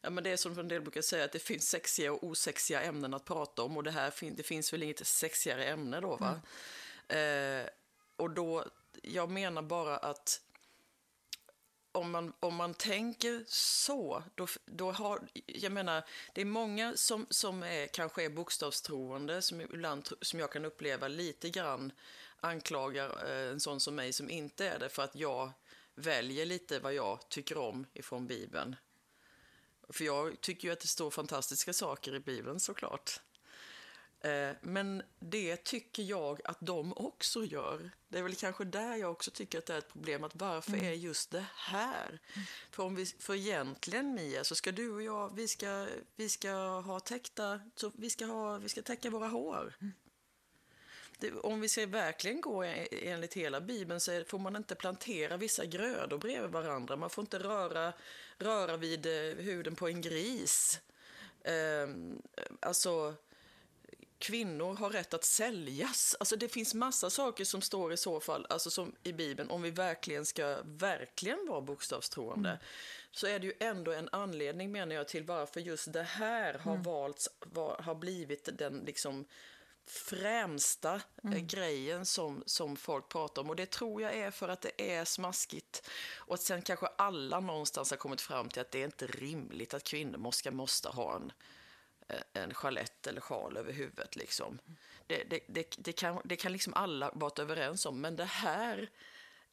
ja, 0.00 0.10
men 0.10 0.24
det 0.24 0.30
är 0.30 0.36
som 0.36 0.58
en 0.58 0.68
del 0.68 0.82
brukar 0.82 1.02
säga 1.02 1.24
att 1.24 1.32
det 1.32 1.38
finns 1.38 1.68
sexiga 1.68 2.12
och 2.12 2.24
osexiga 2.24 2.82
ämnen 2.82 3.14
att 3.14 3.24
prata 3.24 3.62
om 3.62 3.76
och 3.76 3.84
det 3.84 3.90
här 3.90 4.12
det 4.30 4.42
finns 4.42 4.72
väl 4.72 4.82
inget 4.82 5.06
sexigare 5.06 5.64
ämne 5.64 6.00
då 6.00 6.16
va? 6.16 6.40
Mm. 7.08 7.64
Eh, 7.64 7.70
och 8.16 8.30
då, 8.30 8.64
jag 9.02 9.30
menar 9.30 9.62
bara 9.62 9.96
att 9.96 10.40
om 11.98 12.10
man, 12.10 12.32
om 12.40 12.54
man 12.54 12.74
tänker 12.74 13.44
så, 13.46 14.22
då, 14.34 14.46
då 14.66 14.92
har, 14.92 15.20
jag 15.46 15.72
menar, 15.72 16.04
det 16.34 16.40
är 16.40 16.44
många 16.44 16.96
som, 16.96 17.26
som 17.30 17.62
är, 17.62 17.86
kanske 17.86 18.24
är 18.24 18.28
bokstavstroende, 18.28 19.42
som 19.42 19.60
ibland, 19.60 20.08
som 20.20 20.40
jag 20.40 20.52
kan 20.52 20.64
uppleva 20.64 21.08
lite 21.08 21.50
grann 21.50 21.92
anklagar 22.40 23.30
eh, 23.30 23.50
en 23.50 23.60
sån 23.60 23.80
som 23.80 23.94
mig 23.94 24.12
som 24.12 24.30
inte 24.30 24.68
är 24.68 24.78
det, 24.78 24.88
för 24.88 25.02
att 25.02 25.16
jag 25.16 25.52
väljer 25.94 26.46
lite 26.46 26.78
vad 26.78 26.94
jag 26.94 27.28
tycker 27.28 27.58
om 27.58 27.86
ifrån 27.92 28.26
Bibeln. 28.26 28.76
För 29.88 30.04
jag 30.04 30.40
tycker 30.40 30.68
ju 30.68 30.72
att 30.72 30.80
det 30.80 30.88
står 30.88 31.10
fantastiska 31.10 31.72
saker 31.72 32.14
i 32.14 32.20
Bibeln 32.20 32.60
såklart. 32.60 33.20
Eh, 34.20 34.50
men 34.60 35.02
det 35.20 35.56
tycker 35.56 36.02
jag 36.02 36.40
att 36.44 36.58
de 36.60 36.92
också 36.96 37.44
gör. 37.44 37.90
Det 38.08 38.18
är 38.18 38.22
väl 38.22 38.34
kanske 38.34 38.64
där 38.64 38.96
jag 38.96 39.10
också 39.10 39.30
tycker 39.30 39.58
att 39.58 39.66
det 39.66 39.74
är 39.74 39.78
ett 39.78 39.92
problem. 39.92 40.24
att 40.24 40.36
Varför 40.36 40.72
mm. 40.72 40.84
är 40.84 40.92
just 40.92 41.30
det 41.30 41.44
här? 41.54 42.18
För, 42.70 42.82
om 42.82 42.94
vi, 42.94 43.06
för 43.06 43.34
egentligen, 43.34 44.14
Mia, 44.14 44.44
så 44.44 44.54
ska 44.54 44.72
du 44.72 44.90
och 44.90 45.02
jag 45.02 45.34
vi 45.34 45.48
ska, 45.48 45.86
vi 46.16 46.28
ska 46.28 46.50
ha 46.80 47.00
täckta, 47.00 47.60
så 47.76 47.92
vi, 47.94 48.10
ska 48.10 48.26
ha, 48.26 48.58
vi 48.58 48.68
ska 48.68 48.82
täcka 48.82 49.10
våra 49.10 49.28
hår. 49.28 49.76
Mm. 49.80 49.92
Det, 51.18 51.32
om 51.32 51.60
vi 51.60 51.68
ska 51.68 51.86
verkligen 51.86 52.40
gå 52.40 52.62
enligt 52.62 53.34
hela 53.34 53.60
Bibeln 53.60 54.00
så 54.00 54.24
får 54.24 54.38
man 54.38 54.56
inte 54.56 54.74
plantera 54.74 55.36
vissa 55.36 55.64
grödor 55.64 56.18
bredvid 56.18 56.50
varandra. 56.50 56.96
Man 56.96 57.10
får 57.10 57.22
inte 57.22 57.38
röra, 57.38 57.92
röra 58.38 58.76
vid 58.76 59.06
eh, 59.06 59.36
huden 59.36 59.74
på 59.74 59.88
en 59.88 60.00
gris. 60.00 60.80
Eh, 61.44 61.88
alltså 62.60 63.14
kvinnor 64.18 64.74
har 64.74 64.90
rätt 64.90 65.14
att 65.14 65.24
säljas. 65.24 66.16
Alltså 66.20 66.36
det 66.36 66.48
finns 66.48 66.74
massa 66.74 67.10
saker 67.10 67.44
som 67.44 67.62
står 67.62 67.92
i 67.92 67.96
så 67.96 68.20
fall, 68.20 68.46
alltså 68.50 68.70
som 68.70 68.94
i 69.02 69.12
Bibeln, 69.12 69.50
om 69.50 69.62
vi 69.62 69.70
verkligen 69.70 70.26
ska 70.26 70.56
verkligen 70.64 71.46
vara 71.48 71.60
bokstavstroende, 71.60 72.48
mm. 72.48 72.60
så 73.10 73.26
är 73.26 73.38
det 73.38 73.46
ju 73.46 73.52
ändå 73.60 73.92
en 73.92 74.08
anledning 74.12 74.72
menar 74.72 74.94
jag 74.94 75.08
till 75.08 75.24
varför 75.24 75.60
just 75.60 75.92
det 75.92 76.02
här 76.02 76.54
har 76.54 76.72
mm. 76.72 76.82
valts, 76.82 77.28
var, 77.40 77.82
har 77.82 77.94
blivit 77.94 78.48
den 78.58 78.78
liksom 78.86 79.24
främsta 79.86 80.94
eh, 80.94 81.00
mm. 81.24 81.46
grejen 81.46 82.06
som, 82.06 82.42
som 82.46 82.76
folk 82.76 83.08
pratar 83.08 83.42
om. 83.42 83.50
Och 83.50 83.56
det 83.56 83.70
tror 83.70 84.02
jag 84.02 84.14
är 84.14 84.30
för 84.30 84.48
att 84.48 84.60
det 84.60 84.98
är 84.98 85.04
smaskigt. 85.04 85.88
Och 86.16 86.34
att 86.34 86.42
sen 86.42 86.62
kanske 86.62 86.86
alla 86.86 87.40
någonstans 87.40 87.90
har 87.90 87.96
kommit 87.96 88.20
fram 88.20 88.48
till 88.48 88.60
att 88.60 88.70
det 88.70 88.80
är 88.80 88.84
inte 88.84 89.06
rimligt 89.06 89.74
att 89.74 89.84
kvinnor 89.84 90.18
måste, 90.18 90.50
måste 90.50 90.88
ha 90.88 91.16
en 91.16 91.32
en 92.32 92.54
chalett 92.54 93.06
eller 93.06 93.20
sjal 93.20 93.56
över 93.56 93.72
huvudet. 93.72 94.16
Liksom. 94.16 94.58
Det, 95.06 95.24
det, 95.24 95.40
det, 95.46 95.74
det, 95.78 95.92
kan, 95.92 96.20
det 96.24 96.36
kan 96.36 96.52
liksom 96.52 96.74
alla 96.74 97.10
vara 97.14 97.42
överens 97.42 97.86
om, 97.86 98.00
men 98.00 98.16
det 98.16 98.24
här 98.24 98.90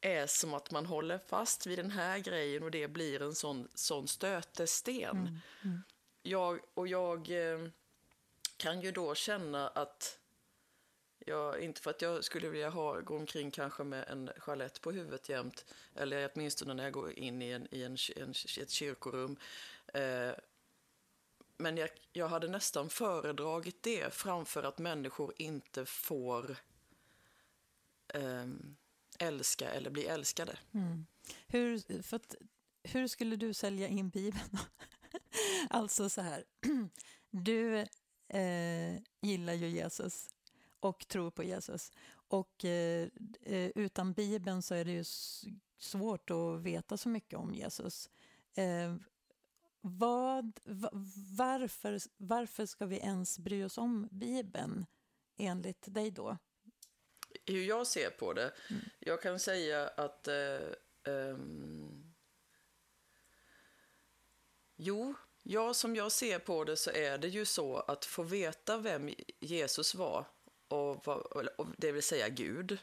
är 0.01 0.27
som 0.27 0.53
att 0.53 0.71
man 0.71 0.85
håller 0.85 1.17
fast 1.17 1.65
vid 1.65 1.79
den 1.79 1.91
här 1.91 2.19
grejen 2.19 2.63
och 2.63 2.71
det 2.71 2.87
blir 2.87 3.21
en 3.21 3.35
sån, 3.35 3.67
sån 3.73 4.07
stötesten. 4.07 5.17
Mm, 5.17 5.39
mm. 5.63 5.83
Jag, 6.21 6.59
och 6.73 6.87
jag 6.87 7.29
eh, 7.29 7.67
kan 8.57 8.81
ju 8.81 8.91
då 8.91 9.15
känna 9.15 9.67
att 9.67 10.19
jag, 11.19 11.59
inte 11.59 11.81
för 11.81 11.89
att 11.89 12.01
jag 12.01 12.23
skulle 12.23 12.49
vilja 12.49 12.69
ha, 12.69 12.99
gå 12.99 13.17
omkring 13.17 13.51
kanske 13.51 13.83
med 13.83 14.05
en 14.09 14.29
chalett 14.37 14.81
på 14.81 14.91
huvudet 14.91 15.29
jämt, 15.29 15.65
eller 15.95 16.29
åtminstone 16.33 16.73
när 16.73 16.83
jag 16.83 16.93
går 16.93 17.19
in 17.19 17.41
i, 17.41 17.51
en, 17.51 17.67
i 17.71 17.83
en, 17.83 17.97
en, 18.15 18.33
ett 18.61 18.69
kyrkorum. 18.69 19.37
Eh, 19.93 20.31
men 21.57 21.77
jag, 21.77 21.89
jag 22.13 22.27
hade 22.27 22.47
nästan 22.47 22.89
föredragit 22.89 23.83
det 23.83 24.13
framför 24.13 24.63
att 24.63 24.77
människor 24.77 25.33
inte 25.37 25.85
får 25.85 26.57
eh, 28.07 28.45
älska 29.19 29.69
eller 29.71 29.89
bli 29.89 30.05
älskade. 30.05 30.57
Mm. 30.71 31.05
Hur, 31.47 32.01
för 32.01 32.15
att, 32.15 32.35
hur 32.83 33.07
skulle 33.07 33.35
du 33.35 33.53
sälja 33.53 33.87
in 33.87 34.09
Bibeln? 34.09 34.57
alltså 35.69 36.09
så 36.09 36.21
här, 36.21 36.43
du 37.29 37.77
eh, 38.27 39.01
gillar 39.21 39.53
ju 39.53 39.67
Jesus 39.67 40.29
och 40.79 41.07
tror 41.07 41.31
på 41.31 41.43
Jesus. 41.43 41.91
Och 42.27 42.65
eh, 42.65 43.09
eh 43.41 43.71
utan 43.75 44.13
Bibeln 44.13 44.61
så 44.61 44.75
är 44.75 44.85
det 44.85 44.91
ju 44.91 45.03
svårt 45.77 46.29
att 46.29 46.61
veta 46.61 46.97
så 46.97 47.09
mycket 47.09 47.39
om 47.39 47.53
Jesus. 47.53 48.09
Eh, 48.53 48.95
vad, 49.88 50.59
varför, 51.38 51.99
varför 52.17 52.65
ska 52.65 52.86
vi 52.86 52.97
ens 52.97 53.39
bry 53.39 53.63
oss 53.63 53.77
om 53.77 54.07
Bibeln, 54.11 54.86
enligt 55.38 55.93
dig 55.93 56.11
då? 56.11 56.38
Hur 57.45 57.63
jag 57.63 57.88
ser 57.88 58.09
på 58.09 58.33
det? 58.33 58.53
Mm. 58.69 58.81
Jag 58.99 59.21
kan 59.21 59.39
säga 59.39 59.88
att... 59.88 60.27
Eh, 60.27 60.59
um, 61.03 62.15
jo, 64.75 65.13
ja, 65.43 65.73
som 65.73 65.95
jag 65.95 66.11
ser 66.11 66.39
på 66.39 66.63
det 66.63 66.77
så 66.77 66.91
är 66.91 67.17
det 67.17 67.27
ju 67.27 67.45
så 67.45 67.77
att 67.77 68.05
få 68.05 68.23
veta 68.23 68.77
vem 68.77 69.09
Jesus 69.39 69.95
var, 69.95 70.25
och, 70.67 71.07
och 71.57 71.67
det 71.77 71.91
vill 71.91 72.03
säga 72.03 72.29
Gud, 72.29 72.77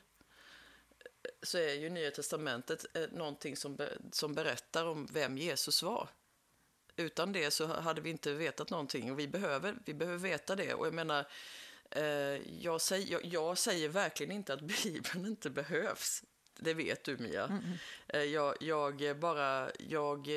så 1.42 1.58
är 1.58 1.74
ju 1.74 1.90
Nya 1.90 2.10
Testamentet 2.10 2.96
eh, 2.96 3.08
någonting 3.10 3.56
som, 3.56 3.78
som 4.12 4.34
berättar 4.34 4.86
om 4.86 5.08
vem 5.12 5.38
Jesus 5.38 5.82
var. 5.82 6.08
Utan 6.96 7.32
det 7.32 7.50
så 7.50 7.66
hade 7.66 8.00
vi 8.00 8.10
inte 8.10 8.32
vetat 8.32 8.70
någonting 8.70 9.12
och 9.12 9.18
vi 9.18 9.28
behöver, 9.28 9.76
vi 9.84 9.94
behöver 9.94 10.18
veta 10.18 10.56
det. 10.56 10.74
Och 10.74 10.86
jag 10.86 10.94
menar, 10.94 11.24
eh, 11.90 12.02
jag, 12.60 12.80
säger, 12.80 13.12
jag, 13.12 13.24
jag, 13.24 13.58
säger 13.58 13.88
verkligen 13.88 14.32
inte 14.32 14.54
att 14.54 14.60
Bibeln 14.84 15.26
inte 15.26 15.50
behövs. 15.50 16.22
Det 16.56 16.74
vet 16.74 17.04
du 17.04 17.16
Mia. 17.16 17.44
Mm. 17.44 17.62
Eh, 18.08 18.22
jag, 18.22 18.54
jag, 18.60 19.18
bara, 19.18 19.70
jag 19.78 20.28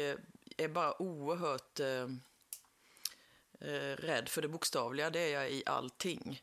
är 0.57 0.67
bara 0.67 1.01
oerhört 1.01 1.79
eh, 1.79 2.09
eh, 3.59 3.95
rädd 3.97 4.29
för 4.29 4.41
det 4.41 4.47
bokstavliga. 4.47 5.09
Det 5.09 5.19
är 5.19 5.33
jag 5.33 5.51
i 5.51 5.63
allting. 5.65 6.41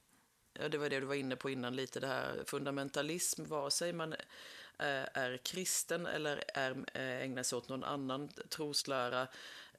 Det 0.71 0.79
var 0.79 0.89
det 0.89 1.01
du 1.01 1.07
var 1.07 1.15
inne 1.15 1.37
på 1.37 1.51
innan 1.51 1.77
lite, 1.77 2.01
det 2.01 2.07
här 2.07 2.43
fundamentalism, 2.47 3.45
vare 3.45 3.71
sig 3.71 3.93
man 3.93 4.15
är 4.79 5.37
kristen 5.37 6.07
eller 6.07 6.45
är, 6.55 6.85
ägnar 6.95 7.43
sig 7.43 7.57
åt 7.57 7.69
någon 7.69 7.85
annan 7.85 8.29
troslära 8.49 9.29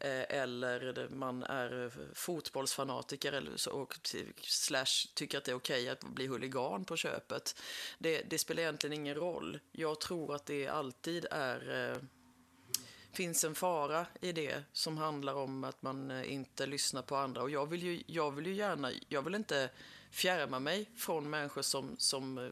Eh, 0.03 0.39
eller 0.39 1.07
man 1.09 1.43
är 1.43 1.85
eh, 1.85 1.91
fotbollsfanatiker 2.13 3.33
eller 3.33 3.57
så, 3.57 3.71
och 3.71 3.99
slash 4.41 5.07
tycker 5.13 5.37
att 5.37 5.43
det 5.43 5.51
är 5.51 5.55
okej 5.55 5.81
okay 5.81 5.89
att 5.89 6.03
bli 6.03 6.27
huligan 6.27 6.85
på 6.85 6.97
köpet. 6.97 7.61
Det, 7.99 8.21
det, 8.21 8.37
spelar 8.37 8.61
egentligen 8.61 8.93
ingen 8.93 9.15
roll. 9.15 9.59
Jag 9.71 9.99
tror 9.99 10.35
att 10.35 10.45
det 10.45 10.67
alltid 10.67 11.25
är 11.31 11.91
eh, 11.91 11.97
finns 13.11 13.43
en 13.43 13.55
fara 13.55 14.05
i 14.21 14.31
det 14.31 14.63
som 14.73 14.97
handlar 14.97 15.33
om 15.33 15.63
att 15.63 15.81
man 15.81 16.23
inte 16.23 16.65
lyssnar 16.65 17.01
på 17.01 17.15
andra. 17.15 17.41
Och 17.41 17.49
jag 17.49 17.69
vill 17.69 17.83
ju, 17.83 18.03
jag 18.07 18.31
vill 18.31 18.45
ju 18.45 18.53
gärna, 18.53 18.91
jag 19.09 19.21
vill 19.21 19.35
inte 19.35 19.69
fjärma 20.11 20.59
mig 20.59 20.89
från 20.97 21.29
människor 21.29 21.61
som, 21.61 21.95
som 21.97 22.51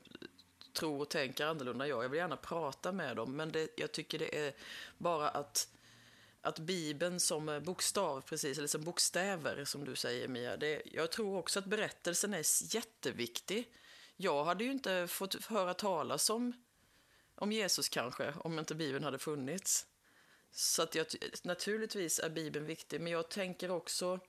tror 0.74 1.02
och 1.02 1.10
tänker 1.10 1.46
annorlunda 1.46 1.88
jag. 1.88 2.04
Jag 2.04 2.10
vill 2.10 2.18
gärna 2.18 2.38
prata 2.38 2.92
med 2.92 3.16
dem, 3.16 3.36
men 3.36 3.52
det, 3.52 3.70
jag 3.78 3.92
tycker 3.92 4.20
det 4.20 4.48
är 4.48 4.54
bara 4.98 5.30
att 5.30 5.68
att 6.42 6.60
Bibeln 6.60 7.20
som 7.20 7.62
bokstav, 7.66 8.22
precis, 8.22 8.58
eller 8.58 8.68
som 8.68 8.84
bokstäver 8.84 9.66
som 9.66 9.86
du 9.86 9.96
säger 9.96 10.28
Mia, 10.28 10.58
det, 10.58 10.82
jag 10.86 11.12
tror 11.12 11.38
också 11.38 11.60
att 11.60 11.66
berättelsen 11.66 12.34
är 12.34 12.76
jätteviktig. 12.76 13.74
Jag 14.16 14.44
hade 14.46 14.64
ju 14.64 14.72
inte 14.72 15.08
fått 15.08 15.46
höra 15.46 15.74
talas 15.74 16.30
om, 16.30 16.54
om 17.36 17.52
Jesus 17.52 17.90
kanske, 17.90 18.34
om 18.34 18.60
inte 18.60 18.76
Bibeln 18.76 19.04
hade 19.04 19.20
funnits. 19.20 19.86
Så 20.52 20.82
att 20.82 20.96
jag, 20.96 21.06
naturligtvis 21.44 22.20
är 22.20 22.30
Bibeln 22.30 22.66
viktig, 22.66 23.02
men 23.02 23.12
jag 23.12 23.30
tänker 23.30 23.72
också 23.72 24.20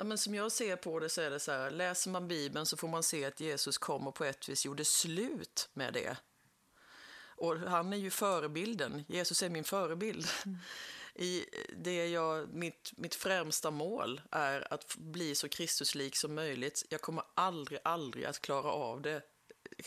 Ja, 0.00 0.04
men 0.04 0.18
som 0.18 0.34
jag 0.34 0.52
ser 0.52 0.76
på 0.76 1.00
det 1.00 1.08
så 1.08 1.20
är 1.20 1.30
det 1.30 1.40
så 1.40 1.52
här, 1.52 1.70
läser 1.70 2.10
man 2.10 2.28
Bibeln 2.28 2.66
så 2.66 2.76
får 2.76 2.88
man 2.88 3.02
se 3.02 3.24
att 3.24 3.40
Jesus 3.40 3.78
kom 3.78 4.08
och 4.08 4.14
på 4.14 4.24
ett 4.24 4.48
vis 4.48 4.64
gjorde 4.64 4.84
slut 4.84 5.68
med 5.72 5.92
det. 5.92 6.16
Och 7.38 7.58
han 7.58 7.92
är 7.92 7.96
ju 7.96 8.10
förebilden. 8.10 9.04
Jesus 9.08 9.42
är 9.42 9.48
min 9.48 9.64
förebild. 9.64 10.26
Mm. 10.46 10.58
I 11.14 11.44
det 11.76 12.08
jag, 12.08 12.54
mitt, 12.54 12.92
mitt 12.96 13.14
främsta 13.14 13.70
mål 13.70 14.20
är 14.30 14.72
att 14.72 14.96
bli 14.96 15.34
så 15.34 15.48
Kristuslik 15.48 16.16
som 16.16 16.34
möjligt. 16.34 16.84
Jag 16.88 17.00
kommer 17.00 17.24
aldrig, 17.34 17.80
aldrig 17.84 18.24
att 18.24 18.40
klara 18.40 18.70
av 18.70 19.00
det. 19.00 19.22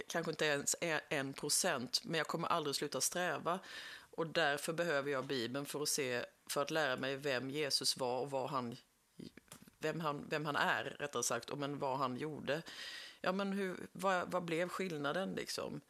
Kanske 0.08 0.32
inte 0.32 0.46
ens 0.46 0.76
en 1.10 1.34
procent, 1.34 2.02
men 2.04 2.18
jag 2.18 2.28
kommer 2.28 2.48
aldrig 2.48 2.76
sluta 2.76 3.02
sträva. 3.02 3.60
Och 3.94 4.28
därför 4.28 4.74
behöver 4.74 5.12
jag 5.12 5.26
Bibeln 5.26 5.66
för 5.66 5.82
att 5.82 5.90
se, 5.90 6.26
för 6.50 6.62
att 6.62 6.72
lära 6.72 6.96
mig 6.96 7.16
vem 7.16 7.50
Jesus 7.50 7.98
var 7.98 8.20
och 8.20 8.32
vad 8.32 8.50
han, 8.50 8.76
vem 9.80 10.00
han, 10.00 10.26
vem 10.30 10.46
han 10.46 10.56
är, 10.56 10.84
rättare 10.84 11.24
sagt, 11.24 11.50
och 11.50 11.58
men 11.58 11.80
vad 11.80 11.98
han 11.98 12.18
gjorde. 12.18 12.62
Ja, 13.22 13.32
men 13.32 13.54
hur, 13.54 13.88
vad, 13.92 14.32
vad 14.32 14.46
blev 14.46 14.70
skillnaden 14.70 15.34
liksom? 15.34 15.82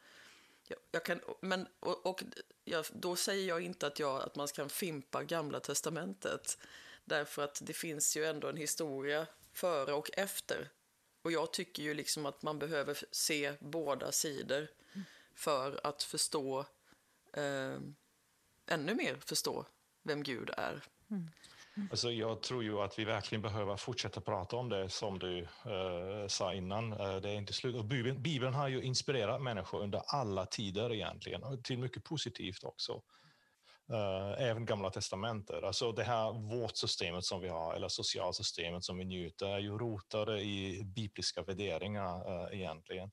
Jag 0.90 1.04
kan, 1.04 1.20
men, 1.40 1.68
och, 1.80 2.06
och 2.06 2.22
ja, 2.64 2.84
då 2.92 3.16
säger 3.16 3.48
jag 3.48 3.60
inte 3.60 3.86
att, 3.86 3.98
jag, 3.98 4.22
att 4.22 4.36
man 4.36 4.48
ska 4.48 4.68
fimpa 4.68 5.24
Gamla 5.24 5.60
Testamentet. 5.60 6.58
Därför 7.04 7.44
att 7.44 7.60
det 7.62 7.72
finns 7.72 8.16
ju 8.16 8.24
ändå 8.24 8.48
en 8.48 8.56
historia 8.56 9.26
före 9.52 9.92
och 9.92 10.10
efter. 10.12 10.70
Och 11.22 11.32
jag 11.32 11.52
tycker 11.52 11.82
ju 11.82 11.94
liksom 11.94 12.26
att 12.26 12.42
man 12.42 12.58
behöver 12.58 12.98
se 13.10 13.54
båda 13.60 14.12
sidor 14.12 14.68
för 15.34 15.80
att 15.86 16.02
förstå, 16.02 16.66
eh, 17.32 17.78
ännu 18.66 18.94
mer 18.94 19.16
förstå 19.26 19.66
vem 20.02 20.22
Gud 20.22 20.50
är. 20.56 20.84
Mm. 21.10 21.30
Mm. 21.76 21.88
Alltså, 21.90 22.10
jag 22.10 22.42
tror 22.42 22.62
ju 22.62 22.80
att 22.80 22.98
vi 22.98 23.04
verkligen 23.04 23.42
behöver 23.42 23.76
fortsätta 23.76 24.20
prata 24.20 24.56
om 24.56 24.68
det 24.68 24.88
som 24.88 25.18
du 25.18 25.38
eh, 25.42 26.26
sa 26.28 26.54
innan. 26.54 26.92
Eh, 26.92 27.16
det 27.16 27.30
är 27.30 27.34
inte 27.34 27.52
slut. 27.52 27.76
Och 27.76 27.84
Bibeln, 27.84 28.22
Bibeln, 28.22 28.54
har 28.54 28.68
ju 28.68 28.82
inspirerat 28.82 29.42
människor 29.42 29.82
under 29.82 30.02
alla 30.06 30.46
tider 30.46 30.92
egentligen, 30.92 31.42
och 31.42 31.64
till 31.64 31.78
mycket 31.78 32.04
positivt 32.04 32.64
också. 32.64 33.02
Uh, 33.92 34.42
även 34.42 34.64
Gamla 34.64 34.90
testamentet. 34.90 35.64
Alltså 35.64 35.92
det 35.92 36.04
här 36.04 36.32
vårt 36.32 36.76
systemet 36.76 37.24
som 37.24 37.40
vi 37.40 37.48
har, 37.48 37.74
eller 37.74 37.88
socialsystemet 37.88 38.84
som 38.84 38.98
vi 38.98 39.04
njuter, 39.04 39.46
är 39.46 39.58
ju 39.58 39.78
rotade 39.78 40.40
i 40.40 40.84
bibliska 40.84 41.42
värderingar 41.42 42.44
eh, 42.44 42.58
egentligen. 42.58 43.10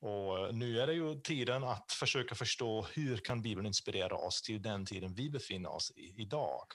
Och 0.00 0.54
nu 0.54 0.80
är 0.80 0.86
det 0.86 0.94
ju 0.94 1.20
tiden 1.20 1.64
att 1.64 1.92
försöka 1.92 2.34
förstå 2.34 2.86
hur 2.94 3.16
kan 3.16 3.42
Bibeln 3.42 3.66
inspirera 3.66 4.16
oss 4.16 4.42
till 4.42 4.62
den 4.62 4.86
tiden 4.86 5.14
vi 5.14 5.30
befinner 5.30 5.74
oss 5.74 5.92
i 5.96 6.22
idag. 6.22 6.66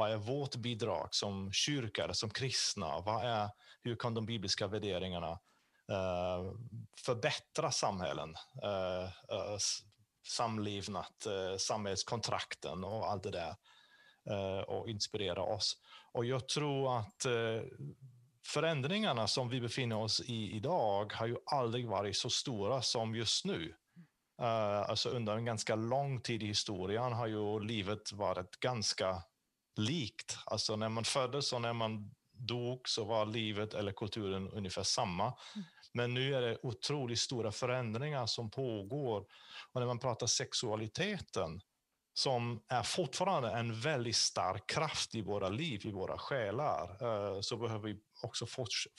Vad 0.00 0.12
är 0.12 0.16
vårt 0.16 0.56
bidrag 0.56 1.08
som 1.10 1.52
kyrka, 1.52 2.14
som 2.14 2.30
kristna? 2.30 3.00
Vad 3.00 3.24
är, 3.24 3.48
hur 3.82 3.96
kan 3.96 4.14
de 4.14 4.26
bibliska 4.26 4.66
värderingarna 4.66 5.30
eh, 5.92 6.52
förbättra 7.04 7.70
samhällen, 7.70 8.34
Eh, 8.62 9.04
uh, 9.04 9.58
samlevnad, 10.26 11.12
eh, 11.26 11.56
samhällskontrakten 11.58 12.84
och 12.84 13.10
allt 13.10 13.22
det 13.22 13.30
där 13.30 13.54
eh, 14.30 14.60
och 14.60 14.88
inspirera 14.88 15.42
oss? 15.42 15.76
Och 16.12 16.24
jag 16.24 16.48
tror 16.48 16.98
att 16.98 17.26
förändringarna 18.46 19.26
som 19.26 19.48
vi 19.48 19.60
befinner 19.60 19.96
oss 19.96 20.20
i 20.20 20.56
idag 20.56 21.12
har 21.12 21.26
ju 21.26 21.36
aldrig 21.46 21.88
varit 21.88 22.16
så 22.16 22.30
stora 22.30 22.82
som 22.82 23.14
just 23.14 23.44
nu. 23.44 23.74
Uh, 24.42 24.90
alltså 24.90 25.08
under 25.08 25.36
en 25.36 25.44
ganska 25.44 25.74
lång 25.74 26.20
tid 26.20 26.42
i 26.42 26.46
historien 26.46 27.12
har 27.12 27.26
ju 27.26 27.60
livet 27.60 28.12
varit 28.12 28.60
ganska 28.60 29.22
likt. 29.80 30.38
Alltså 30.46 30.76
när 30.76 30.88
man 30.88 31.04
föddes 31.04 31.52
och 31.52 31.60
när 31.60 31.72
man 31.72 32.10
dog 32.32 32.88
så 32.88 33.04
var 33.04 33.26
livet 33.26 33.74
eller 33.74 33.92
kulturen 33.92 34.50
ungefär 34.50 34.82
samma. 34.82 35.24
Mm. 35.24 35.66
Men 35.92 36.14
nu 36.14 36.34
är 36.34 36.40
det 36.40 36.58
otroligt 36.62 37.18
stora 37.18 37.52
förändringar 37.52 38.26
som 38.26 38.50
pågår. 38.50 39.20
Och 39.72 39.80
när 39.80 39.86
man 39.86 39.98
pratar 39.98 40.26
sexualiteten, 40.26 41.60
som 42.14 42.62
är 42.68 42.82
fortfarande 42.82 43.50
en 43.50 43.80
väldigt 43.80 44.16
stark 44.16 44.66
kraft 44.66 45.14
i 45.14 45.22
våra 45.22 45.48
liv, 45.48 45.86
i 45.86 45.90
våra 45.90 46.18
själar, 46.18 46.96
eh, 47.02 47.40
så 47.40 47.56
behöver 47.56 47.88
vi 47.88 47.96
också 48.22 48.46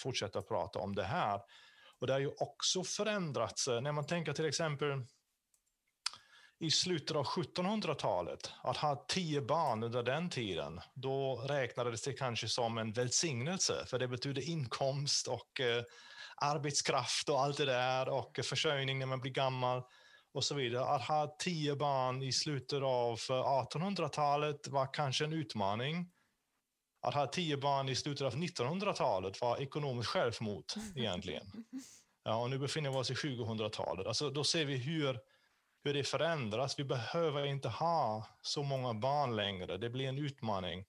fortsätta 0.02 0.42
prata 0.42 0.80
om 0.80 0.96
det 0.96 1.04
här. 1.04 1.42
Och 2.00 2.08
det 2.08 2.14
har 2.14 2.20
ju 2.20 2.32
också 2.38 2.84
förändrats. 2.84 3.68
När 3.68 3.92
man 3.92 4.06
tänker 4.06 4.34
till 4.34 4.46
exempel 4.46 5.06
i 6.62 6.72
slutet 6.72 7.18
av 7.18 7.26
1700-talet, 7.26 8.52
att 8.64 8.78
ha 8.78 9.06
tio 9.08 9.42
barn 9.42 9.84
under 9.84 10.04
den 10.04 10.30
tiden, 10.30 10.82
då 10.94 11.36
räknades 11.36 12.02
det 12.02 12.14
kanske 12.14 12.48
som 12.48 12.78
en 12.78 12.92
välsignelse, 12.92 13.86
för 13.88 14.00
det 14.00 14.08
betydde 14.08 14.42
inkomst 14.42 15.28
och 15.28 15.60
eh, 15.60 15.84
arbetskraft 16.36 17.30
och 17.30 17.40
allt 17.40 17.58
det 17.58 17.66
där 17.66 18.10
och 18.10 18.40
försörjning 18.44 19.00
när 19.00 19.06
man 19.06 19.20
blir 19.20 19.32
gammal 19.32 19.84
och 20.34 20.44
så 20.44 20.56
vidare. 20.56 20.86
Att 20.86 21.02
ha 21.02 21.36
tio 21.40 21.76
barn 21.76 22.24
i 22.24 22.32
slutet 22.32 22.84
av 22.84 23.18
1800-talet 23.18 24.68
var 24.68 24.94
kanske 24.94 25.26
en 25.26 25.34
utmaning. 25.34 26.12
Att 27.02 27.14
ha 27.14 27.28
tio 27.28 27.58
barn 27.58 27.90
i 27.90 27.96
slutet 27.96 28.28
av 28.28 28.36
1900-talet 28.36 29.42
var 29.42 29.62
ekonomiskt 29.62 30.10
självmord 30.10 30.66
egentligen. 30.96 31.46
Ja, 32.24 32.36
och 32.36 32.50
nu 32.50 32.58
befinner 32.58 32.90
vi 32.90 32.96
oss 32.96 33.12
i 33.12 33.14
2000-talet. 33.14 34.08
Alltså, 34.08 34.30
då 34.30 34.44
ser 34.44 34.66
vi 34.66 34.78
hur 34.78 35.20
hur 35.84 35.94
det 35.94 36.04
förändras. 36.04 36.80
Vi 36.80 36.84
behöver 36.84 37.46
inte 37.46 37.70
ha 37.70 38.28
så 38.42 38.64
många 38.64 38.94
barn 38.94 39.36
längre. 39.36 39.78
Det 39.78 39.90
blir 39.90 40.08
en 40.08 40.18
utmaning. 40.18 40.86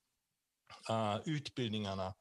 Uh, 0.90 1.20
utbildningarna 1.24 2.14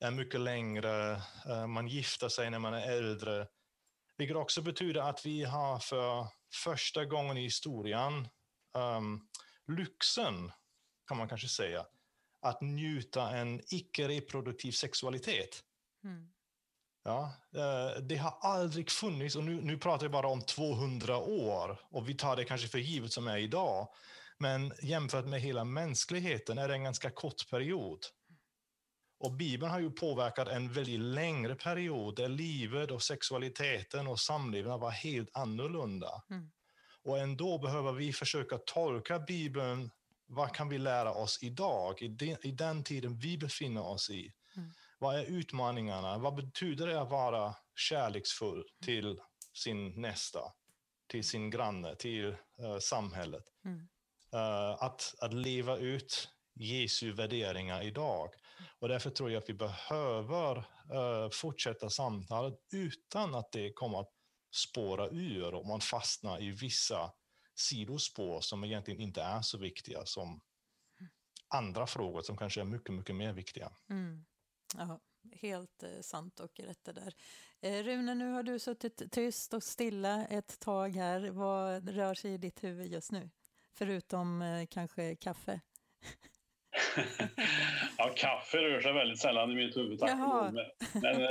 är 0.00 0.10
mycket 0.10 0.40
längre. 0.40 1.22
Uh, 1.48 1.66
man 1.66 1.88
gifter 1.88 2.28
sig 2.28 2.50
när 2.50 2.58
man 2.58 2.74
är 2.74 2.90
äldre. 2.90 3.48
Vilket 4.16 4.36
också 4.36 4.62
betyder 4.62 5.00
att 5.00 5.26
vi 5.26 5.44
har 5.44 5.78
för 5.78 6.26
första 6.64 7.04
gången 7.04 7.36
i 7.36 7.42
historien 7.42 8.28
um, 8.74 9.28
lyxen, 9.66 10.52
kan 11.06 11.16
man 11.16 11.28
kanske 11.28 11.48
säga, 11.48 11.86
att 12.40 12.60
njuta 12.60 13.36
en 13.36 13.60
icke-reproduktiv 13.70 14.72
sexualitet. 14.72 15.64
Mm. 16.04 16.32
Ja, 17.04 17.32
eh, 17.54 18.02
det 18.02 18.16
har 18.16 18.38
aldrig 18.40 18.90
funnits, 18.90 19.36
och 19.36 19.44
nu, 19.44 19.60
nu 19.62 19.78
pratar 19.78 20.04
jag 20.04 20.12
bara 20.12 20.28
om 20.28 20.42
200 20.42 21.16
år, 21.18 21.80
och 21.90 22.08
vi 22.08 22.14
tar 22.14 22.36
det 22.36 22.44
kanske 22.44 22.68
för 22.68 22.78
givet 22.78 23.12
som 23.12 23.28
är 23.28 23.38
idag. 23.38 23.88
Men 24.38 24.72
jämfört 24.82 25.26
med 25.26 25.40
hela 25.40 25.64
mänskligheten 25.64 26.58
är 26.58 26.68
det 26.68 26.74
en 26.74 26.84
ganska 26.84 27.10
kort 27.10 27.50
period. 27.50 27.98
Och 29.20 29.32
Bibeln 29.32 29.72
har 29.72 29.80
ju 29.80 29.90
påverkat 29.90 30.48
en 30.48 30.72
väldigt 30.72 31.00
längre 31.00 31.54
period 31.54 32.16
där 32.16 32.28
livet 32.28 32.90
och 32.90 33.02
sexualiteten 33.02 34.06
och 34.06 34.20
samlevnad 34.20 34.80
var 34.80 34.90
helt 34.90 35.30
annorlunda. 35.32 36.22
Mm. 36.30 36.50
Och 37.04 37.18
ändå 37.18 37.58
behöver 37.58 37.92
vi 37.92 38.12
försöka 38.12 38.58
tolka 38.58 39.18
Bibeln 39.18 39.90
vad 40.26 40.54
kan 40.54 40.68
vi 40.68 40.78
lära 40.78 41.12
oss 41.12 41.38
idag, 41.42 42.02
i 42.02 42.08
den, 42.08 42.36
i 42.42 42.50
den 42.50 42.84
tiden 42.84 43.18
vi 43.18 43.38
befinner 43.38 43.86
oss 43.86 44.10
i? 44.10 44.32
Vad 44.98 45.16
är 45.18 45.24
utmaningarna? 45.24 46.18
Vad 46.18 46.34
betyder 46.34 46.86
det 46.86 47.00
att 47.00 47.10
vara 47.10 47.54
kärleksfull 47.74 48.64
till 48.84 49.20
sin 49.54 50.00
nästa, 50.00 50.40
till 51.06 51.24
sin 51.24 51.50
granne, 51.50 51.94
till 51.94 52.26
uh, 52.26 52.78
samhället? 52.80 53.44
Mm. 53.64 53.88
Uh, 54.34 54.82
att, 54.82 55.14
att 55.20 55.32
leva 55.32 55.76
ut 55.76 56.28
Jesu 56.54 57.12
värderingar 57.12 57.82
idag. 57.82 58.28
Och 58.78 58.88
därför 58.88 59.10
tror 59.10 59.30
jag 59.30 59.42
att 59.42 59.48
vi 59.48 59.54
behöver 59.54 60.58
uh, 60.58 61.30
fortsätta 61.32 61.90
samtalet 61.90 62.54
utan 62.72 63.34
att 63.34 63.52
det 63.52 63.72
kommer 63.72 64.00
att 64.00 64.12
spåra 64.54 65.08
ur 65.08 65.54
och 65.54 65.66
man 65.66 65.80
fastnar 65.80 66.42
i 66.42 66.50
vissa 66.50 67.12
sidospår 67.54 68.40
som 68.40 68.64
egentligen 68.64 69.00
inte 69.00 69.22
är 69.22 69.42
så 69.42 69.58
viktiga 69.58 70.04
som 70.04 70.40
andra 71.48 71.86
frågor 71.86 72.22
som 72.22 72.36
kanske 72.36 72.60
är 72.60 72.64
mycket, 72.64 72.94
mycket 72.94 73.16
mer 73.16 73.32
viktiga. 73.32 73.72
Mm. 73.90 74.24
Ja, 74.74 75.00
helt 75.32 75.82
eh, 75.82 76.00
sant 76.00 76.40
och 76.40 76.60
rätt 76.60 76.84
det 76.84 76.92
där. 76.92 77.14
Eh, 77.60 77.84
Rune, 77.84 78.14
nu 78.14 78.32
har 78.32 78.42
du 78.42 78.58
suttit 78.58 79.12
tyst 79.12 79.54
och 79.54 79.62
stilla 79.62 80.26
ett 80.26 80.60
tag 80.60 80.96
här. 80.96 81.30
Vad 81.30 81.88
rör 81.88 82.14
sig 82.14 82.34
i 82.34 82.38
ditt 82.38 82.64
huvud 82.64 82.86
just 82.86 83.12
nu? 83.12 83.30
Förutom 83.72 84.42
eh, 84.42 84.66
kanske 84.66 85.16
kaffe? 85.16 85.60
ja, 87.98 88.12
kaffe 88.16 88.58
rör 88.58 88.80
sig 88.80 88.92
väldigt 88.92 89.18
sällan 89.18 89.50
i 89.50 89.54
mitt 89.54 89.76
huvud, 89.76 89.98
tack 89.98 90.10
Jaha. 90.10 90.52
Men, 90.52 90.64
men 91.02 91.28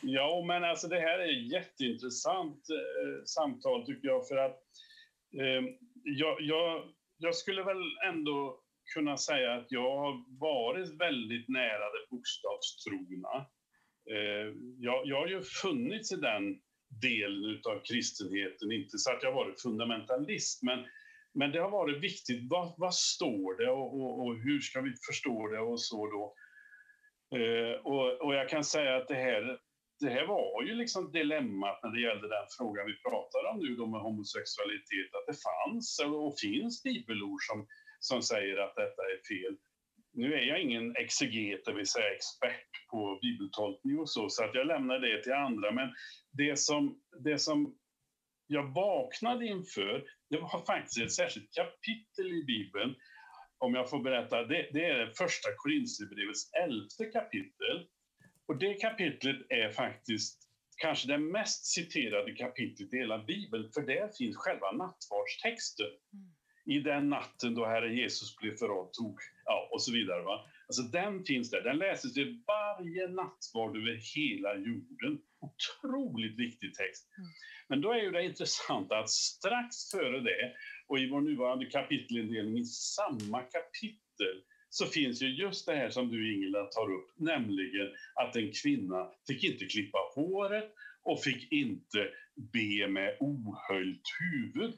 ja, 0.00 0.44
men 0.46 0.64
alltså 0.64 0.88
det 0.88 1.00
här 1.00 1.18
är 1.18 1.28
ett 1.28 1.52
jätteintressant 1.52 2.66
eh, 2.70 3.24
samtal 3.24 3.86
tycker 3.86 4.08
jag, 4.08 4.28
för 4.28 4.36
att 4.36 4.60
eh, 5.40 5.62
jag, 6.04 6.40
jag, 6.40 6.92
jag 7.16 7.34
skulle 7.34 7.62
väl 7.62 7.98
ändå 8.08 8.63
kunna 8.94 9.16
säga 9.16 9.54
att 9.54 9.66
jag 9.68 9.96
har 9.98 10.40
varit 10.40 11.00
väldigt 11.00 11.48
nära 11.48 11.86
det 11.94 12.10
bokstavstrogna. 12.10 13.36
Eh, 14.10 14.48
jag, 14.78 15.06
jag 15.06 15.20
har 15.20 15.28
ju 15.28 15.42
funnits 15.42 16.12
i 16.12 16.16
den 16.16 16.44
delen 17.02 17.60
av 17.64 17.82
kristenheten, 17.84 18.72
inte 18.72 18.98
så 18.98 19.12
att 19.12 19.22
jag 19.22 19.32
varit 19.32 19.62
fundamentalist, 19.62 20.62
men 20.62 20.84
men 21.34 21.52
det 21.52 21.60
har 21.60 21.70
varit 21.70 22.02
viktigt. 22.02 22.50
Vad, 22.50 22.74
vad 22.76 22.94
står 22.94 23.58
det 23.58 23.70
och, 23.70 24.00
och, 24.00 24.26
och, 24.26 24.36
hur 24.36 24.60
ska 24.60 24.80
vi 24.80 24.92
förstå 25.08 25.48
det 25.48 25.60
och 25.60 25.80
så 25.80 26.06
då? 26.06 26.34
Eh, 27.38 27.74
och, 27.90 28.20
och, 28.24 28.34
jag 28.34 28.48
kan 28.48 28.64
säga 28.64 28.96
att 28.96 29.08
det 29.08 29.14
här, 29.14 29.58
det 30.00 30.10
här 30.10 30.26
var 30.26 30.62
ju 30.62 30.74
liksom 30.74 31.12
dilemmat 31.12 31.80
när 31.82 31.90
det 31.90 32.00
gällde 32.00 32.28
den 32.28 32.46
frågan 32.58 32.86
vi 32.86 32.96
pratar 33.08 33.42
om 33.50 33.58
nu 33.58 33.76
då 33.76 33.86
med 33.86 34.00
homosexualitet, 34.00 35.10
att 35.18 35.26
det 35.26 35.38
fanns 35.48 36.00
och 36.04 36.38
finns 36.38 36.82
bibelord 36.82 37.42
som, 37.48 37.66
som 38.04 38.22
säger 38.22 38.56
att 38.56 38.74
detta 38.76 39.02
är 39.02 39.20
fel. 39.28 39.56
Nu 40.12 40.34
är 40.34 40.42
jag 40.42 40.60
ingen 40.60 40.96
exeget, 40.96 41.64
det 41.64 41.72
vill 41.72 41.86
säga 41.86 42.14
expert 42.14 42.70
på 42.90 43.18
bibeltolkning 43.22 43.98
och 43.98 44.10
så, 44.10 44.28
så 44.30 44.44
att 44.44 44.54
jag 44.54 44.66
lämnar 44.66 44.98
det 44.98 45.22
till 45.22 45.32
andra. 45.32 45.70
Men 45.70 45.94
det 46.32 46.56
som, 46.58 47.00
det 47.24 47.38
som 47.38 47.78
jag 48.46 48.74
vaknade 48.74 49.46
inför, 49.46 50.04
det 50.30 50.38
var 50.38 50.64
faktiskt 50.66 51.00
ett 51.00 51.12
särskilt 51.12 51.54
kapitel 51.54 52.26
i 52.32 52.44
Bibeln, 52.44 52.94
om 53.58 53.74
jag 53.74 53.90
får 53.90 54.02
berätta. 54.02 54.44
Det, 54.44 54.68
det 54.72 54.84
är 54.84 55.12
första 55.18 55.48
Korinthierbrevets 55.56 56.52
elfte 56.52 57.04
kapitel. 57.04 57.86
Och 58.46 58.58
det 58.58 58.74
kapitlet 58.74 59.36
är 59.48 59.70
faktiskt 59.70 60.38
kanske 60.76 61.08
det 61.08 61.18
mest 61.18 61.66
citerade 61.66 62.32
kapitlet 62.32 62.94
i 62.94 62.96
hela 62.96 63.18
Bibeln, 63.18 63.70
för 63.74 63.82
där 63.82 64.08
finns 64.18 64.36
själva 64.36 64.72
nattvardstexten. 64.72 65.86
Mm. 65.86 66.34
I 66.66 66.78
den 66.78 67.08
natten 67.08 67.54
då 67.54 67.66
Herre 67.66 67.94
Jesus 67.94 68.36
blev 68.36 68.56
förrådd, 68.56 68.92
tog, 68.92 69.18
ja, 69.44 69.68
och 69.72 69.82
så 69.82 69.92
vidare. 69.92 70.22
Va? 70.22 70.46
Alltså 70.66 70.82
den 70.82 71.24
finns 71.24 71.50
där. 71.50 71.60
Den 71.60 71.78
läses 71.78 72.16
vid 72.16 72.44
varje 72.46 73.08
nattvard 73.08 73.76
över 73.76 74.00
hela 74.16 74.54
jorden. 74.54 75.18
Otroligt 75.40 76.38
viktig 76.38 76.74
text. 76.74 77.08
Mm. 77.18 77.30
Men 77.68 77.80
då 77.80 77.92
är 77.92 78.02
ju 78.02 78.10
det 78.10 78.24
intressanta 78.24 78.98
att 78.98 79.10
strax 79.10 79.90
före 79.90 80.20
det 80.20 80.52
och 80.88 80.98
i 80.98 81.10
vår 81.10 81.20
nuvarande 81.20 81.66
kapitelindelning 81.66 82.58
i 82.58 82.64
samma 82.64 83.40
kapitel 83.40 84.42
så 84.68 84.86
finns 84.86 85.22
ju 85.22 85.28
just 85.28 85.66
det 85.66 85.74
här 85.74 85.90
som 85.90 86.08
du 86.08 86.34
Ingela 86.34 86.64
tar 86.64 86.92
upp, 86.92 87.10
nämligen 87.16 87.88
att 88.14 88.36
en 88.36 88.52
kvinna 88.62 89.10
fick 89.26 89.44
inte 89.44 89.66
klippa 89.66 89.98
håret 90.14 90.74
och 91.02 91.22
fick 91.22 91.52
inte 91.52 92.08
be 92.52 92.88
med 92.88 93.16
ohöljt 93.20 94.02
huvud 94.20 94.74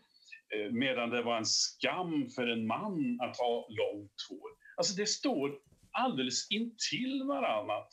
Eh, 0.56 0.72
medan 0.72 1.10
det 1.10 1.22
var 1.22 1.36
en 1.36 1.46
skam 1.46 2.28
för 2.30 2.46
en 2.46 2.66
man 2.66 3.18
att 3.20 3.36
ha 3.36 3.68
långt 3.70 4.26
hår. 4.28 4.50
Alltså 4.76 4.96
det 4.96 5.06
står 5.06 5.58
alldeles 5.90 6.50
intill 6.50 7.22
varannat. 7.22 7.88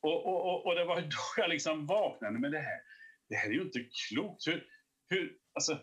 Och, 0.00 0.26
och, 0.26 0.66
och, 0.66 0.74
det 0.74 0.84
var 0.84 1.00
då 1.00 1.42
jag 1.42 1.50
liksom 1.50 1.86
vaknade 1.86 2.38
med 2.38 2.52
det 2.52 2.58
här 2.58 2.80
det 3.30 3.36
här 3.36 3.48
är 3.48 3.52
ju 3.52 3.62
inte 3.62 3.88
klokt. 4.08 4.46
Hur, 4.46 4.66
hur, 5.08 5.36
alltså, 5.54 5.78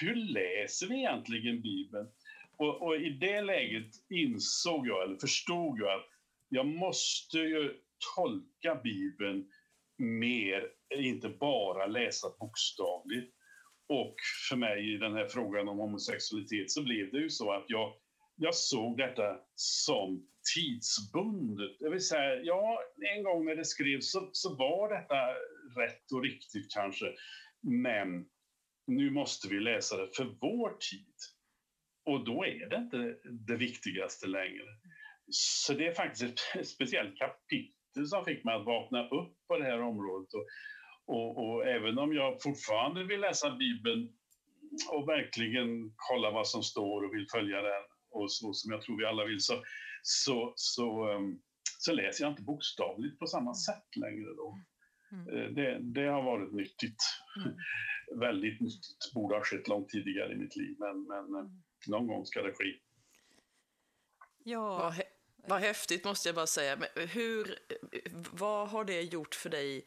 hur 0.00 0.14
läser 0.14 0.86
vi 0.86 0.94
egentligen 0.94 1.62
Bibeln? 1.62 2.08
Och, 2.56 2.82
och, 2.82 2.96
i 2.96 3.10
det 3.10 3.40
läget 3.40 3.90
insåg 4.10 4.86
jag, 4.86 5.02
eller 5.02 5.16
förstod 5.16 5.78
jag, 5.78 5.94
att 5.94 6.06
jag 6.48 6.66
måste 6.66 7.38
ju 7.38 7.74
tolka 8.16 8.74
Bibeln 8.74 9.50
mer, 9.98 10.68
inte 10.96 11.28
bara 11.28 11.86
läsa 11.86 12.26
bokstavligt. 12.40 13.33
Och 13.88 14.16
för 14.48 14.56
mig 14.56 14.94
i 14.94 14.98
den 14.98 15.14
här 15.14 15.26
frågan 15.26 15.68
om 15.68 15.78
homosexualitet 15.78 16.70
så 16.70 16.82
blev 16.82 17.10
det 17.12 17.18
ju 17.18 17.30
så 17.30 17.52
att 17.52 17.64
jag, 17.68 17.92
jag 18.36 18.54
såg 18.54 18.98
detta 18.98 19.40
som 19.54 20.28
tidsbundet. 20.54 21.76
Det 21.80 21.90
vill 21.90 22.06
säga, 22.06 22.42
ja, 22.42 22.78
en 23.14 23.22
gång 23.22 23.44
när 23.44 23.56
det 23.56 23.64
skrevs 23.64 24.10
så, 24.10 24.30
så 24.32 24.56
var 24.56 24.88
detta 24.88 25.20
rätt 25.80 26.12
och 26.12 26.22
riktigt 26.22 26.72
kanske. 26.74 27.06
Men 27.62 28.26
nu 28.86 29.10
måste 29.10 29.48
vi 29.48 29.60
läsa 29.60 29.96
det 29.96 30.16
för 30.16 30.24
vår 30.24 30.70
tid. 30.90 31.14
Och 32.06 32.24
då 32.24 32.44
är 32.44 32.68
det 32.68 32.76
inte 32.76 33.16
det 33.30 33.56
viktigaste 33.56 34.26
längre. 34.26 34.68
Så 35.30 35.72
det 35.72 35.86
är 35.86 35.94
faktiskt 35.94 36.24
ett 36.54 36.68
speciellt 36.68 37.18
kapitel 37.18 38.06
som 38.06 38.24
fick 38.24 38.44
mig 38.44 38.54
att 38.54 38.66
vakna 38.66 39.08
upp 39.08 39.46
på 39.48 39.58
det 39.58 39.64
här 39.64 39.80
området. 39.80 40.34
Och, 40.34 40.46
och, 41.06 41.38
och 41.38 41.66
även 41.66 41.98
om 41.98 42.14
jag 42.14 42.42
fortfarande 42.42 43.04
vill 43.04 43.20
läsa 43.20 43.50
Bibeln 43.50 44.12
och 44.90 45.08
verkligen 45.08 45.92
kolla 45.96 46.30
vad 46.30 46.48
som 46.48 46.62
står 46.62 47.04
och 47.04 47.14
vill 47.14 47.26
följa 47.32 47.62
den 47.62 47.82
och 48.10 48.32
så 48.32 48.52
som 48.52 48.72
jag 48.72 48.82
tror 48.82 48.98
vi 48.98 49.04
alla 49.04 49.24
vill 49.24 49.40
så, 49.40 49.62
så, 50.02 50.52
så, 50.56 51.12
um, 51.12 51.42
så 51.78 51.92
läser 51.92 52.24
jag 52.24 52.32
inte 52.32 52.42
bokstavligt 52.42 53.18
på 53.18 53.26
samma 53.26 53.54
sätt 53.54 53.96
längre 53.96 54.34
då. 54.36 54.58
Mm. 55.12 55.28
Eh, 55.28 55.50
det, 55.50 55.78
det, 55.80 56.06
har 56.06 56.22
varit 56.22 56.52
nyttigt. 56.52 57.02
Mm. 57.44 57.56
Väldigt 58.20 58.60
nyttigt. 58.60 59.12
Borde 59.14 59.34
ha 59.34 59.44
skett 59.44 59.68
långt 59.68 59.88
tidigare 59.88 60.32
i 60.32 60.36
mitt 60.36 60.56
liv, 60.56 60.76
men, 60.78 61.02
men 61.02 61.34
eh, 61.34 61.40
mm. 61.40 61.62
någon 61.86 62.06
gång 62.06 62.26
ska 62.26 62.42
det 62.42 62.52
ske. 62.52 62.74
Ja. 64.44 64.78
Vad, 64.78 65.02
vad 65.48 65.60
häftigt 65.60 66.04
måste 66.04 66.28
jag 66.28 66.36
bara 66.36 66.46
säga. 66.46 66.76
Men 66.76 67.08
hur, 67.08 67.58
vad 68.32 68.68
har 68.68 68.84
det 68.84 69.02
gjort 69.02 69.34
för 69.34 69.50
dig 69.50 69.86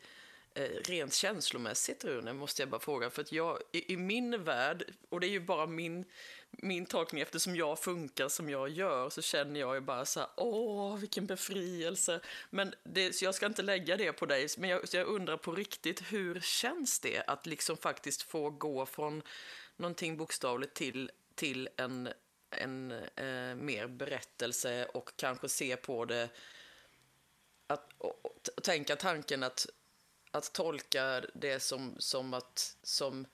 Eh, 0.57 0.81
rent 0.83 1.13
känslomässigt, 1.13 2.05
Rune, 2.05 2.33
måste 2.33 2.61
jag 2.61 2.69
bara 2.69 2.81
fråga. 2.81 3.09
För 3.09 3.21
att 3.21 3.31
jag, 3.31 3.59
i, 3.71 3.93
i, 3.93 3.97
min 3.97 4.43
värld, 4.43 4.83
och 5.09 5.19
det 5.19 5.27
är 5.27 5.31
ju 5.31 5.39
bara 5.39 5.67
min 5.67 6.05
min 6.51 6.85
tolkning, 6.85 7.21
eftersom 7.21 7.55
jag 7.55 7.79
funkar 7.79 8.29
som 8.29 8.49
jag 8.49 8.69
gör, 8.69 9.09
så 9.09 9.21
känner 9.21 9.59
jag 9.59 9.75
ju 9.75 9.81
bara 9.81 10.05
så 10.05 10.19
här, 10.19 10.29
åh, 10.35 10.97
vilken 10.97 11.25
befrielse. 11.25 12.19
Men 12.49 12.73
det, 12.83 13.15
så 13.15 13.25
jag 13.25 13.35
ska 13.35 13.45
inte 13.45 13.61
lägga 13.61 13.97
det 13.97 14.13
på 14.13 14.25
dig, 14.25 14.47
men 14.57 14.69
jag, 14.69 14.81
jag 14.91 15.07
undrar 15.07 15.37
på 15.37 15.51
riktigt, 15.51 16.01
hur 16.11 16.39
känns 16.39 16.99
det 16.99 17.23
att 17.27 17.45
liksom 17.45 17.77
faktiskt 17.77 18.21
få 18.21 18.49
gå 18.49 18.85
från 18.85 19.21
någonting 19.75 20.17
bokstavligt 20.17 20.73
till, 20.73 21.11
till 21.35 21.69
en, 21.77 22.09
en 22.49 22.91
eh, 22.91 23.55
mer 23.55 23.87
berättelse 23.87 24.85
och 24.85 25.11
kanske 25.15 25.49
se 25.49 25.75
på 25.75 26.05
det, 26.05 26.29
att, 27.67 27.89
och, 27.97 28.25
och, 28.25 28.63
tänka 28.63 28.95
tanken 28.95 29.43
att, 29.43 29.67
att 30.31 30.53
tolka 30.53 31.21
det 31.33 31.59
som, 31.59 31.95
som 31.97 32.33
att, 32.33 32.77
som 32.83 33.25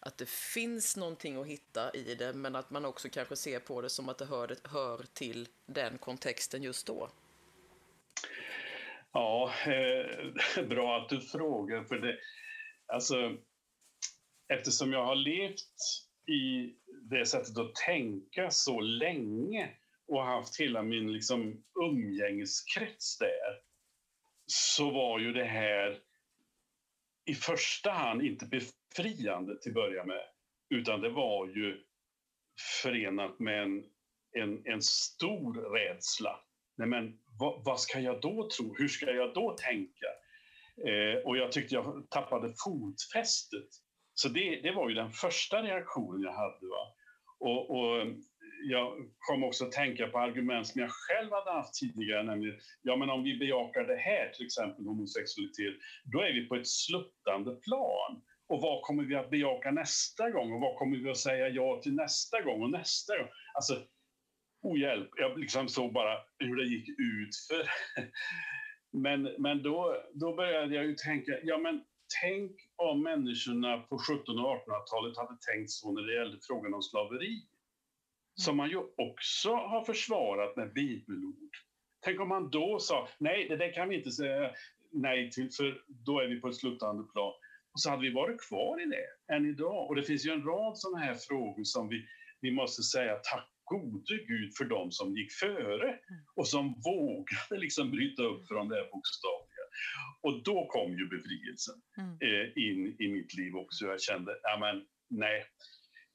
att 0.00 0.18
det 0.18 0.28
finns 0.28 0.96
någonting 0.96 1.36
att 1.36 1.46
hitta 1.46 1.94
i 1.94 2.14
det, 2.14 2.32
men 2.32 2.56
att 2.56 2.70
man 2.70 2.84
också 2.84 3.08
kanske 3.08 3.36
ser 3.36 3.60
på 3.60 3.80
det 3.80 3.90
som 3.90 4.08
att 4.08 4.18
det 4.18 4.24
hör, 4.24 4.56
hör 4.64 5.04
till 5.12 5.48
den 5.66 5.98
kontexten 5.98 6.62
just 6.62 6.86
då. 6.86 7.10
Ja, 9.12 9.52
eh, 9.66 10.64
bra 10.68 10.96
att 10.96 11.08
du 11.08 11.20
frågar. 11.20 11.84
För 11.84 11.98
det, 11.98 12.18
alltså, 12.86 13.36
eftersom 14.48 14.92
jag 14.92 15.04
har 15.04 15.16
levt 15.16 16.06
i 16.26 16.74
det 17.02 17.26
sättet 17.26 17.58
att 17.58 17.74
tänka 17.74 18.50
så 18.50 18.80
länge 18.80 19.70
och 20.08 20.24
haft 20.24 20.60
hela 20.60 20.82
min 20.82 21.12
liksom, 21.12 21.64
umgängeskrets 21.82 23.18
där, 23.18 23.60
så 24.46 24.90
var 24.90 25.18
ju 25.18 25.32
det 25.32 25.44
här 25.44 26.00
i 27.24 27.34
första 27.34 27.90
hand 27.90 28.22
inte 28.22 28.46
befriande 28.46 29.58
till 29.60 29.70
att 29.70 29.74
börja 29.74 30.04
med, 30.04 30.22
utan 30.70 31.00
det 31.00 31.10
var 31.10 31.46
ju 31.46 31.82
förenat 32.82 33.38
med 33.38 33.62
en, 33.62 33.84
en, 34.32 34.66
en 34.66 34.82
stor 34.82 35.54
rädsla. 35.54 36.40
Nej, 36.76 36.88
men 36.88 37.18
vad, 37.38 37.64
vad, 37.64 37.80
ska 37.80 38.00
jag 38.00 38.20
då 38.20 38.48
tro? 38.56 38.74
Hur 38.78 38.88
ska 38.88 39.06
jag 39.10 39.34
då 39.34 39.56
tänka? 39.56 40.06
Eh, 40.86 41.18
och 41.24 41.36
jag 41.36 41.52
tyckte 41.52 41.74
jag 41.74 42.10
tappade 42.10 42.54
fotfästet. 42.64 43.68
Så 44.14 44.28
det, 44.28 44.60
det 44.60 44.72
var 44.72 44.88
ju 44.88 44.94
den 44.94 45.10
första 45.10 45.62
reaktionen 45.62 46.22
jag 46.22 46.32
hade. 46.32 46.66
Va? 46.66 46.94
Och, 47.38 47.70
och 47.70 48.06
jag 48.62 49.10
kom 49.18 49.44
också 49.44 49.64
att 49.64 49.72
tänka 49.72 50.06
på 50.06 50.18
argument 50.18 50.66
som 50.66 50.80
jag 50.80 50.90
själv 50.90 51.30
hade 51.32 51.50
haft 51.50 51.74
tidigare, 51.74 52.22
nämligen 52.22 52.58
ja, 52.82 52.96
men 52.96 53.10
om 53.10 53.22
vi 53.22 53.38
bejakar 53.38 53.84
det 53.84 53.96
här, 53.96 54.28
till 54.28 54.46
exempel 54.46 54.86
homosexualitet, 54.86 55.74
då 56.04 56.20
är 56.20 56.32
vi 56.32 56.46
på 56.48 56.54
ett 56.54 56.68
sluttande 56.68 57.54
plan. 57.54 58.22
Och 58.48 58.60
vad 58.62 58.82
kommer 58.82 59.04
vi 59.04 59.14
att 59.14 59.30
bejaka 59.30 59.70
nästa 59.70 60.30
gång? 60.30 60.52
Och 60.52 60.60
vad 60.60 60.76
kommer 60.76 60.96
vi 60.96 61.10
att 61.10 61.18
säga 61.18 61.48
ja 61.48 61.80
till 61.82 61.94
nästa 61.94 62.42
gång 62.42 62.62
och 62.62 62.70
nästa 62.70 63.18
gång? 63.18 63.28
Alltså, 63.54 63.82
ohjälp. 64.62 65.10
Jag 65.16 65.38
liksom 65.38 65.68
såg 65.68 65.92
bara 65.92 66.18
hur 66.38 66.56
det 66.56 66.64
gick 66.64 66.88
ut 66.88 67.36
för. 67.48 67.68
Men, 68.94 69.22
men 69.38 69.62
då, 69.62 69.96
då 70.14 70.34
började 70.34 70.74
jag 70.74 70.84
ju 70.84 70.94
tänka, 70.94 71.32
ja 71.42 71.58
men 71.58 71.84
tänk 72.22 72.52
om 72.76 73.02
människorna 73.02 73.78
på 73.78 73.96
1700 73.96 74.44
och 74.44 74.56
1800-talet 74.56 75.16
hade 75.16 75.38
tänkt 75.52 75.70
så 75.70 75.92
när 75.92 76.02
det 76.02 76.14
gällde 76.14 76.38
frågan 76.42 76.74
om 76.74 76.82
slaveri 76.82 77.42
som 78.34 78.56
man 78.56 78.70
ju 78.70 78.78
också 78.96 79.54
har 79.54 79.84
försvarat 79.84 80.56
med 80.56 80.72
bibelord. 80.72 81.50
Tänk 82.04 82.20
om 82.20 82.28
man 82.28 82.50
då 82.50 82.78
sa, 82.78 83.08
nej, 83.18 83.48
det 83.48 83.56
där 83.56 83.72
kan 83.72 83.88
vi 83.88 83.96
inte 83.96 84.10
säga 84.10 84.50
nej 84.92 85.30
till, 85.30 85.50
för 85.50 85.82
då 85.88 86.20
är 86.20 86.28
vi 86.28 86.40
på 86.40 86.48
ett 86.48 86.56
sluttande 86.56 87.02
plan. 87.02 87.32
Och 87.72 87.80
så 87.80 87.90
hade 87.90 88.02
vi 88.02 88.12
varit 88.12 88.40
kvar 88.40 88.82
i 88.82 88.86
det 88.86 89.34
än 89.34 89.46
idag. 89.46 89.88
Och 89.88 89.96
det 89.96 90.02
finns 90.02 90.26
ju 90.26 90.30
en 90.30 90.44
rad 90.44 90.78
sådana 90.78 91.04
här 91.04 91.14
frågor 91.14 91.64
som 91.64 91.88
vi, 91.88 92.06
vi 92.40 92.50
måste 92.50 92.82
säga 92.82 93.14
tack 93.14 93.48
gode 93.64 94.16
Gud 94.26 94.56
för 94.56 94.64
dem 94.64 94.90
som 94.90 95.16
gick 95.16 95.32
före 95.32 95.98
och 96.36 96.48
som 96.48 96.80
vågade 96.84 97.60
liksom 97.60 97.90
bryta 97.90 98.22
upp 98.22 98.48
från 98.48 98.68
det 98.68 98.88
bokstavliga. 98.92 99.64
Och 100.22 100.42
då 100.42 100.66
kom 100.66 100.90
ju 100.98 101.08
befrielsen 101.08 101.74
mm. 101.98 102.12
eh, 102.26 102.46
in 102.64 102.96
i 102.98 103.08
mitt 103.08 103.34
liv 103.34 103.56
också. 103.56 103.84
Jag 103.84 104.00
kände, 104.00 104.32
ja 104.42 104.58
men 104.60 104.86
nej, 105.10 105.44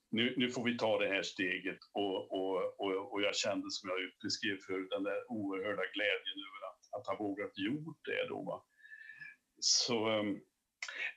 nu, 0.09 0.33
nu, 0.37 0.49
får 0.49 0.63
vi 0.63 0.77
ta 0.77 0.99
det 0.99 1.07
här 1.07 1.23
steget. 1.23 1.79
Och, 1.93 2.31
och, 2.31 2.79
och, 2.79 3.13
och 3.13 3.21
jag 3.21 3.35
kände, 3.35 3.71
som 3.71 3.89
jag 3.89 3.99
beskrev 4.23 4.57
förut, 4.67 4.89
den 4.89 5.03
där 5.03 5.31
oerhörda 5.31 5.83
glädjen 5.93 6.39
över 6.47 6.61
att, 6.69 6.99
att 6.99 7.07
ha 7.07 7.25
vågat 7.25 7.57
gjort 7.57 8.05
det. 8.05 8.27
Då, 8.29 8.41
va? 8.41 8.63
Så, 9.59 10.09
ehm, 10.09 10.39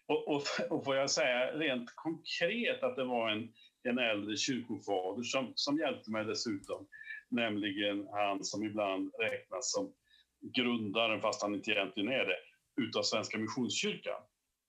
och, 0.06 0.28
och, 0.28 0.42
och 0.70 0.84
får 0.84 0.96
jag 0.96 1.10
säga 1.10 1.58
rent 1.58 1.92
konkret 1.94 2.82
att 2.82 2.96
det 2.96 3.04
var 3.04 3.30
en, 3.30 3.52
en 3.82 3.98
äldre 3.98 4.36
kyrkofader 4.36 5.22
som, 5.22 5.52
som 5.54 5.78
hjälpte 5.78 6.10
mig 6.10 6.24
dessutom, 6.24 6.88
nämligen 7.28 8.08
han 8.12 8.44
som 8.44 8.64
ibland 8.64 9.12
räknas 9.18 9.72
som 9.72 9.94
grundaren, 10.56 11.20
fast 11.20 11.42
han 11.42 11.54
inte 11.54 11.70
egentligen 11.70 12.12
är 12.12 12.26
det, 12.26 12.38
utav 12.82 13.02
Svenska 13.02 13.38
Missionskyrkan, 13.38 14.22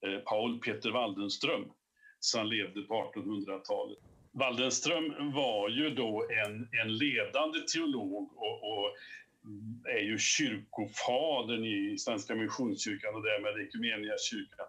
eh, 0.06 0.20
Paul 0.20 0.60
Peter 0.60 0.92
Waldenström, 0.92 1.72
som 2.20 2.48
levde 2.48 2.82
på 2.82 3.12
1800-talet. 3.16 4.11
Waldenström 4.34 5.32
var 5.34 5.70
ju 5.70 5.90
då 5.90 6.28
en, 6.46 6.70
en 6.82 6.98
ledande 6.98 7.60
teolog 7.74 8.38
och, 8.38 8.58
och 8.72 8.96
är 9.90 10.04
ju 10.04 10.18
kyrkofadern 10.20 11.66
i 11.66 11.98
Svenska 11.98 12.36
Missionskyrkan 12.36 13.16
och 13.16 13.24
därmed 13.24 13.68
Equmeniakyrkan. 13.68 14.68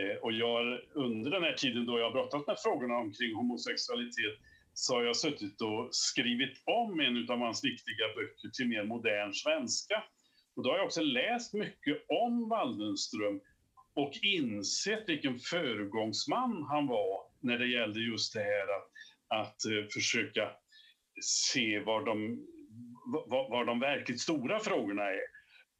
Eh, 0.00 0.16
och 0.22 0.32
jag, 0.32 0.80
under 0.94 1.30
den 1.30 1.42
här 1.42 1.52
tiden 1.52 1.86
då 1.86 1.98
jag 1.98 2.04
har 2.04 2.12
brottats 2.12 2.46
med 2.46 2.56
frågorna 2.62 2.96
omkring 2.96 3.34
homosexualitet 3.34 4.34
så 4.74 4.94
har 4.94 5.02
jag 5.02 5.16
suttit 5.16 5.60
och 5.60 5.88
skrivit 5.90 6.62
om 6.64 7.00
en 7.00 7.30
av 7.30 7.38
hans 7.38 7.64
viktiga 7.64 8.06
böcker 8.16 8.48
till 8.48 8.68
mer 8.68 8.84
modern 8.84 9.32
svenska. 9.32 10.04
Och 10.56 10.62
då 10.62 10.70
har 10.70 10.76
jag 10.76 10.86
också 10.86 11.02
läst 11.02 11.54
mycket 11.54 12.04
om 12.08 12.48
Waldenström 12.48 13.40
och 13.94 14.12
insett 14.22 15.08
vilken 15.08 15.38
föregångsman 15.38 16.66
han 16.70 16.86
var 16.86 17.20
när 17.40 17.58
det 17.58 17.66
gällde 17.66 18.00
just 18.00 18.34
det 18.34 18.40
här 18.40 18.76
att, 18.76 18.89
att 19.30 19.64
eh, 19.64 19.88
försöka 19.94 20.50
se 21.22 21.80
var 21.80 22.04
de, 22.04 22.46
var, 23.26 23.50
var 23.50 23.64
de 23.64 23.80
verkligt 23.80 24.20
stora 24.20 24.60
frågorna 24.60 25.02
är. 25.02 25.20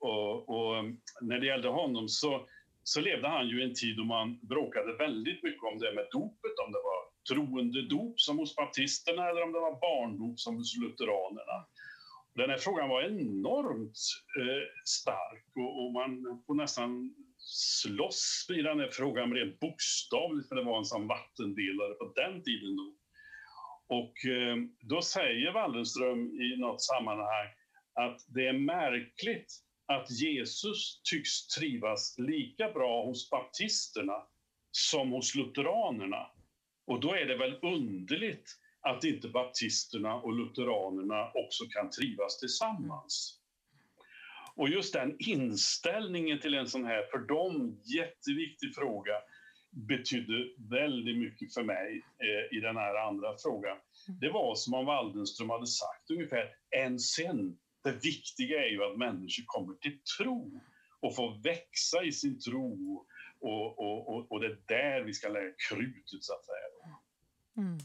Och, 0.01 0.49
och, 0.49 0.85
när 1.21 1.39
det 1.39 1.47
gällde 1.47 1.69
honom 1.69 2.09
så, 2.09 2.47
så 2.83 3.01
levde 3.01 3.29
han 3.29 3.49
ju 3.49 3.61
i 3.61 3.65
en 3.65 3.75
tid 3.75 3.97
då 3.97 4.05
man 4.05 4.39
bråkade 4.43 4.97
väldigt 4.97 5.43
mycket 5.43 5.63
om 5.73 5.79
det 5.79 5.95
med 5.95 6.07
dopet, 6.13 6.59
om 6.67 6.73
det 6.73 6.79
var 6.79 7.01
troende 7.35 7.89
dop 7.89 8.21
som 8.21 8.39
hos 8.39 8.57
baptisterna 8.57 9.29
eller 9.29 9.43
om 9.43 9.53
det 9.53 9.59
var 9.59 9.81
barndop 9.81 10.41
som 10.41 10.57
hos 10.57 10.77
lutheranerna. 10.77 11.67
Den 12.35 12.51
här 12.51 12.59
frågan 12.59 12.89
var 12.89 13.03
enormt 13.03 13.99
eh, 14.41 14.63
stark 14.85 15.47
och, 15.57 15.85
och, 15.85 15.93
man 15.93 16.43
får 16.47 16.55
nästan 16.55 17.15
slåss 17.39 18.47
i 18.51 18.63
den 18.63 18.81
här 18.81 18.89
frågan 18.93 19.35
rent 19.35 19.61
bokstavligt, 19.61 20.49
för 20.49 20.57
det 20.57 20.63
var 20.63 20.79
en 20.79 20.85
sån 20.85 21.07
vattendelare 21.07 21.95
på 21.95 22.13
den 22.17 22.43
tiden. 22.43 22.77
Då. 22.77 22.95
Och 23.91 24.27
eh, 24.27 24.57
då 24.81 25.03
säger 25.03 25.53
Wallenström 25.53 26.41
i 26.41 26.57
något 26.57 26.83
sammanhang 26.83 27.49
att 27.95 28.21
det 28.29 28.47
är 28.47 28.53
märkligt 28.53 29.53
att 29.87 30.11
Jesus 30.11 31.01
tycks 31.05 31.47
trivas 31.47 32.15
lika 32.19 32.73
bra 32.73 33.05
hos 33.05 33.31
baptisterna 33.31 34.23
som 34.71 35.11
hos 35.11 35.35
lutheranerna. 35.35 36.27
Och 36.87 37.01
då 37.01 37.15
är 37.15 37.27
det 37.27 37.37
väl 37.37 37.59
underligt 37.63 38.59
att 38.81 39.05
inte 39.05 39.29
baptisterna 39.29 40.15
och 40.15 40.33
lutheranerna 40.33 41.31
också 41.35 41.65
kan 41.71 41.91
trivas 41.91 42.39
tillsammans. 42.39 43.41
Och 44.55 44.69
just 44.69 44.93
den 44.93 45.17
inställningen 45.19 46.41
till 46.41 46.55
en 46.55 46.67
sån 46.67 46.85
här, 46.85 47.03
för 47.11 47.19
dem, 47.19 47.81
jätteviktig 47.85 48.75
fråga 48.75 49.15
betydde 49.71 50.49
väldigt 50.71 51.19
mycket 51.19 51.55
för 51.55 51.63
mig 51.63 52.03
eh, 52.19 52.57
i 52.59 52.61
den 52.61 52.77
här 52.77 52.95
andra 53.09 53.37
frågan. 53.43 53.77
Det 54.21 54.31
var 54.31 54.55
som 54.55 54.75
om 54.75 54.87
Waldenström 54.87 55.51
hade 55.51 55.67
sagt 55.67 56.11
ungefär, 56.11 56.49
än 56.77 56.99
sen, 56.99 57.59
det 57.85 58.05
viktiga 58.05 58.65
är 58.67 58.71
ju 58.71 58.85
att 58.85 58.99
människor 58.99 59.45
kommer 59.47 59.75
till 59.75 59.99
tro 60.19 60.61
och 61.01 61.17
får 61.17 61.43
växa 61.43 62.05
i 62.05 62.13
sin 62.13 62.41
tro 62.41 63.07
och, 63.41 63.79
och, 63.79 64.09
och, 64.09 64.33
och 64.33 64.41
det 64.41 64.47
är 64.47 64.59
där 64.67 65.03
vi 65.05 65.15
ska 65.15 65.29
lägga 65.29 65.53
krutet 65.69 66.23
så 66.25 66.35
att 66.35 66.45
säga. 66.45 66.97
Mm. 67.57 67.79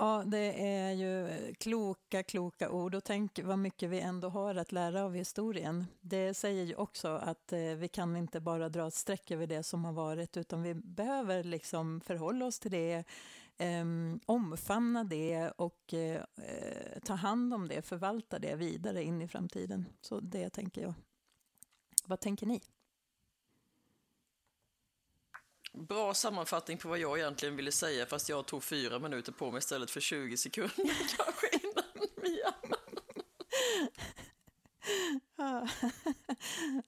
Ja, 0.00 0.24
det 0.26 0.66
är 0.66 0.92
ju 0.92 1.28
kloka, 1.54 2.22
kloka 2.22 2.70
ord 2.70 2.94
och 2.94 3.04
tänk 3.04 3.40
vad 3.44 3.58
mycket 3.58 3.90
vi 3.90 4.00
ändå 4.00 4.28
har 4.28 4.54
att 4.54 4.72
lära 4.72 5.04
av 5.04 5.14
historien. 5.14 5.86
Det 6.00 6.34
säger 6.34 6.64
ju 6.64 6.74
också 6.74 7.08
att 7.08 7.52
eh, 7.52 7.60
vi 7.60 7.88
kan 7.88 8.16
inte 8.16 8.40
bara 8.40 8.68
dra 8.68 8.86
ett 8.88 8.94
streck 8.94 9.30
över 9.30 9.46
det 9.46 9.62
som 9.62 9.84
har 9.84 9.92
varit 9.92 10.36
utan 10.36 10.62
vi 10.62 10.74
behöver 10.74 11.44
liksom 11.44 12.00
förhålla 12.00 12.46
oss 12.46 12.58
till 12.58 12.70
det, 12.70 13.04
ehm, 13.56 14.20
omfamna 14.26 15.04
det 15.04 15.50
och 15.50 15.94
eh, 15.94 16.22
ta 17.04 17.14
hand 17.14 17.54
om 17.54 17.68
det, 17.68 17.82
förvalta 17.82 18.38
det 18.38 18.56
vidare 18.56 19.04
in 19.04 19.22
i 19.22 19.28
framtiden. 19.28 19.88
Så 20.00 20.20
det 20.20 20.50
tänker 20.50 20.82
jag. 20.82 20.94
Vad 22.04 22.20
tänker 22.20 22.46
ni? 22.46 22.60
Bra 25.72 26.14
sammanfattning 26.14 26.78
på 26.78 26.88
vad 26.88 26.98
jag 26.98 27.18
egentligen 27.18 27.56
ville 27.56 27.72
säga, 27.72 28.06
fast 28.06 28.28
jag 28.28 28.46
tog 28.46 28.64
fyra 28.64 28.98
minuter 28.98 29.32
på 29.32 29.50
mig 29.50 29.58
istället 29.58 29.90
för 29.90 30.00
20 30.00 30.36
sekunder 30.36 30.74
kanske 31.16 31.48
innan 31.52 31.84
Mia. 32.22 32.54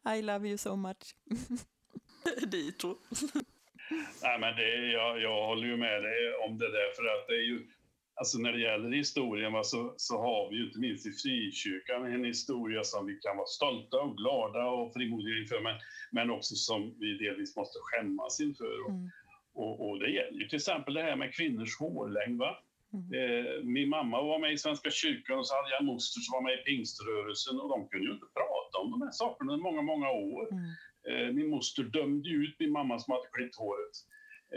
I 0.17 0.23
love 0.23 0.49
you 0.49 0.59
so 0.59 0.77
much. 0.77 1.15
Dito. 2.47 2.99
Nej, 4.23 4.39
men 4.41 4.57
det, 4.57 4.93
jag, 4.93 5.21
jag 5.21 5.47
håller 5.47 5.67
ju 5.67 5.77
med 5.77 6.03
dig 6.03 6.35
om 6.35 6.59
det 6.59 6.73
där, 6.73 6.95
för 6.97 7.05
att 7.05 7.27
det 7.29 7.35
är 7.35 7.43
ju 7.43 7.67
Alltså 8.21 8.39
när 8.39 8.53
det 8.53 8.61
gäller 8.61 8.91
historien 8.91 9.53
va, 9.53 9.65
så, 9.65 9.95
så 9.97 10.19
har 10.19 10.51
vi 10.51 10.57
ju 10.57 10.67
inte 10.67 10.79
minst 10.79 11.07
i 11.07 11.13
frikyrkan 11.13 12.13
en 12.15 12.25
historia 12.25 12.85
som 12.85 13.07
vi 13.07 13.15
kan 13.15 13.37
vara 13.37 13.47
stolta 13.47 13.97
och 13.97 14.17
glada 14.17 14.65
och 14.67 14.93
frimodiga 14.93 15.39
inför, 15.43 15.61
men, 15.61 15.77
men 16.11 16.31
också 16.31 16.55
som 16.55 16.95
vi 16.99 17.19
delvis 17.19 17.57
måste 17.57 17.79
skämmas 17.83 18.41
inför. 18.41 18.89
Mm. 18.89 19.11
Och, 19.55 19.89
och, 19.89 19.99
det 19.99 20.11
gäller 20.11 20.39
ju 20.41 20.49
till 20.49 20.57
exempel 20.57 20.95
det 20.95 21.03
här 21.03 21.17
med 21.17 21.35
kvinnors 21.35 21.79
hårlängd. 21.79 22.39
Va? 22.39 22.53
Mm. 22.93 23.07
Eh, 23.19 23.63
min 23.63 23.89
mamma 23.89 24.23
var 24.23 24.39
med 24.39 24.53
i 24.53 24.59
Svenska 24.59 24.91
kyrkan 24.91 25.39
och 25.39 25.47
så 25.47 25.55
hade 25.55 25.71
jag 25.71 25.85
moster 25.85 26.21
som 26.21 26.33
var 26.33 26.43
med 26.43 26.55
i 26.59 26.65
pingströrelsen 26.69 27.61
och 27.61 27.69
de 27.69 27.89
kunde 27.89 28.07
ju 28.07 28.13
inte 28.13 28.33
prata 28.41 28.75
om 28.83 28.91
de 28.91 29.03
här 29.03 29.13
sakerna 29.13 29.55
i 29.55 29.57
många, 29.57 29.83
många 29.83 30.11
år. 30.11 30.49
Mm. 30.53 30.71
Eh, 31.09 31.35
min 31.35 31.51
moster 31.51 31.83
dömde 31.83 32.31
ut 32.31 32.55
min 32.59 32.73
mamma 32.73 32.99
som 32.99 33.13
hade 33.13 33.29
klippt 33.33 33.57
håret. 33.57 33.97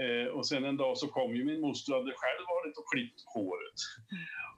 Eh, 0.02 0.28
och 0.28 0.48
sen 0.48 0.66
en 0.66 0.78
dag 0.78 0.98
så 0.98 1.08
kom 1.08 1.36
ju 1.36 1.46
min 1.46 1.62
moster 1.62 1.94
och 1.94 2.00
hade 2.00 2.14
själv 2.16 2.46
varit 2.48 2.78
och 2.78 2.92
klippt 2.94 3.22
håret. 3.34 3.80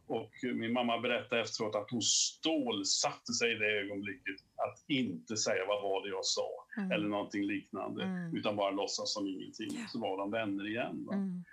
Och 0.07 0.31
min 0.55 0.73
mamma 0.73 0.99
berättade 0.99 1.41
efteråt 1.41 1.75
att 1.75 1.91
hon 1.91 2.01
stålsatte 2.01 3.33
sig 3.33 3.51
i 3.51 3.55
det 3.55 3.79
ögonblicket 3.81 4.36
att 4.55 4.86
inte 4.88 5.38
säga 5.38 5.65
vad 5.67 5.81
var 5.81 6.03
det 6.03 6.09
jag 6.09 6.25
sa 6.25 6.49
mm. 6.77 6.91
eller 6.91 7.07
någonting 7.07 7.43
liknande, 7.43 8.03
mm. 8.03 8.38
utan 8.38 8.55
bara 8.55 8.71
låtsas 8.71 9.13
som 9.13 9.27
ingenting. 9.27 9.88
Så 9.88 9.99
var 9.99 10.17
de 10.17 10.31
vänner 10.31 10.67
igen. 10.67 11.07
Mm. 11.13 11.43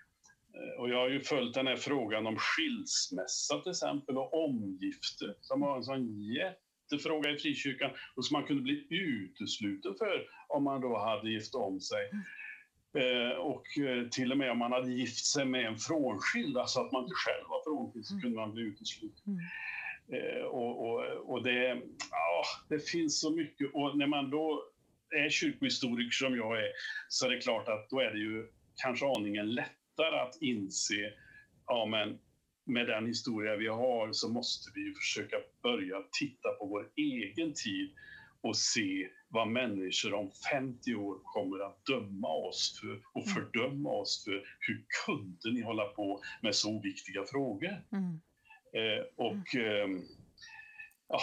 Eh, 0.55 0.81
och 0.81 0.89
jag 0.91 0.99
har 0.99 1.09
ju 1.09 1.21
följt 1.21 1.55
den 1.55 1.67
här 1.67 1.77
frågan 1.77 2.27
om 2.27 2.37
skilsmässa 2.37 3.61
till 3.63 3.71
exempel 3.71 4.19
och 4.19 4.45
omgifte 4.45 5.35
som 5.41 5.61
var 5.61 5.77
en 5.77 5.85
sån 5.85 6.23
jättefråga 6.23 7.31
i 7.31 7.37
frikyrkan 7.37 7.91
och 8.15 8.25
som 8.25 8.35
man 8.35 8.45
kunde 8.45 8.63
bli 8.63 8.87
utesluten 8.91 9.95
för 9.99 10.27
om 10.49 10.65
man 10.65 10.81
då 10.81 10.99
hade 10.99 11.31
gift 11.31 11.55
om 11.55 11.81
sig. 11.81 12.11
Eh, 12.95 13.37
och 13.37 13.79
eh, 13.79 14.09
till 14.09 14.33
och 14.33 14.39
med 14.39 14.51
om 14.51 14.59
man 14.59 14.73
hade 14.73 14.93
gift 14.93 15.27
sig 15.27 15.45
med 15.45 15.67
en 15.67 15.79
frånskild, 15.79 16.57
alltså 16.57 16.81
att 16.81 16.93
man 16.93 17.03
inte 17.03 17.15
själv 17.15 17.45
var 17.49 17.63
frånskild, 17.65 18.07
så 18.07 18.15
mm. 18.15 18.23
kunde 18.23 18.37
man 18.37 18.53
bli 18.53 18.63
utesluten. 18.63 19.23
Mm. 19.27 19.41
Eh, 20.13 20.43
och, 20.43 20.89
och, 20.89 21.05
och 21.33 21.43
det, 21.43 21.83
ja, 22.11 22.45
det 22.69 22.79
finns 22.79 23.21
så 23.21 23.31
mycket. 23.31 23.71
Och 23.75 23.99
när 23.99 24.07
man 24.07 24.31
då 24.31 24.65
är 25.13 25.31
kyrkohistoriker 25.31 26.11
som 26.11 26.37
jag 26.37 26.59
är, 26.59 26.69
så 27.09 27.27
är 27.27 27.31
det 27.31 27.41
klart 27.41 27.69
att 27.69 27.91
då 27.91 28.01
är 28.01 28.11
det 28.11 28.19
ju 28.19 28.49
kanske 28.77 29.07
aningen 29.07 29.55
lättare 29.55 30.21
att 30.21 30.37
inse, 30.41 31.13
ja 31.67 31.87
men 31.87 32.19
med 32.65 32.87
den 32.87 33.07
historia 33.07 33.57
vi 33.57 33.69
har 33.69 34.13
så 34.13 34.29
måste 34.29 34.71
vi 34.75 34.95
försöka 34.95 35.37
börja 35.63 35.97
titta 36.21 36.49
på 36.49 36.67
vår 36.67 36.89
egen 36.97 37.53
tid 37.55 37.91
och 38.41 38.57
se 38.57 39.09
vad 39.33 39.49
människor 39.49 40.15
om 40.15 40.31
50 40.53 40.95
år 40.95 41.19
kommer 41.25 41.67
att 41.67 41.87
döma 41.87 42.29
oss 42.29 42.81
för 42.81 43.01
och 43.13 43.27
mm. 43.27 43.35
fördöma 43.35 43.91
oss 43.91 44.25
för. 44.25 44.45
Hur 44.61 44.85
kunde 45.07 45.53
ni 45.53 45.63
hålla 45.63 45.85
på 45.85 46.21
med 46.43 46.55
så 46.55 46.81
viktiga 46.81 47.25
frågor? 47.25 47.83
Mm. 47.93 48.21
Eh, 48.73 49.05
och 49.17 49.57
eh, 49.57 49.89
ja, 51.09 51.19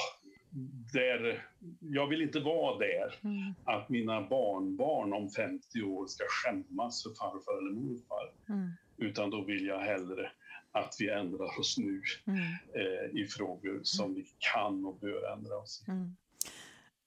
där, 0.93 1.45
jag 1.80 2.07
vill 2.07 2.22
inte 2.22 2.39
vara 2.39 2.78
där, 2.78 3.16
mm. 3.24 3.53
att 3.64 3.89
mina 3.89 4.22
barnbarn 4.22 5.14
om 5.14 5.30
50 5.30 5.82
år 5.82 6.07
ska 6.07 6.24
skämmas 6.30 7.03
för 7.03 7.10
farfar 7.10 7.57
eller 7.57 7.72
morfar. 7.72 8.32
Mm. 8.49 8.72
Utan 8.97 9.30
då 9.30 9.43
vill 9.43 9.66
jag 9.66 9.80
hellre 9.80 10.32
att 10.72 10.95
vi 10.99 11.10
ändrar 11.10 11.60
oss 11.60 11.78
nu 11.78 12.01
mm. 12.28 12.41
eh, 12.74 13.22
i 13.22 13.28
frågor 13.28 13.80
som 13.84 14.14
vi 14.14 14.26
kan 14.53 14.86
och 14.86 14.99
bör 14.99 15.34
ändra 15.34 15.57
oss 15.57 15.84
i. 15.88 15.91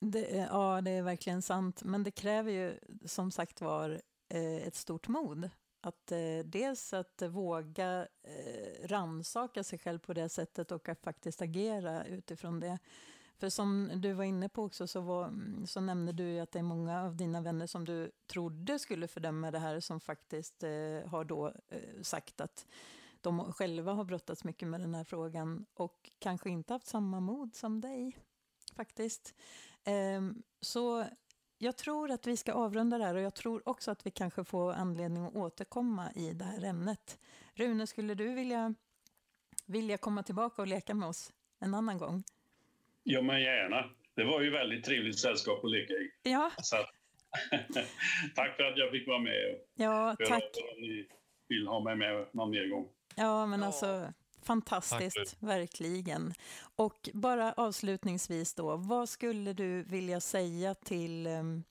Det, 0.05 0.25
eh, 0.25 0.47
ja, 0.51 0.81
det 0.81 0.91
är 0.91 1.03
verkligen 1.03 1.43
sant. 1.43 1.85
Men 1.85 2.03
det 2.03 2.11
kräver 2.11 2.53
ju 2.53 2.79
som 3.05 3.31
sagt 3.31 3.61
var 3.61 4.01
eh, 4.29 4.67
ett 4.67 4.75
stort 4.75 5.09
mod. 5.09 5.51
Att 5.81 6.13
eh, 6.13 6.39
dels 6.45 6.93
att 6.93 7.23
våga 7.23 8.07
eh, 8.23 8.89
ransaka 8.89 9.65
sig 9.65 9.79
själv 9.79 9.99
på 9.99 10.13
det 10.15 10.29
sättet 10.29 10.73
och 10.73 10.89
att 10.89 11.03
faktiskt 11.03 11.43
agera 11.43 12.05
utifrån 12.05 12.61
det. 12.61 12.79
För 13.39 13.49
som 13.49 13.91
du 13.95 14.13
var 14.13 14.25
inne 14.25 14.49
på 14.49 14.63
också 14.63 14.87
så, 14.87 15.01
var, 15.01 15.25
mm, 15.25 15.67
så 15.67 15.81
nämnde 15.81 16.13
du 16.13 16.39
att 16.39 16.53
det 16.53 16.59
är 16.59 16.63
många 16.63 17.03
av 17.03 17.17
dina 17.17 17.41
vänner 17.41 17.67
som 17.67 17.85
du 17.85 18.11
trodde 18.27 18.79
skulle 18.79 19.09
fördöma 19.09 19.51
det 19.51 19.59
här 19.59 19.81
som 19.81 20.01
faktiskt 20.01 20.63
eh, 20.63 20.71
har 21.07 21.25
då 21.25 21.47
eh, 21.69 22.03
sagt 22.03 22.41
att 22.41 22.67
de 23.21 23.53
själva 23.53 23.93
har 23.93 24.05
brottats 24.05 24.45
mycket 24.45 24.69
med 24.69 24.81
den 24.81 24.95
här 24.95 25.05
frågan 25.05 25.67
och 25.75 26.11
kanske 26.19 26.51
inte 26.51 26.73
haft 26.73 26.87
samma 26.87 27.21
mod 27.21 27.55
som 27.55 27.81
dig 27.81 28.17
faktiskt. 28.77 29.35
Ehm, 29.85 30.43
så 30.61 31.05
jag 31.59 31.77
tror 31.77 32.11
att 32.11 32.27
vi 32.27 32.37
ska 32.37 32.53
avrunda 32.53 32.99
det 32.99 33.05
här 33.05 33.15
och 33.15 33.21
jag 33.21 33.35
tror 33.35 33.69
också 33.69 33.91
att 33.91 34.07
vi 34.07 34.11
kanske 34.11 34.45
får 34.45 34.73
anledning 34.73 35.25
att 35.25 35.35
återkomma 35.35 36.13
i 36.15 36.33
det 36.33 36.45
här 36.45 36.65
ämnet. 36.65 37.19
Rune, 37.55 37.87
skulle 37.87 38.15
du 38.15 38.35
vilja, 38.35 38.75
vilja 39.67 39.99
komma 39.99 40.23
tillbaka 40.23 40.63
och 40.63 40.69
leka 40.69 40.95
med 40.95 41.09
oss 41.09 41.33
en 41.61 41.75
annan 41.75 41.99
gång? 41.99 42.25
Ja, 43.03 43.23
men 43.23 43.41
gärna. 43.41 43.91
Det 44.15 44.25
var 44.25 44.41
ju 44.41 44.51
väldigt 44.51 44.85
trevligt 44.85 45.19
sällskap 45.19 45.65
att 45.65 45.71
leka 45.71 45.93
i. 45.93 46.11
Ja. 46.23 46.51
Så, 46.63 46.77
tack 48.35 48.57
för 48.57 48.63
att 48.63 48.79
jag 48.79 48.91
fick 48.91 49.09
vara 49.09 49.19
med. 49.19 49.59
Ja, 49.75 50.17
tack. 50.29 50.51
Om 50.75 50.81
ni 50.81 51.09
vill 51.49 51.67
ha 51.67 51.81
mig 51.81 51.97
med 51.97 52.27
någon 52.33 52.51
mer 52.51 52.69
gång. 52.69 52.89
Ja, 53.17 53.47
men 53.47 53.63
alltså 53.63 54.13
fantastiskt, 54.43 55.37
verkligen. 55.39 56.35
Och 56.77 57.11
bara 57.15 57.53
avslutningsvis 57.53 58.55
då, 58.55 58.77
vad 58.77 59.09
skulle 59.09 59.53
du 59.53 59.83
vilja 59.83 60.21
säga 60.21 60.75
till 60.75 61.27
um, 61.27 61.65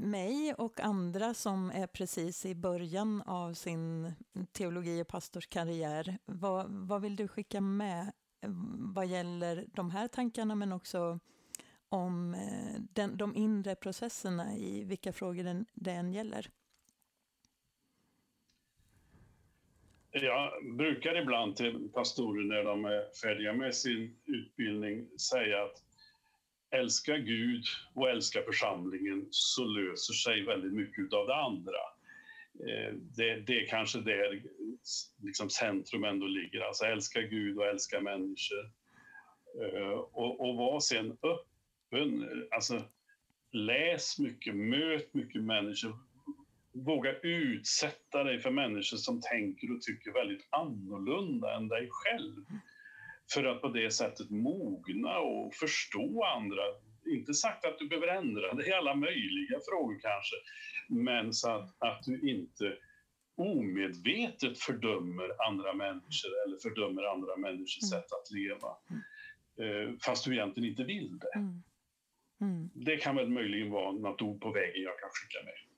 mig 0.00 0.54
och 0.54 0.80
andra 0.80 1.34
som 1.34 1.70
är 1.70 1.86
precis 1.86 2.46
i 2.46 2.54
början 2.54 3.22
av 3.22 3.54
sin 3.54 4.12
teologi 4.52 5.02
och 5.02 5.08
pastorskarriär? 5.08 6.18
Vad, 6.26 6.66
vad 6.70 7.02
vill 7.02 7.16
du 7.16 7.28
skicka 7.28 7.60
med 7.60 8.12
vad 8.94 9.06
gäller 9.06 9.66
de 9.74 9.90
här 9.90 10.08
tankarna 10.08 10.54
men 10.54 10.72
också 10.72 11.18
om 11.88 12.34
eh, 12.34 12.80
den, 12.92 13.16
de 13.16 13.36
inre 13.36 13.74
processerna 13.74 14.56
i 14.56 14.84
vilka 14.84 15.12
frågor 15.12 15.44
den, 15.44 15.66
det 15.74 15.90
än 15.90 16.12
gäller? 16.12 16.50
Jag 20.12 20.52
brukar 20.76 21.22
ibland 21.22 21.56
till 21.56 21.88
pastorer 21.94 22.44
när 22.44 22.64
de 22.64 22.84
är 22.84 23.14
färdiga 23.22 23.52
med 23.52 23.74
sin 23.74 24.16
utbildning 24.26 25.18
säga 25.18 25.62
att 25.62 25.82
älska 26.70 27.16
Gud 27.18 27.64
och 27.94 28.10
älska 28.10 28.42
församlingen 28.42 29.28
så 29.30 29.64
löser 29.64 30.14
sig 30.14 30.44
väldigt 30.44 30.72
mycket 30.72 31.12
av 31.12 31.26
det 31.26 31.34
andra. 31.34 31.80
Eh, 32.68 32.94
det, 32.94 33.40
det 33.40 33.64
är 33.64 33.66
kanske 33.66 34.00
där 34.00 34.42
liksom 35.22 35.50
centrum 35.50 36.04
ändå 36.04 36.26
ligger, 36.26 36.60
alltså 36.60 36.84
älska 36.84 37.20
Gud 37.22 37.58
och 37.58 37.66
älska 37.66 38.00
människor. 38.00 38.70
Eh, 39.62 39.90
och, 39.90 40.48
och 40.48 40.56
var 40.56 40.80
sen 40.80 41.18
öppen, 41.22 42.28
alltså 42.50 42.82
läs 43.52 44.18
mycket, 44.18 44.54
möt 44.54 45.14
mycket 45.14 45.42
människor, 45.42 45.98
våga 46.72 47.18
utsätta 47.20 48.24
dig 48.24 48.40
för 48.40 48.50
människor 48.50 48.96
som 48.96 49.20
tänker 49.20 49.74
och 49.74 49.82
tycker 49.82 50.12
väldigt 50.12 50.48
annorlunda 50.50 51.56
än 51.56 51.68
dig 51.68 51.88
själv. 51.90 52.44
För 53.34 53.44
att 53.44 53.60
på 53.60 53.68
det 53.68 53.90
sättet 53.90 54.30
mogna 54.30 55.18
och 55.18 55.54
förstå 55.54 56.24
andra. 56.24 56.62
Inte 57.06 57.34
sagt 57.34 57.64
att 57.64 57.78
du 57.78 57.88
behöver 57.88 58.08
ändra 58.08 58.54
dig 58.54 58.68
i 58.68 58.72
alla 58.72 58.94
möjliga 58.94 59.58
frågor 59.70 59.98
kanske, 60.02 60.36
men 60.88 61.32
så 61.32 61.50
att, 61.50 61.76
att 61.78 62.02
du 62.04 62.30
inte 62.30 62.76
omedvetet 63.36 64.58
fördömer 64.58 65.46
andra 65.48 65.74
människor 65.74 66.30
eller 66.46 66.58
fördömer 66.62 67.02
andra 67.02 67.36
människors 67.36 67.82
mm. 67.82 67.90
sätt 67.90 68.12
att 68.12 68.30
leva. 68.30 68.76
Mm. 68.90 69.98
Fast 69.98 70.24
du 70.24 70.32
egentligen 70.32 70.70
inte 70.70 70.84
vill 70.84 71.18
det. 71.18 71.38
Mm. 71.38 71.62
Mm. 72.40 72.70
Det 72.74 72.96
kan 72.96 73.16
väl 73.16 73.28
möjligen 73.28 73.70
vara 73.70 73.92
något 73.92 74.22
ord 74.22 74.40
på 74.40 74.52
vägen 74.52 74.82
jag 74.82 74.98
kan 74.98 75.10
skicka 75.10 75.44
med. 75.44 75.69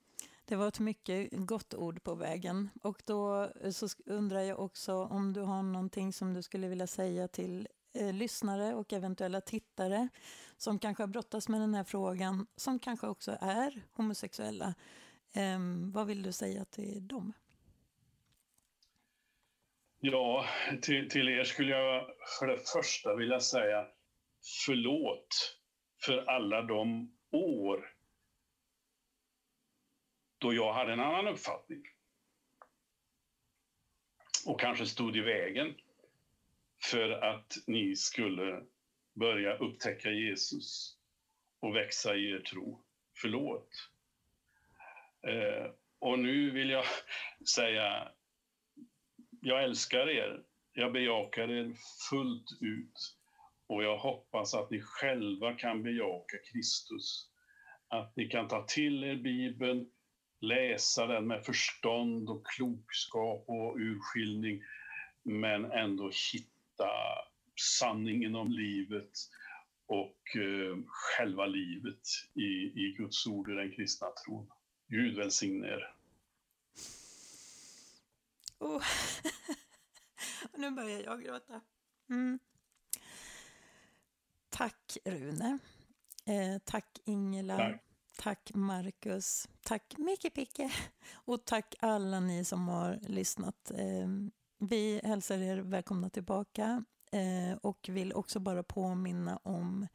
Det 0.45 0.55
var 0.55 0.67
ett 0.67 0.79
mycket 0.79 1.29
gott 1.31 1.73
ord 1.73 2.03
på 2.03 2.15
vägen. 2.15 2.69
Och 2.81 3.01
då 3.05 3.51
eh, 3.61 3.71
så 3.71 3.87
undrar 4.05 4.39
jag 4.39 4.59
också 4.59 4.93
om 4.93 5.33
du 5.33 5.41
har 5.41 5.63
någonting 5.63 6.13
som 6.13 6.33
du 6.33 6.41
skulle 6.41 6.67
vilja 6.67 6.87
säga 6.87 7.27
till 7.27 7.67
eh, 7.93 8.13
lyssnare 8.13 8.73
och 8.73 8.93
eventuella 8.93 9.41
tittare 9.41 10.09
som 10.57 10.79
kanske 10.79 11.03
har 11.03 11.07
brottats 11.07 11.49
med 11.49 11.61
den 11.61 11.75
här 11.75 11.83
frågan, 11.83 12.47
som 12.55 12.79
kanske 12.79 13.07
också 13.07 13.37
är 13.41 13.81
homosexuella. 13.91 14.73
Eh, 15.35 15.59
vad 15.93 16.07
vill 16.07 16.23
du 16.23 16.31
säga 16.31 16.65
till 16.65 17.07
dem? 17.07 17.33
Ja, 19.99 20.45
till, 20.81 21.09
till 21.09 21.29
er 21.29 21.43
skulle 21.43 21.71
jag 21.71 22.05
för 22.39 22.47
det 22.47 22.69
första 22.73 23.15
vilja 23.15 23.39
säga 23.39 23.85
förlåt 24.65 25.57
för 26.05 26.17
alla 26.17 26.61
de 26.61 27.11
år 27.31 27.92
då 30.43 30.53
jag 30.53 30.73
hade 30.73 30.93
en 30.93 30.99
annan 30.99 31.27
uppfattning. 31.27 31.83
Och 34.45 34.59
kanske 34.59 34.85
stod 34.85 35.17
i 35.17 35.21
vägen 35.21 35.75
för 36.83 37.09
att 37.09 37.53
ni 37.67 37.95
skulle 37.95 38.63
börja 39.13 39.57
upptäcka 39.57 40.11
Jesus 40.11 40.97
och 41.59 41.75
växa 41.75 42.15
i 42.15 42.29
er 42.29 42.39
tro. 42.39 42.83
Förlåt. 43.21 43.69
Eh, 45.27 45.71
och 45.99 46.19
nu 46.19 46.51
vill 46.51 46.69
jag 46.69 46.85
säga, 47.55 48.11
jag 49.41 49.63
älskar 49.63 50.09
er. 50.09 50.43
Jag 50.73 50.91
bejakar 50.91 51.51
er 51.51 51.73
fullt 52.09 52.61
ut. 52.61 53.17
Och 53.67 53.83
jag 53.83 53.97
hoppas 53.97 54.53
att 54.53 54.69
ni 54.69 54.81
själva 54.81 55.53
kan 55.53 55.83
bejaka 55.83 56.37
Kristus. 56.51 57.29
Att 57.87 58.15
ni 58.15 58.27
kan 58.27 58.47
ta 58.47 58.63
till 58.63 59.03
er 59.03 59.15
Bibeln, 59.15 59.91
läsa 60.43 61.07
den 61.07 61.27
med 61.27 61.45
förstånd 61.45 62.29
och 62.29 62.47
klokskap 62.47 63.43
och 63.47 63.75
urskiljning, 63.77 64.63
men 65.23 65.71
ändå 65.71 66.11
hitta 66.33 66.89
sanningen 67.79 68.35
om 68.35 68.51
livet 68.51 69.11
och 69.85 70.35
eh, 70.35 70.77
själva 70.87 71.45
livet 71.45 72.01
i, 72.33 72.81
i 72.85 72.95
Guds 72.97 73.27
ord 73.27 73.51
i 73.51 73.53
den 73.53 73.71
kristna 73.71 74.07
tron. 74.25 74.51
Gud 74.87 75.15
välsigne 75.17 75.67
er. 75.67 75.95
Oh. 78.59 78.83
nu 80.57 80.71
börjar 80.71 81.03
jag 81.03 81.23
gråta. 81.23 81.61
Mm. 82.09 82.39
Tack 84.49 84.97
Rune. 85.05 85.59
Eh, 86.25 86.61
tack 86.65 86.99
Ingela. 87.05 87.57
Tack. 87.57 87.92
Tack 88.23 88.51
Marcus. 88.53 89.49
Tack 89.63 89.95
Micke 89.97 90.33
Picke. 90.33 90.71
Och 91.13 91.45
tack 91.45 91.75
alla 91.79 92.19
ni 92.19 92.45
som 92.45 92.67
har 92.67 92.99
lyssnat. 93.07 93.71
Eh, 93.71 94.07
vi 94.59 95.01
hälsar 95.03 95.37
er 95.37 95.57
välkomna 95.57 96.09
tillbaka 96.09 96.83
eh, 97.11 97.57
och 97.61 97.89
vill 97.89 98.13
också 98.13 98.39
bara 98.39 98.63
påminna 98.63 99.39
om 99.43 99.87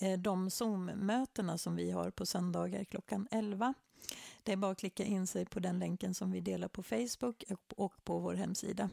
eh, 0.00 0.18
de 0.18 0.50
Zoom-mötena 0.50 1.58
som 1.58 1.76
vi 1.76 1.90
har 1.90 2.10
på 2.10 2.26
söndagar 2.26 2.84
klockan 2.84 3.28
11. 3.30 3.74
Det 4.42 4.52
är 4.52 4.56
bara 4.56 4.72
att 4.72 4.78
klicka 4.78 5.04
in 5.04 5.26
sig 5.26 5.46
på 5.46 5.60
den 5.60 5.78
länken 5.78 6.14
som 6.14 6.32
vi 6.32 6.40
delar 6.40 6.68
på 6.68 6.82
Facebook 6.82 7.44
och 7.76 8.04
på 8.04 8.18
vår 8.18 8.34
hemsida. 8.34 8.90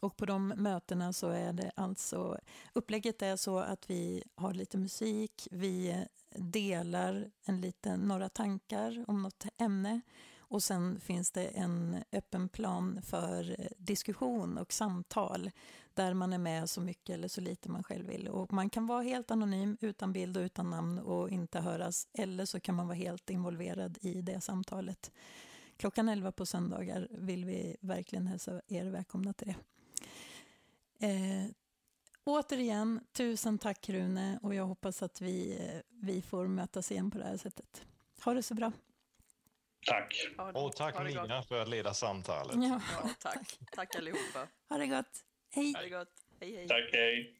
Och 0.00 0.16
på 0.16 0.26
de 0.26 0.48
mötena 0.48 1.12
så 1.12 1.28
är 1.28 1.52
det 1.52 1.72
alltså, 1.76 2.38
upplägget 2.72 3.22
är 3.22 3.36
så 3.36 3.58
att 3.58 3.90
vi 3.90 4.22
har 4.34 4.54
lite 4.54 4.78
musik, 4.78 5.48
vi 5.50 6.04
delar 6.38 7.30
en 7.44 7.60
liten, 7.60 8.00
några 8.00 8.28
tankar 8.28 9.04
om 9.08 9.22
något 9.22 9.46
ämne 9.58 10.00
och 10.48 10.62
sen 10.62 11.00
finns 11.00 11.30
det 11.30 11.46
en 11.46 12.04
öppen 12.12 12.48
plan 12.48 13.00
för 13.02 13.60
eh, 13.60 13.66
diskussion 13.76 14.58
och 14.58 14.72
samtal 14.72 15.50
där 15.94 16.14
man 16.14 16.32
är 16.32 16.38
med 16.38 16.70
så 16.70 16.80
mycket 16.80 17.14
eller 17.14 17.28
så 17.28 17.40
lite 17.40 17.68
man 17.68 17.82
själv 17.82 18.06
vill. 18.06 18.28
Och 18.28 18.52
man 18.52 18.70
kan 18.70 18.86
vara 18.86 19.02
helt 19.02 19.30
anonym, 19.30 19.76
utan 19.80 20.12
bild 20.12 20.36
och 20.36 20.40
utan 20.40 20.70
namn 20.70 20.98
och 20.98 21.30
inte 21.30 21.60
höras. 21.60 22.08
Eller 22.12 22.44
så 22.44 22.60
kan 22.60 22.74
man 22.74 22.86
vara 22.86 22.96
helt 22.96 23.30
involverad 23.30 23.98
i 24.00 24.22
det 24.22 24.40
samtalet. 24.40 25.10
Klockan 25.76 26.08
11 26.08 26.32
på 26.32 26.46
söndagar 26.46 27.08
vill 27.10 27.44
vi 27.44 27.76
verkligen 27.80 28.26
hälsa 28.26 28.60
er 28.68 28.86
välkomna 28.86 29.32
till 29.32 29.46
det. 29.46 29.56
Eh, 31.06 31.50
återigen, 32.26 33.00
tusen 33.12 33.58
tack 33.58 33.88
Rune 33.88 34.38
och 34.42 34.54
jag 34.54 34.64
hoppas 34.64 35.02
att 35.02 35.20
vi, 35.20 35.58
vi 35.88 36.22
får 36.22 36.46
mötas 36.46 36.92
igen 36.92 37.10
på 37.10 37.18
det 37.18 37.24
här 37.24 37.36
sättet. 37.36 37.86
Ha 38.24 38.34
det 38.34 38.42
så 38.42 38.54
bra. 38.54 38.72
Tack. 39.86 40.28
Och 40.54 40.76
tack 40.76 41.04
Nina 41.04 41.42
för 41.42 41.62
att 41.62 41.68
leda 41.68 41.94
samtalet. 41.94 42.56
Ja. 42.56 42.80
Ja, 43.02 43.10
tack. 43.20 43.58
Tack 43.72 43.96
allihopa. 43.96 44.48
Ha 44.68 44.78
det 44.78 44.86
gott. 44.86 45.24
Hej. 45.50 45.72
Ha 45.74 45.82
det 45.82 45.88
gott. 45.88 46.12
Hej, 46.40 46.56
hej. 46.56 46.68
Tack, 46.68 46.90
hej. 46.92 47.34